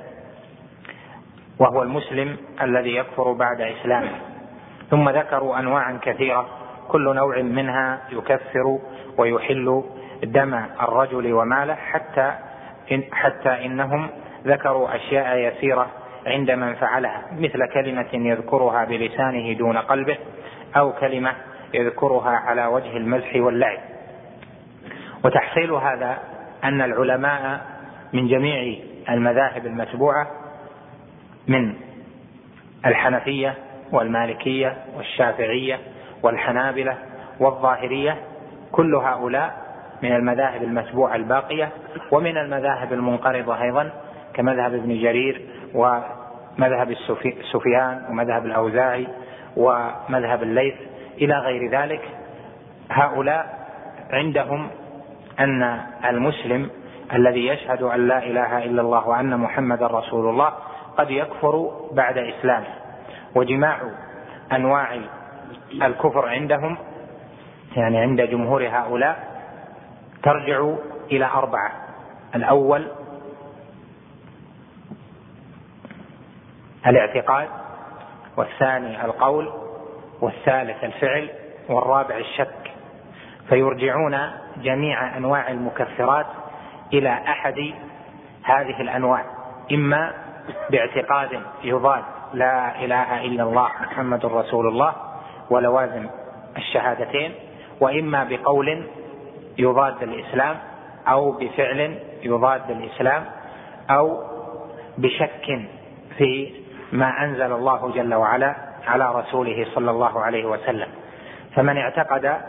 وهو 1.58 1.82
المسلم 1.82 2.36
الذي 2.62 2.96
يكفر 2.96 3.32
بعد 3.32 3.60
إسلامه. 3.60 4.10
ثم 4.90 5.08
ذكروا 5.08 5.58
انواعا 5.58 5.98
كثيرة 6.02 6.48
كل 6.88 7.14
نوع 7.14 7.42
منها 7.42 8.00
يكفر 8.10 8.78
ويحل 9.18 9.84
دم 10.22 10.54
الرجل 10.54 11.32
وماله 11.32 11.74
حتى 11.74 12.32
إن 12.92 13.02
حتى 13.12 13.66
إنهم 13.66 14.10
ذكروا 14.46 14.96
أشياء 14.96 15.36
يسيرة 15.38 15.86
عند 16.26 16.50
من 16.50 16.74
فعلها 16.74 17.22
مثل 17.38 17.66
كلمة 17.74 18.08
يذكرها 18.12 18.84
بلسانه 18.84 19.52
دون 19.52 19.78
قلبه 19.78 20.16
أو 20.76 20.92
كلمة 20.92 21.32
يذكرها 21.74 22.30
على 22.30 22.66
وجه 22.66 22.96
المزح 22.96 23.36
واللعب. 23.36 23.78
وتحصيل 25.24 25.72
هذا 25.72 26.18
أن 26.64 26.82
العلماء 26.82 27.60
من 28.12 28.28
جميع 28.28 28.78
المذاهب 29.08 29.66
المتبوعة 29.66 30.26
من 31.48 31.74
الحنفية 32.86 33.54
والمالكية 33.92 34.76
والشافعية 34.96 35.78
والحنابلة 36.22 36.96
والظاهرية 37.40 38.16
كل 38.72 38.94
هؤلاء 38.94 39.68
من 40.02 40.12
المذاهب 40.12 40.62
المتبوعة 40.62 41.16
الباقية 41.16 41.68
ومن 42.10 42.36
المذاهب 42.36 42.92
المنقرضة 42.92 43.62
أيضا 43.62 43.90
كمذهب 44.34 44.74
ابن 44.74 45.00
جرير 45.00 45.42
ومذهب 45.74 46.94
سفيان 47.52 48.04
ومذهب 48.10 48.46
الأوزاعي 48.46 49.06
ومذهب 49.56 50.42
الليث 50.42 50.74
إلى 51.18 51.34
غير 51.34 51.70
ذلك. 51.70 52.00
هؤلاء 52.90 53.68
عندهم 54.10 54.70
أن 55.40 55.80
المسلم 56.04 56.70
الذي 57.12 57.46
يشهد 57.46 57.82
أن 57.82 58.08
لا 58.08 58.18
إله 58.18 58.64
إلا 58.64 58.82
الله 58.82 59.08
وأن 59.08 59.36
محمدا 59.36 59.86
رسول 59.86 60.28
الله 60.28 60.52
قد 60.98 61.10
يكفر 61.10 61.70
بعد 61.92 62.18
إسلامه 62.18 62.66
وجماع 63.34 63.80
أنواع 64.52 65.00
الكفر 65.82 66.28
عندهم 66.28 66.78
يعني 67.76 67.98
عند 67.98 68.20
جمهور 68.20 68.68
هؤلاء 68.68 69.28
ترجع 70.22 70.74
إلى 71.12 71.24
أربعة. 71.24 71.72
الأول 72.34 72.88
الاعتقاد 76.86 77.48
والثاني 78.36 79.04
القول 79.04 79.52
والثالث 80.20 80.84
الفعل 80.84 81.30
والرابع 81.68 82.16
الشك. 82.16 82.72
فيرجعون 83.48 84.18
جميع 84.62 85.16
أنواع 85.16 85.50
المكفرات 85.50 86.26
إلى 86.92 87.10
أحد 87.10 87.72
هذه 88.42 88.80
الأنواع. 88.80 89.24
إما 89.72 90.12
باعتقاد 90.70 91.40
يضاد 91.64 92.04
لا 92.34 92.84
إله 92.84 93.24
إلا 93.24 93.42
الله 93.42 93.68
محمد 93.80 94.26
رسول 94.26 94.68
الله 94.68 94.92
ولوازم 95.50 96.06
الشهادتين 96.56 97.32
وإما 97.80 98.24
بقول 98.24 98.86
يضاد 99.58 100.02
الإسلام 100.02 100.56
أو 101.08 101.32
بفعل 101.32 101.98
يضاد 102.22 102.70
الإسلام 102.70 103.24
أو 103.90 104.22
بشك 104.98 105.60
في 106.18 106.52
ما 106.92 107.24
أنزل 107.24 107.52
الله 107.52 107.90
جل 107.90 108.14
وعلا 108.14 108.56
على 108.86 109.12
رسوله 109.14 109.66
صلى 109.74 109.90
الله 109.90 110.20
عليه 110.20 110.44
وسلم. 110.44 110.88
فمن 111.54 111.76
اعتقد 111.76 112.40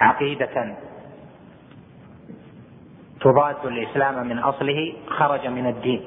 عقيدة. 0.00 0.74
تضاد 3.20 3.56
الإسلام 3.64 4.26
من 4.26 4.38
أصله 4.38 4.92
خرج 5.08 5.46
من 5.46 5.66
الدين. 5.66 6.02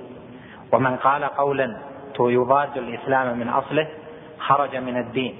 ومن 0.72 0.96
قال 0.96 1.24
قولا 1.24 1.78
يضاد 2.20 2.78
الإسلام 2.78 3.40
من 3.40 3.50
أصله 3.50 3.88
خرج 4.40 4.76
من 4.76 4.98
الدين 4.98 5.36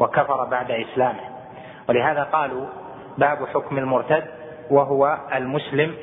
وكفر 0.00 0.44
بعد 0.44 0.70
إسلامه. 0.70 1.20
ولهذا 1.88 2.22
قالوا 2.22 2.66
باب 3.18 3.46
حكم 3.46 3.78
المرتد 3.78 4.24
وهو 4.70 5.18
المسلم 5.34 5.94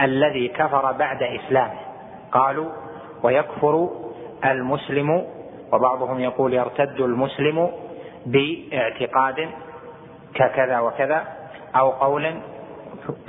الذي 0.00 0.48
كفر 0.48 0.92
بعد 0.92 1.22
إسلامه. 1.22 1.80
قالوا 2.32 2.70
ويكفر 3.22 3.90
المسلم 4.44 5.26
وبعضهم 5.72 6.20
يقول 6.20 6.54
يرتد 6.54 7.00
المسلم 7.00 7.70
بإعتقاد 8.26 9.48
ككذا 10.34 10.78
وكذا 10.80 11.24
أو 11.76 11.90
قول 11.90 12.40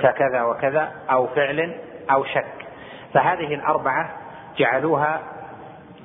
ككذا 0.00 0.42
وكذا 0.42 0.92
أو 1.10 1.26
فعل 1.26 1.74
أو 2.10 2.24
شك. 2.24 2.66
فهذه 3.14 3.54
الأربعة 3.54 4.10
جعلوها 4.56 5.20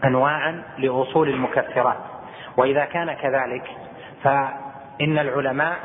انواعا 0.03 0.63
لأصول 0.77 1.29
المكفرات. 1.29 1.97
وإذا 2.57 2.85
كان 2.85 3.13
كذلك 3.13 3.71
فإن 4.23 5.17
العلماء 5.17 5.77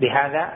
بهذا 0.00 0.48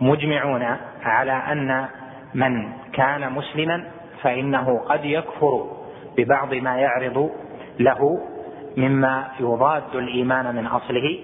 مجمعون 0.00 0.76
على 1.02 1.32
أن 1.32 1.86
من 2.34 2.72
كان 2.92 3.32
مسلما 3.32 3.84
فإنه 4.22 4.78
قد 4.78 5.04
يكفر 5.04 5.66
ببعض 6.16 6.54
ما 6.54 6.76
يعرض 6.76 7.30
له 7.78 8.20
مما 8.76 9.28
يضاد 9.40 9.94
الإيمان 9.94 10.54
من 10.54 10.66
أصله. 10.66 11.18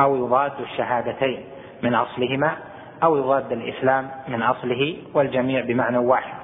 أو 0.00 0.16
يضاد 0.16 0.60
الشهادتين 0.60 1.44
من 1.82 1.94
أصلهما 1.94 2.56
أو 3.02 3.16
يضاد 3.16 3.52
الإسلام 3.52 4.10
من 4.28 4.42
أصله 4.42 4.96
والجميع 5.14 5.64
بمعنى 5.64 5.98
واحد. 5.98 6.34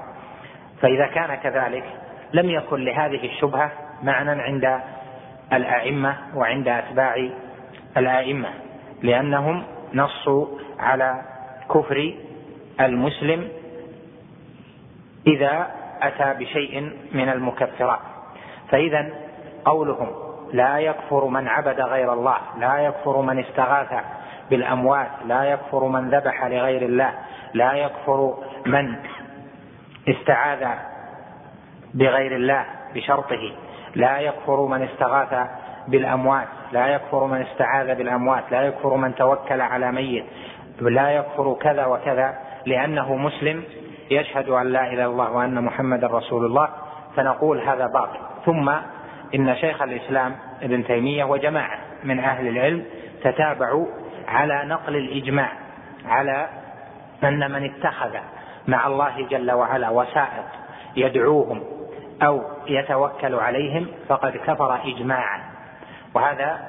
فإذا 0.80 1.06
كان 1.06 1.34
كذلك 1.34 1.84
لم 2.32 2.50
يكن 2.50 2.84
لهذه 2.84 3.26
الشبهة 3.26 3.72
معنى 4.02 4.42
عند 4.42 4.80
الأئمة 5.52 6.16
وعند 6.34 6.68
أتباع 6.68 7.28
الأئمة 7.96 8.48
لأنهم 9.02 9.64
نصوا 9.94 10.46
على 10.78 11.22
كفر 11.74 12.14
المسلم 12.80 13.48
إذا 15.26 15.70
أتى 16.02 16.44
بشيء 16.44 16.92
من 17.12 17.28
المكفرات. 17.28 18.00
فاذا 18.70 19.10
قولهم 19.64 20.23
لا 20.52 20.78
يكفر 20.78 21.24
من 21.24 21.48
عبد 21.48 21.80
غير 21.80 22.12
الله 22.12 22.36
لا 22.58 22.78
يكفر 22.78 23.20
من 23.20 23.38
استغاث 23.38 24.04
بالأموات 24.50 25.10
لا 25.26 25.44
يكفر 25.44 25.84
من 25.84 26.10
ذبح 26.10 26.44
لغير 26.44 26.82
الله 26.82 27.10
لا 27.54 27.72
يكفر 27.72 28.34
من 28.66 28.96
استعاذ 30.08 30.68
بغير 31.94 32.36
الله 32.36 32.64
بشرطه 32.94 33.52
لا 33.94 34.18
يكفر 34.18 34.66
من 34.66 34.82
استغاث 34.82 35.48
بالأموات 35.88 36.48
لا 36.72 36.86
يكفر 36.86 37.24
من 37.24 37.40
استعاذ 37.40 37.94
بالأموات 37.94 38.44
لا 38.50 38.62
يكفر 38.62 38.96
من 38.96 39.14
توكل 39.14 39.60
على 39.60 39.92
ميت 39.92 40.24
لا 40.80 41.10
يكفر 41.10 41.56
كذا 41.60 41.86
وكذا 41.86 42.34
لأنه 42.66 43.16
مسلم 43.16 43.64
يشهد 44.10 44.48
أن 44.48 44.66
لا 44.66 44.80
إله 44.80 44.92
إلا 44.92 45.06
الله 45.06 45.30
وأن 45.30 45.64
محمدا 45.64 46.06
رسول 46.06 46.44
الله 46.44 46.68
فنقول 47.16 47.60
هذا 47.60 47.86
باطل. 47.86 48.18
ثم 48.44 48.72
إن 49.34 49.56
شيخ 49.56 49.82
الإسلام 49.82 50.36
ابن 50.62 50.84
تيمية 50.84 51.24
وجماعة 51.24 51.78
من 52.04 52.18
أهل 52.18 52.48
العلم 52.48 52.84
تتابعوا 53.22 53.86
على 54.28 54.64
نقل 54.64 54.96
الإجماع 54.96 55.52
على 56.06 56.48
أن 57.24 57.50
من 57.50 57.64
اتخذ 57.64 58.16
مع 58.66 58.86
الله 58.86 59.26
جل 59.28 59.52
وعلا 59.52 59.90
وسائط 59.90 60.44
يدعوهم 60.96 61.62
أو 62.22 62.42
يتوكل 62.66 63.34
عليهم 63.34 63.86
فقد 64.08 64.36
كفر 64.36 64.80
اجماعا. 64.84 65.40
وهذا 66.14 66.60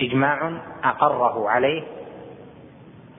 إجماع 0.00 0.52
أقره 0.84 1.50
عليه 1.50 1.82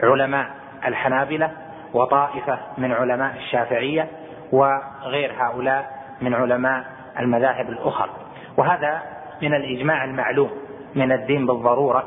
علماء 0.03 0.51
الحنابلة 0.85 1.51
وطائفة 1.93 2.59
من 2.77 2.91
علماء 2.91 3.35
الشافعية 3.35 4.07
وغير 4.51 5.33
هؤلاء 5.37 6.03
من 6.21 6.33
علماء 6.33 6.85
المذاهب 7.19 7.69
الأخرى. 7.69 8.22
وهذا 8.57 9.01
من 9.41 9.53
الإجماع 9.53 10.03
المعلوم 10.03 10.51
من 10.95 11.11
الدين 11.11 11.45
بالضرورة 11.45 12.03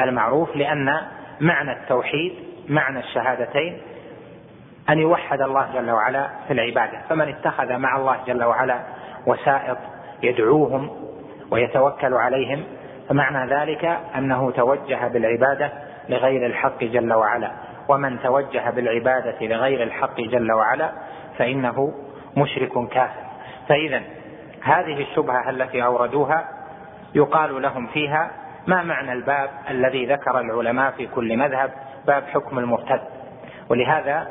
المعروف 0.00 0.56
لأن 0.56 1.00
معنى 1.40 1.72
التوحيد 1.72 2.32
معنى 2.68 2.98
الشهادتين 2.98 3.78
أن 4.90 4.98
يوحد 4.98 5.40
الله 5.40 5.68
جل 5.74 5.90
وعلا 5.90 6.30
في 6.46 6.52
العبادة. 6.52 7.00
فمن 7.08 7.28
اتخذ 7.28 7.76
مع 7.76 7.96
الله 7.96 8.16
جل 8.26 8.44
وعلا 8.44 8.80
وسائط 9.26 9.78
يدعوهم 10.22 10.90
ويتوكل 11.50 12.14
عليهم 12.14 12.64
فمعنى 13.08 13.54
ذلك 13.54 13.98
أنه 14.16 14.50
توجه 14.50 15.08
بالعبادة 15.08 15.72
لغير 16.08 16.46
الحق 16.46 16.84
جل 16.84 17.12
وعلا. 17.12 17.50
ومن 17.88 18.20
توجه 18.22 18.70
بالعبادة 18.70 19.46
لغير 19.46 19.82
الحق 19.82 20.20
جل 20.20 20.52
وعلا 20.52 20.92
فإنه 21.38 21.94
مشرك 22.36 22.88
كافر. 22.88 23.22
فاذا 23.68 24.02
هذه 24.62 25.02
الشبهة 25.02 25.50
التي 25.50 25.84
أوردوها 25.84 26.48
يقال 27.14 27.62
لهم 27.62 27.86
فيها 27.86 28.30
ما 28.66 28.82
معنى 28.82 29.12
الباب 29.12 29.50
الذي 29.70 30.06
ذكر 30.06 30.40
العلماء 30.40 30.90
في 30.90 31.06
كل 31.06 31.36
مذهب 31.36 31.70
باب 32.06 32.22
حكم 32.22 32.58
المرتد. 32.58 33.00
ولهذا 33.70 34.28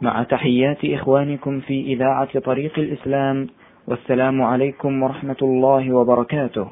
مع 0.00 0.22
تحيات 0.22 0.84
إخوانكم 0.84 1.60
في 1.60 1.80
إذاعة 1.80 2.38
طريق 2.38 2.78
الإسلام 2.78 3.48
والسلام 3.88 4.42
عليكم 4.42 5.02
ورحمة 5.02 5.36
الله 5.42 5.92
وبركاته. 5.92 6.68